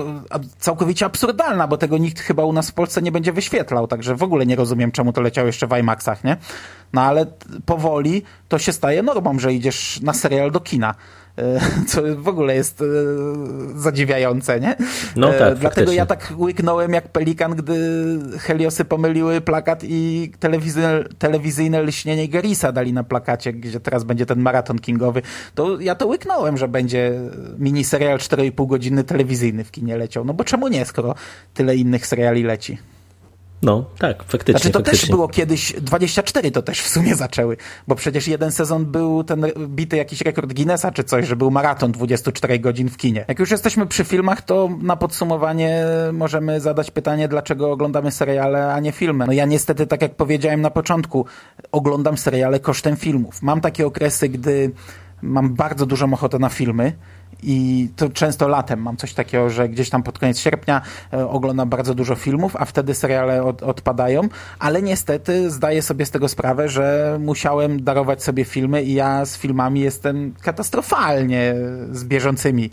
całkowicie 0.59 1.05
absurdalna, 1.05 1.67
bo 1.67 1.77
tego 1.77 1.97
nikt 1.97 2.19
chyba 2.19 2.43
u 2.43 2.53
nas 2.53 2.69
w 2.69 2.73
Polsce 2.73 3.01
nie 3.01 3.11
będzie 3.11 3.33
wyświetlał, 3.33 3.87
także 3.87 4.15
w 4.15 4.23
ogóle 4.23 4.45
nie 4.45 4.55
rozumiem, 4.55 4.91
czemu 4.91 5.13
to 5.13 5.21
leciało 5.21 5.47
jeszcze 5.47 5.67
w 5.67 5.77
IMAXach, 5.77 6.23
nie? 6.23 6.37
No 6.93 7.01
ale 7.01 7.25
powoli 7.65 8.23
to 8.47 8.59
się 8.59 8.73
staje 8.73 9.03
normą, 9.03 9.39
że 9.39 9.53
idziesz 9.53 9.99
na 10.01 10.13
serial 10.13 10.51
do 10.51 10.59
kina. 10.59 10.95
E, 11.37 11.59
co 11.89 12.01
w 12.17 12.27
ogóle 12.27 12.55
jest 12.55 12.81
e, 12.81 12.85
zadziwiające, 13.79 14.59
nie? 14.59 14.75
No 15.15 15.27
tak, 15.27 15.35
e, 15.35 15.39
Dlatego 15.39 15.61
faktycznie. 15.61 15.95
ja 15.95 16.05
tak 16.05 16.33
łyknąłem 16.37 16.93
jak 16.93 17.07
pelikan, 17.07 17.55
gdy 17.55 17.77
Heliosy 18.39 18.85
pomyliły 18.85 19.41
plakat 19.41 19.83
i 19.83 20.31
telewizyjne, 20.39 21.03
telewizyjne 21.19 21.81
lśnienie 21.81 22.27
Gerisa 22.27 22.71
dali 22.71 22.93
na 22.93 23.03
plakacie, 23.03 23.53
gdzie 23.53 23.79
teraz 23.79 24.03
będzie 24.03 24.25
ten 24.25 24.39
maraton 24.39 24.79
kingowy. 24.79 25.21
To 25.55 25.79
ja 25.79 25.95
to 25.95 26.07
łyknąłem, 26.07 26.57
że 26.57 26.67
będzie 26.67 27.11
miniserial 27.57 28.17
4,5 28.17 28.67
godziny 28.67 29.03
telewizyjny 29.03 29.63
w 29.63 29.71
kinie 29.71 29.97
leciał. 29.97 30.25
No 30.25 30.33
bo 30.33 30.43
czemu 30.43 30.67
nie, 30.67 30.85
skoro 30.85 31.15
tyle 31.53 31.75
innych 31.75 32.07
seriali 32.07 32.43
leci? 32.43 32.77
No, 33.61 33.85
tak, 33.97 34.23
faktycznie. 34.23 34.59
Znaczy 34.59 34.69
to 34.69 34.79
faktycznie. 34.79 34.99
też 34.99 35.09
było 35.09 35.27
kiedyś, 35.27 35.73
24 35.73 36.51
to 36.51 36.61
też 36.61 36.81
w 36.81 36.89
sumie 36.89 37.15
zaczęły, 37.15 37.57
bo 37.87 37.95
przecież 37.95 38.27
jeden 38.27 38.51
sezon 38.51 38.85
był 38.85 39.23
ten 39.23 39.45
bity 39.67 39.97
jakiś 39.97 40.21
rekord 40.21 40.53
Guinnessa 40.53 40.91
czy 40.91 41.03
coś, 41.03 41.27
że 41.27 41.35
był 41.35 41.51
maraton 41.51 41.91
24 41.91 42.59
godzin 42.59 42.89
w 42.89 42.97
kinie. 42.97 43.25
Jak 43.27 43.39
już 43.39 43.51
jesteśmy 43.51 43.85
przy 43.87 44.03
filmach, 44.03 44.41
to 44.41 44.69
na 44.81 44.95
podsumowanie 44.95 45.85
możemy 46.13 46.59
zadać 46.59 46.91
pytanie, 46.91 47.27
dlaczego 47.27 47.71
oglądamy 47.71 48.11
seriale, 48.11 48.73
a 48.73 48.79
nie 48.79 48.91
filmy. 48.91 49.25
No 49.27 49.33
ja 49.33 49.45
niestety, 49.45 49.87
tak 49.87 50.01
jak 50.01 50.15
powiedziałem 50.15 50.61
na 50.61 50.69
początku, 50.69 51.25
oglądam 51.71 52.17
seriale 52.17 52.59
kosztem 52.59 52.95
filmów. 52.95 53.41
Mam 53.41 53.61
takie 53.61 53.87
okresy, 53.87 54.29
gdy 54.29 54.71
mam 55.21 55.55
bardzo 55.55 55.85
dużą 55.85 56.13
ochotę 56.13 56.39
na 56.39 56.49
filmy, 56.49 56.93
i 57.43 57.89
to 57.95 58.09
często 58.09 58.47
latem 58.47 58.81
mam 58.81 58.97
coś 58.97 59.13
takiego, 59.13 59.49
że 59.49 59.69
gdzieś 59.69 59.89
tam 59.89 60.03
pod 60.03 60.19
koniec 60.19 60.39
sierpnia 60.39 60.81
e, 61.13 61.27
oglądam 61.29 61.69
bardzo 61.69 61.93
dużo 61.93 62.15
filmów, 62.15 62.55
a 62.55 62.65
wtedy 62.65 62.93
seriale 62.93 63.43
od, 63.43 63.63
odpadają, 63.63 64.21
ale 64.59 64.81
niestety 64.81 65.51
zdaję 65.51 65.81
sobie 65.81 66.05
z 66.05 66.11
tego 66.11 66.27
sprawę, 66.27 66.69
że 66.69 67.17
musiałem 67.19 67.83
darować 67.83 68.23
sobie 68.23 68.45
filmy 68.45 68.83
i 68.83 68.93
ja 68.93 69.25
z 69.25 69.37
filmami 69.37 69.79
jestem 69.79 70.33
katastrofalnie 70.41 71.55
z 71.91 72.03
bieżącymi 72.03 72.69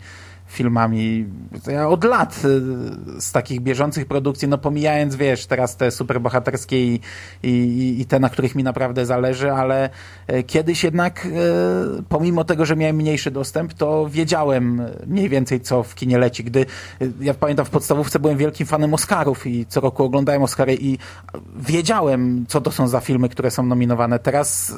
filmami. 0.47 1.25
Ja 1.67 1.89
od 1.89 2.03
lat 2.03 2.41
y, 2.45 3.21
z 3.21 3.31
takich 3.31 3.61
bieżących 3.61 4.05
produkcji, 4.05 4.47
no 4.47 4.57
pomijając, 4.57 5.15
wiesz, 5.15 5.45
teraz 5.45 5.77
te 5.77 5.91
superbohaterskie 5.91 6.85
i, 6.85 6.99
i, 7.43 7.95
i 8.01 8.05
te, 8.05 8.19
na 8.19 8.29
których 8.29 8.55
mi 8.55 8.63
naprawdę 8.63 9.05
zależy, 9.05 9.51
ale 9.51 9.89
e, 10.27 10.43
kiedyś 10.43 10.83
jednak, 10.83 11.25
e, 11.25 11.29
pomimo 12.09 12.43
tego, 12.43 12.65
że 12.65 12.75
miałem 12.75 12.95
mniejszy 12.95 13.31
dostęp, 13.31 13.73
to 13.73 14.09
wiedziałem 14.09 14.81
mniej 15.07 15.29
więcej, 15.29 15.61
co 15.61 15.83
w 15.83 15.95
kinie 15.95 16.17
leci. 16.17 16.43
Gdy, 16.43 16.65
ja 17.21 17.33
pamiętam, 17.33 17.65
w 17.65 17.69
podstawówce 17.69 18.19
byłem 18.19 18.37
wielkim 18.37 18.67
fanem 18.67 18.93
Oscarów 18.93 19.47
i 19.47 19.65
co 19.65 19.81
roku 19.81 20.03
oglądałem 20.03 20.43
Oscary 20.43 20.77
i 20.79 20.97
wiedziałem, 21.55 22.45
co 22.47 22.61
to 22.61 22.71
są 22.71 22.87
za 22.87 22.99
filmy, 22.99 23.29
które 23.29 23.51
są 23.51 23.65
nominowane. 23.65 24.19
Teraz 24.19 24.75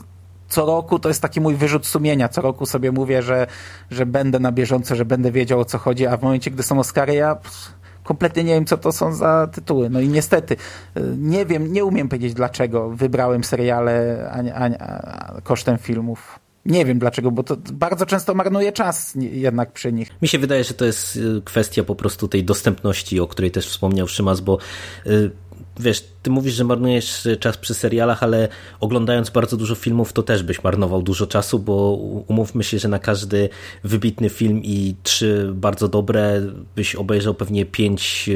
co 0.48 0.66
roku 0.66 1.00
to 1.00 1.10
jest 1.10 1.22
taki 1.22 1.42
mój 1.42 1.56
wyrzut 1.56 1.86
sumienia. 1.86 2.30
Co 2.30 2.42
roku 2.42 2.66
sobie 2.66 2.92
mówię, 2.92 3.22
że, 3.22 3.48
że 3.92 4.06
będę 4.06 4.40
na 4.40 4.52
bieżąco, 4.52 4.96
że 4.96 5.06
będę 5.06 5.32
wiedział 5.32 5.60
o 5.60 5.66
co 5.66 5.78
chodzi, 5.78 6.08
a 6.08 6.18
w 6.18 6.24
momencie, 6.24 6.52
gdy 6.52 6.64
są 6.64 6.80
Oscary, 6.80 7.14
ja 7.14 7.38
kompletnie 8.04 8.44
nie 8.44 8.54
wiem, 8.54 8.66
co 8.66 8.78
to 8.78 8.92
są 8.92 9.14
za 9.14 9.48
tytuły. 9.48 9.90
No 9.90 10.00
i 10.00 10.08
niestety, 10.08 10.56
nie 11.18 11.46
wiem, 11.46 11.74
nie 11.74 11.86
umiem 11.86 12.10
powiedzieć, 12.10 12.34
dlaczego 12.34 12.90
wybrałem 12.90 13.44
seriale 13.44 14.26
a, 14.32 14.60
a, 14.60 14.70
a, 14.78 15.42
kosztem 15.42 15.78
filmów. 15.78 16.40
Nie 16.66 16.86
wiem 16.86 17.00
dlaczego, 17.00 17.32
bo 17.32 17.44
to 17.44 17.58
bardzo 17.74 18.06
często 18.06 18.34
marnuje 18.34 18.72
czas 18.72 19.14
jednak 19.16 19.72
przy 19.72 19.94
nich. 19.94 20.10
Mi 20.22 20.28
się 20.28 20.40
wydaje, 20.40 20.64
że 20.64 20.74
to 20.74 20.86
jest 20.86 21.20
kwestia 21.46 21.84
po 21.84 21.96
prostu 21.96 22.28
tej 22.28 22.44
dostępności, 22.44 23.20
o 23.20 23.28
której 23.28 23.52
też 23.52 23.68
wspomniał 23.70 24.08
Szymas, 24.08 24.42
bo 24.42 24.58
wiesz, 25.80 26.04
ty 26.24 26.30
mówisz, 26.30 26.54
że 26.54 26.64
marnujesz 26.64 27.28
czas 27.40 27.58
przy 27.58 27.74
serialach, 27.74 28.24
ale 28.24 28.48
oglądając 28.80 29.30
bardzo 29.30 29.58
dużo 29.58 29.76
filmów, 29.76 30.14
to 30.14 30.24
też 30.24 30.44
byś 30.44 30.64
marnował 30.64 31.02
dużo 31.02 31.28
czasu, 31.28 31.60
bo 31.60 31.94
umówmy 32.28 32.64
się, 32.64 32.80
że 32.80 32.88
na 32.88 33.00
każdy 33.00 33.50
wybitny 33.84 34.30
film 34.30 34.62
i 34.64 34.96
trzy 35.04 35.52
bardzo 35.54 35.88
dobre 35.88 36.42
byś 36.76 36.96
obejrzał 36.96 37.34
pewnie 37.34 37.66
pięć 37.66 38.30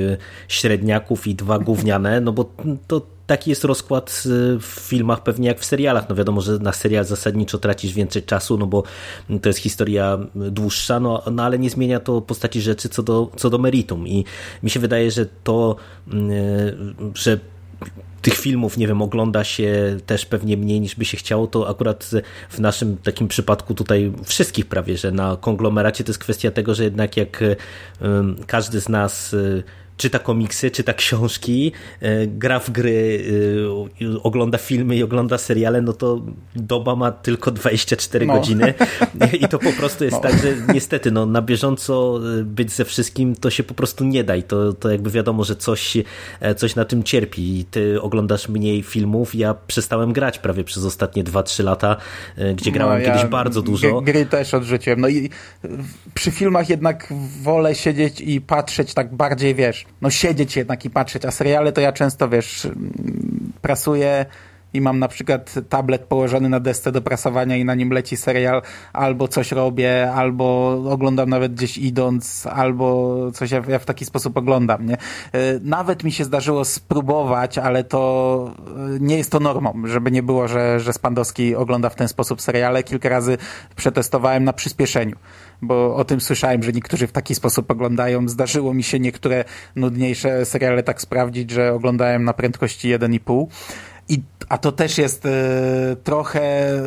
średniaków 0.47 1.27
i 1.27 1.35
dwa 1.35 1.59
gówniane, 1.59 2.21
no 2.21 2.31
bo 2.31 2.53
to 2.87 3.01
taki 3.31 3.49
jest 3.49 3.63
rozkład 3.63 4.23
w 4.59 4.65
filmach 4.79 5.23
pewnie 5.23 5.47
jak 5.47 5.59
w 5.59 5.65
serialach. 5.65 6.09
No 6.09 6.15
wiadomo, 6.15 6.41
że 6.41 6.59
na 6.59 6.73
serial 6.73 7.05
zasadniczo 7.05 7.57
tracisz 7.57 7.93
więcej 7.93 8.23
czasu, 8.23 8.57
no 8.57 8.67
bo 8.67 8.83
to 9.41 9.49
jest 9.49 9.59
historia 9.59 10.19
dłuższa, 10.35 10.99
no, 10.99 11.23
no 11.31 11.43
ale 11.43 11.59
nie 11.59 11.69
zmienia 11.69 11.99
to 11.99 12.21
postaci 12.21 12.61
rzeczy 12.61 12.89
co 12.89 13.03
do, 13.03 13.31
co 13.35 13.49
do 13.49 13.57
meritum. 13.57 14.07
I 14.07 14.25
mi 14.63 14.69
się 14.69 14.79
wydaje, 14.79 15.11
że 15.11 15.25
to, 15.43 15.75
że 17.13 17.39
tych 18.21 18.33
filmów, 18.33 18.77
nie 18.77 18.87
wiem, 18.87 19.01
ogląda 19.01 19.43
się 19.43 19.97
też 20.05 20.25
pewnie 20.25 20.57
mniej 20.57 20.81
niż 20.81 20.95
by 20.95 21.05
się 21.05 21.17
chciało, 21.17 21.47
to 21.47 21.69
akurat 21.69 22.09
w 22.49 22.59
naszym 22.59 22.97
takim 22.97 23.27
przypadku 23.27 23.73
tutaj 23.73 24.11
wszystkich 24.23 24.65
prawie, 24.65 24.97
że 24.97 25.11
na 25.11 25.37
konglomeracie 25.41 26.03
to 26.03 26.09
jest 26.09 26.19
kwestia 26.19 26.51
tego, 26.51 26.75
że 26.75 26.83
jednak 26.83 27.17
jak 27.17 27.43
każdy 28.47 28.81
z 28.81 28.89
nas 28.89 29.35
czyta 30.01 30.19
komiksy, 30.19 30.71
czyta 30.71 30.93
książki, 30.93 31.71
gra 32.27 32.59
w 32.59 32.69
gry, 32.69 33.25
ogląda 34.23 34.57
filmy 34.57 34.95
i 34.95 35.03
ogląda 35.03 35.37
seriale, 35.37 35.81
no 35.81 35.93
to 35.93 36.21
doba 36.55 36.95
ma 36.95 37.11
tylko 37.11 37.51
24 37.51 38.25
no. 38.25 38.33
godziny 38.33 38.73
i 39.41 39.47
to 39.47 39.59
po 39.59 39.71
prostu 39.71 40.03
jest 40.03 40.15
no. 40.15 40.21
tak, 40.21 40.33
że 40.33 40.73
niestety 40.73 41.11
no, 41.11 41.25
na 41.25 41.41
bieżąco 41.41 42.19
być 42.43 42.71
ze 42.71 42.85
wszystkim 42.85 43.35
to 43.35 43.49
się 43.49 43.63
po 43.63 43.73
prostu 43.73 44.03
nie 44.03 44.23
da 44.23 44.35
i 44.35 44.43
to, 44.43 44.73
to 44.73 44.91
jakby 44.91 45.09
wiadomo, 45.09 45.43
że 45.43 45.55
coś, 45.55 45.97
coś 46.57 46.75
na 46.75 46.85
tym 46.85 47.03
cierpi 47.03 47.59
i 47.59 47.65
ty 47.65 48.01
oglądasz 48.01 48.49
mniej 48.49 48.83
filmów, 48.83 49.35
ja 49.35 49.53
przestałem 49.67 50.13
grać 50.13 50.39
prawie 50.39 50.63
przez 50.63 50.85
ostatnie 50.85 51.23
2-3 51.23 51.63
lata, 51.63 51.97
gdzie 52.55 52.71
grałem 52.71 53.01
no, 53.01 53.07
ja 53.07 53.13
kiedyś 53.13 53.29
bardzo 53.29 53.61
dużo. 53.61 54.01
Gry 54.01 54.25
też 54.25 54.53
odrzuciłem. 54.53 55.01
No 55.01 55.07
i 55.07 55.29
przy 56.13 56.31
filmach 56.31 56.69
jednak 56.69 57.13
wolę 57.41 57.75
siedzieć 57.75 58.21
i 58.21 58.41
patrzeć 58.41 58.93
tak 58.93 59.15
bardziej, 59.15 59.55
wiesz, 59.55 59.85
no 60.01 60.09
siedzieć 60.09 60.55
jednak 60.55 60.85
i 60.85 60.89
patrzeć, 60.89 61.25
a 61.25 61.31
seriale 61.31 61.71
to 61.71 61.81
ja 61.81 61.91
często, 61.91 62.29
wiesz, 62.29 62.67
prasuję 63.61 64.25
i 64.73 64.81
mam 64.81 64.99
na 64.99 65.07
przykład 65.07 65.53
tablet 65.69 66.01
położony 66.01 66.49
na 66.49 66.59
desce 66.59 66.91
do 66.91 67.01
prasowania 67.01 67.57
i 67.57 67.65
na 67.65 67.75
nim 67.75 67.89
leci 67.89 68.17
serial, 68.17 68.61
albo 68.93 69.27
coś 69.27 69.51
robię, 69.51 70.11
albo 70.11 70.71
oglądam 70.89 71.29
nawet 71.29 71.53
gdzieś 71.53 71.77
idąc, 71.77 72.47
albo 72.47 73.17
coś 73.31 73.51
ja, 73.51 73.61
ja 73.67 73.79
w 73.79 73.85
taki 73.85 74.05
sposób 74.05 74.37
oglądam, 74.37 74.85
nie? 74.85 74.93
E, 74.93 74.97
nawet 75.61 76.03
mi 76.03 76.11
się 76.11 76.23
zdarzyło 76.23 76.65
spróbować, 76.65 77.57
ale 77.57 77.83
to 77.83 78.53
e, 78.95 78.99
nie 78.99 79.17
jest 79.17 79.31
to 79.31 79.39
normą, 79.39 79.73
żeby 79.85 80.11
nie 80.11 80.23
było, 80.23 80.47
że, 80.47 80.79
że 80.79 80.93
Spandowski 80.93 81.55
ogląda 81.55 81.89
w 81.89 81.95
ten 81.95 82.07
sposób 82.07 82.41
seriale. 82.41 82.83
Kilka 82.83 83.09
razy 83.09 83.37
przetestowałem 83.75 84.43
na 84.43 84.53
przyspieszeniu 84.53 85.15
bo 85.61 85.95
o 85.95 86.05
tym 86.05 86.21
słyszałem, 86.21 86.63
że 86.63 86.71
niektórzy 86.71 87.07
w 87.07 87.11
taki 87.11 87.35
sposób 87.35 87.71
oglądają. 87.71 88.29
Zdarzyło 88.29 88.73
mi 88.73 88.83
się 88.83 88.99
niektóre 88.99 89.45
nudniejsze 89.75 90.45
seriale 90.45 90.83
tak 90.83 91.01
sprawdzić, 91.01 91.51
że 91.51 91.73
oglądałem 91.73 92.23
na 92.23 92.33
prędkości 92.33 92.89
1,5 92.89 93.47
i, 94.11 94.23
a 94.49 94.57
to 94.57 94.71
też 94.71 94.97
jest 94.97 95.25
e, 95.25 95.29
trochę 96.03 96.41
e, 96.41 96.81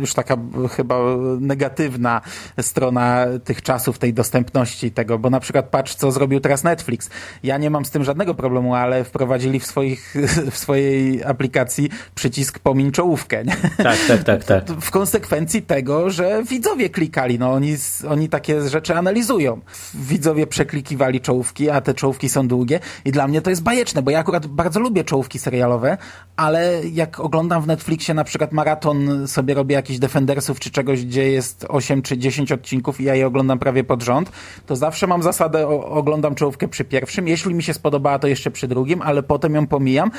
już 0.00 0.14
taka 0.14 0.36
chyba 0.76 0.98
negatywna 1.40 2.20
strona 2.60 3.26
tych 3.44 3.62
czasów, 3.62 3.98
tej 3.98 4.14
dostępności 4.14 4.90
tego, 4.90 5.18
bo 5.18 5.30
na 5.30 5.40
przykład 5.40 5.68
patrz, 5.68 5.94
co 5.94 6.12
zrobił 6.12 6.40
teraz 6.40 6.64
Netflix. 6.64 7.10
Ja 7.42 7.58
nie 7.58 7.70
mam 7.70 7.84
z 7.84 7.90
tym 7.90 8.04
żadnego 8.04 8.34
problemu, 8.34 8.74
ale 8.74 9.04
wprowadzili 9.04 9.60
w, 9.60 9.66
swoich, 9.66 10.14
w 10.52 10.58
swojej 10.58 11.24
aplikacji 11.24 11.90
przycisk 12.14 12.58
pomiń 12.58 12.92
czołówkę. 12.92 13.44
Nie? 13.44 13.56
Tak, 13.76 13.98
tak, 14.08 14.24
tak, 14.24 14.44
tak. 14.44 14.64
W 14.80 14.90
konsekwencji 14.90 15.62
tego, 15.62 16.10
że 16.10 16.42
widzowie 16.42 16.90
klikali. 16.90 17.38
No 17.38 17.52
oni, 17.52 17.76
oni 18.08 18.28
takie 18.28 18.68
rzeczy 18.68 18.94
analizują. 18.94 19.60
Widzowie 19.94 20.46
przeklikiwali 20.46 21.20
czołówki, 21.20 21.70
a 21.70 21.80
te 21.80 21.94
czołówki 21.94 22.28
są 22.28 22.48
długie 22.48 22.80
i 23.04 23.12
dla 23.12 23.28
mnie 23.28 23.42
to 23.42 23.50
jest 23.50 23.62
bajeczne, 23.62 24.02
bo 24.02 24.10
ja 24.10 24.18
akurat 24.18 24.46
bardzo 24.46 24.80
lubię 24.80 25.04
czołówki 25.04 25.38
serialowe, 25.38 25.98
ale 26.36 26.80
jak 26.92 27.20
oglądam 27.20 27.62
w 27.62 27.66
Netflixie 27.66 28.14
na 28.14 28.24
przykład 28.24 28.52
maraton, 28.52 29.28
sobie 29.28 29.54
robię 29.54 29.74
jakichś 29.74 29.98
Defendersów 29.98 30.60
czy 30.60 30.70
czegoś, 30.70 31.04
gdzie 31.04 31.30
jest 31.30 31.66
8 31.68 32.02
czy 32.02 32.18
10 32.18 32.52
odcinków 32.52 33.00
i 33.00 33.04
ja 33.04 33.14
je 33.14 33.26
oglądam 33.26 33.58
prawie 33.58 33.84
pod 33.84 34.02
rząd, 34.02 34.32
to 34.66 34.76
zawsze 34.76 35.06
mam 35.06 35.22
zasadę, 35.22 35.68
o, 35.68 35.84
oglądam 35.84 36.34
czołówkę 36.34 36.68
przy 36.68 36.84
pierwszym, 36.84 37.28
jeśli 37.28 37.54
mi 37.54 37.62
się 37.62 37.74
spodobała, 37.74 38.18
to 38.18 38.28
jeszcze 38.28 38.50
przy 38.50 38.68
drugim, 38.68 39.02
ale 39.02 39.22
potem 39.22 39.54
ją 39.54 39.66
pomijam 39.66 40.10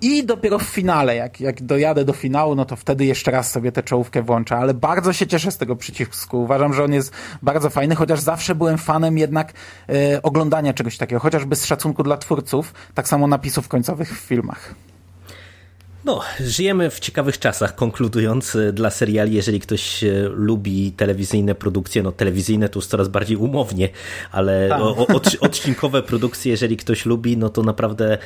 i 0.00 0.24
dopiero 0.24 0.58
w 0.58 0.62
finale, 0.62 1.16
jak, 1.16 1.40
jak 1.40 1.62
dojadę 1.62 2.04
do 2.04 2.12
finału, 2.12 2.54
no 2.54 2.64
to 2.64 2.76
wtedy 2.76 3.04
jeszcze 3.04 3.30
raz 3.30 3.50
sobie 3.50 3.72
tę 3.72 3.82
czołówkę 3.82 4.22
włączę, 4.22 4.56
ale 4.56 4.74
bardzo 4.74 5.12
się 5.12 5.26
cieszę 5.26 5.50
z 5.50 5.58
tego 5.58 5.76
przycisku. 5.76 6.42
Uważam, 6.42 6.74
że 6.74 6.84
on 6.84 6.92
jest 6.92 7.12
bardzo 7.42 7.70
fajny, 7.70 7.94
chociaż 7.94 8.20
zawsze 8.20 8.54
byłem 8.54 8.78
fanem 8.78 9.18
jednak 9.18 9.52
e, 9.88 10.22
oglądania 10.22 10.72
czegoś 10.72 10.98
takiego, 10.98 11.20
chociażby 11.20 11.56
z 11.56 11.66
szacunku 11.66 12.02
dla 12.02 12.16
twórców, 12.16 12.74
tak 12.94 13.08
samo 13.08 13.26
napisów 13.26 13.68
końcowych 13.68 14.18
w 14.18 14.20
filmach. 14.20 14.74
No, 16.04 16.20
żyjemy 16.40 16.90
w 16.90 17.00
ciekawych 17.00 17.38
czasach, 17.38 17.74
konkludując 17.74 18.56
e, 18.56 18.72
dla 18.72 18.90
seriali, 18.90 19.34
jeżeli 19.34 19.60
ktoś 19.60 20.04
e, 20.04 20.28
lubi 20.28 20.92
telewizyjne 20.92 21.54
produkcje, 21.54 22.02
no 22.02 22.12
telewizyjne 22.12 22.68
to 22.68 22.78
już 22.78 22.86
coraz 22.86 23.08
bardziej 23.08 23.36
umownie, 23.36 23.88
ale 24.32 24.68
tak. 24.68 24.80
o, 24.80 25.06
od, 25.06 25.36
odcinkowe 25.40 26.02
produkcje, 26.02 26.50
jeżeli 26.50 26.76
ktoś 26.76 27.06
lubi, 27.06 27.36
no 27.36 27.48
to 27.48 27.62
naprawdę 27.62 28.18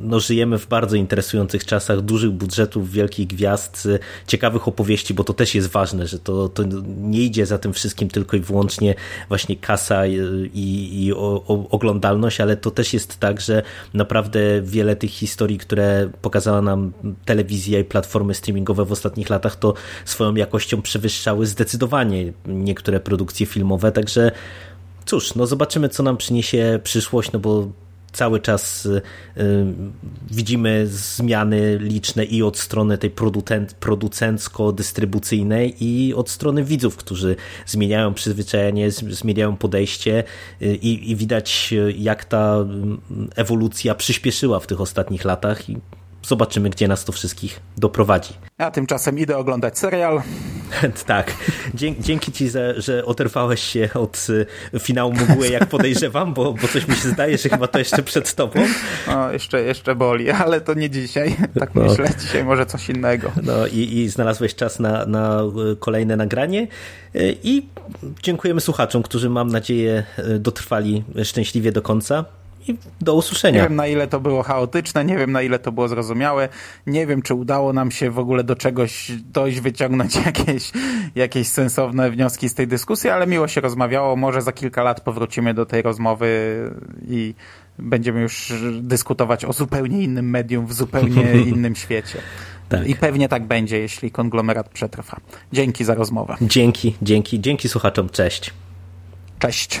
no, 0.00 0.20
żyjemy 0.20 0.58
w 0.58 0.66
bardzo 0.66 0.96
interesujących 0.96 1.66
czasach, 1.66 2.00
dużych 2.00 2.30
budżetów, 2.30 2.92
wielkich 2.92 3.26
gwiazd, 3.26 3.88
e, 3.94 3.98
ciekawych 4.26 4.68
opowieści, 4.68 5.14
bo 5.14 5.24
to 5.24 5.32
też 5.32 5.54
jest 5.54 5.68
ważne, 5.68 6.06
że 6.06 6.18
to, 6.18 6.48
to 6.48 6.62
nie 6.86 7.20
idzie 7.20 7.46
za 7.46 7.58
tym 7.58 7.72
wszystkim 7.72 8.08
tylko 8.08 8.36
i 8.36 8.40
wyłącznie 8.40 8.94
właśnie 9.28 9.56
kasa 9.56 10.06
i, 10.06 10.90
i 11.04 11.12
o, 11.12 11.44
o, 11.46 11.68
oglądalność, 11.70 12.40
ale 12.40 12.56
to 12.56 12.70
też 12.70 12.94
jest 12.94 13.18
tak, 13.18 13.40
że 13.40 13.62
naprawdę 13.94 14.40
wiele 14.62 14.96
tych 14.96 15.10
historii, 15.10 15.58
które 15.58 16.10
pokazała 16.22 16.62
nam 16.62 16.92
telewizja 17.24 17.78
i 17.78 17.84
platformy 17.84 18.34
streamingowe 18.34 18.84
w 18.84 18.92
ostatnich 18.92 19.30
latach 19.30 19.56
to 19.56 19.74
swoją 20.04 20.34
jakością 20.34 20.82
przewyższały 20.82 21.46
zdecydowanie 21.46 22.32
niektóre 22.46 23.00
produkcje 23.00 23.46
filmowe, 23.46 23.92
także 23.92 24.32
cóż, 25.06 25.34
no 25.34 25.46
zobaczymy 25.46 25.88
co 25.88 26.02
nam 26.02 26.16
przyniesie 26.16 26.80
przyszłość, 26.82 27.32
no 27.32 27.38
bo 27.38 27.68
cały 28.12 28.40
czas 28.40 28.86
y, 28.86 29.02
y, 29.36 29.66
widzimy 30.30 30.86
zmiany 30.86 31.78
liczne 31.78 32.24
i 32.24 32.42
od 32.42 32.58
strony 32.58 32.98
tej 32.98 33.10
producencko-dystrybucyjnej 33.80 35.74
i 35.80 36.14
od 36.14 36.30
strony 36.30 36.64
widzów, 36.64 36.96
którzy 36.96 37.36
zmieniają 37.66 38.14
przyzwyczajenie, 38.14 38.90
zmieniają 38.90 39.56
podejście 39.56 40.24
y, 40.62 40.76
i, 40.76 41.10
i 41.10 41.16
widać 41.16 41.74
jak 41.98 42.24
ta 42.24 42.56
mm, 42.56 43.00
ewolucja 43.36 43.94
przyspieszyła 43.94 44.60
w 44.60 44.66
tych 44.66 44.80
ostatnich 44.80 45.24
latach 45.24 45.70
i 45.70 45.76
zobaczymy, 46.22 46.70
gdzie 46.70 46.88
nas 46.88 47.04
to 47.04 47.12
wszystkich 47.12 47.60
doprowadzi. 47.76 48.34
A 48.58 48.70
tymczasem 48.70 49.18
idę 49.18 49.36
oglądać 49.36 49.78
serial. 49.78 50.22
tak. 51.06 51.34
Dzięki, 52.00 52.32
ci, 52.32 52.48
za, 52.48 52.60
że 52.80 53.04
oderwałeś 53.04 53.62
się 53.62 53.88
od 53.94 54.26
y, 54.74 54.78
finału 54.78 55.12
mgły, 55.12 55.48
jak 55.48 55.66
podejrzewam, 55.76 56.34
bo, 56.34 56.52
bo 56.52 56.68
coś 56.68 56.88
mi 56.88 56.94
się 56.94 57.08
zdaje, 57.08 57.38
że 57.38 57.48
chyba 57.48 57.66
to 57.66 57.78
jeszcze 57.78 58.02
przed 58.02 58.34
tobą. 58.34 58.60
No, 59.06 59.32
jeszcze, 59.32 59.62
jeszcze 59.62 59.94
boli, 59.94 60.30
ale 60.44 60.60
to 60.60 60.74
nie 60.74 60.90
dzisiaj. 60.90 61.36
Tak 61.60 61.74
no. 61.74 61.82
myślę, 61.82 62.10
dzisiaj 62.20 62.44
może 62.44 62.66
coś 62.66 62.88
innego. 62.88 63.32
No 63.42 63.66
i, 63.66 63.98
i 63.98 64.08
znalazłeś 64.08 64.54
czas 64.54 64.78
na, 64.78 65.06
na 65.06 65.42
y, 65.72 65.76
kolejne 65.76 66.16
nagranie 66.16 66.68
y, 67.16 67.36
i 67.42 67.68
dziękujemy 68.22 68.60
słuchaczom, 68.60 69.02
którzy 69.02 69.30
mam 69.30 69.48
nadzieję 69.48 70.04
dotrwali 70.38 71.04
szczęśliwie 71.24 71.72
do 71.72 71.82
końca 71.82 72.24
i 72.68 72.76
do 73.00 73.14
usłyszenia. 73.14 73.62
Nie 73.62 73.68
wiem 73.68 73.76
na 73.76 73.86
ile 73.86 74.06
to 74.06 74.20
było 74.20 74.42
chaotyczne, 74.42 75.04
nie 75.04 75.16
wiem 75.18 75.32
na 75.32 75.42
ile 75.42 75.58
to 75.58 75.72
było 75.72 75.88
zrozumiałe, 75.88 76.48
nie 76.86 77.06
wiem 77.06 77.22
czy 77.22 77.34
udało 77.34 77.72
nam 77.72 77.90
się 77.90 78.10
w 78.10 78.18
ogóle 78.18 78.44
do 78.44 78.56
czegoś 78.56 79.12
dojść, 79.32 79.60
wyciągnąć 79.60 80.16
jakieś, 80.26 80.72
jakieś 81.14 81.48
sensowne 81.48 82.10
wnioski 82.10 82.48
z 82.48 82.54
tej 82.54 82.66
dyskusji, 82.66 83.10
ale 83.10 83.26
miło 83.26 83.48
się 83.48 83.60
rozmawiało, 83.60 84.16
może 84.16 84.42
za 84.42 84.52
kilka 84.52 84.82
lat 84.82 85.00
powrócimy 85.00 85.54
do 85.54 85.66
tej 85.66 85.82
rozmowy 85.82 86.28
i 87.08 87.34
będziemy 87.78 88.20
już 88.20 88.52
dyskutować 88.80 89.44
o 89.44 89.52
zupełnie 89.52 90.02
innym 90.02 90.30
medium 90.30 90.66
w 90.66 90.72
zupełnie 90.72 91.32
innym 91.54 91.76
świecie. 91.76 92.18
Tak. 92.68 92.86
I 92.86 92.94
pewnie 92.94 93.28
tak 93.28 93.46
będzie, 93.46 93.78
jeśli 93.78 94.10
konglomerat 94.10 94.68
przetrwa. 94.68 95.16
Dzięki 95.52 95.84
za 95.84 95.94
rozmowę. 95.94 96.36
Dzięki, 96.40 96.96
dzięki, 97.02 97.40
dzięki 97.40 97.68
słuchaczom. 97.68 98.08
Cześć. 98.08 98.54
Cześć. 99.38 99.80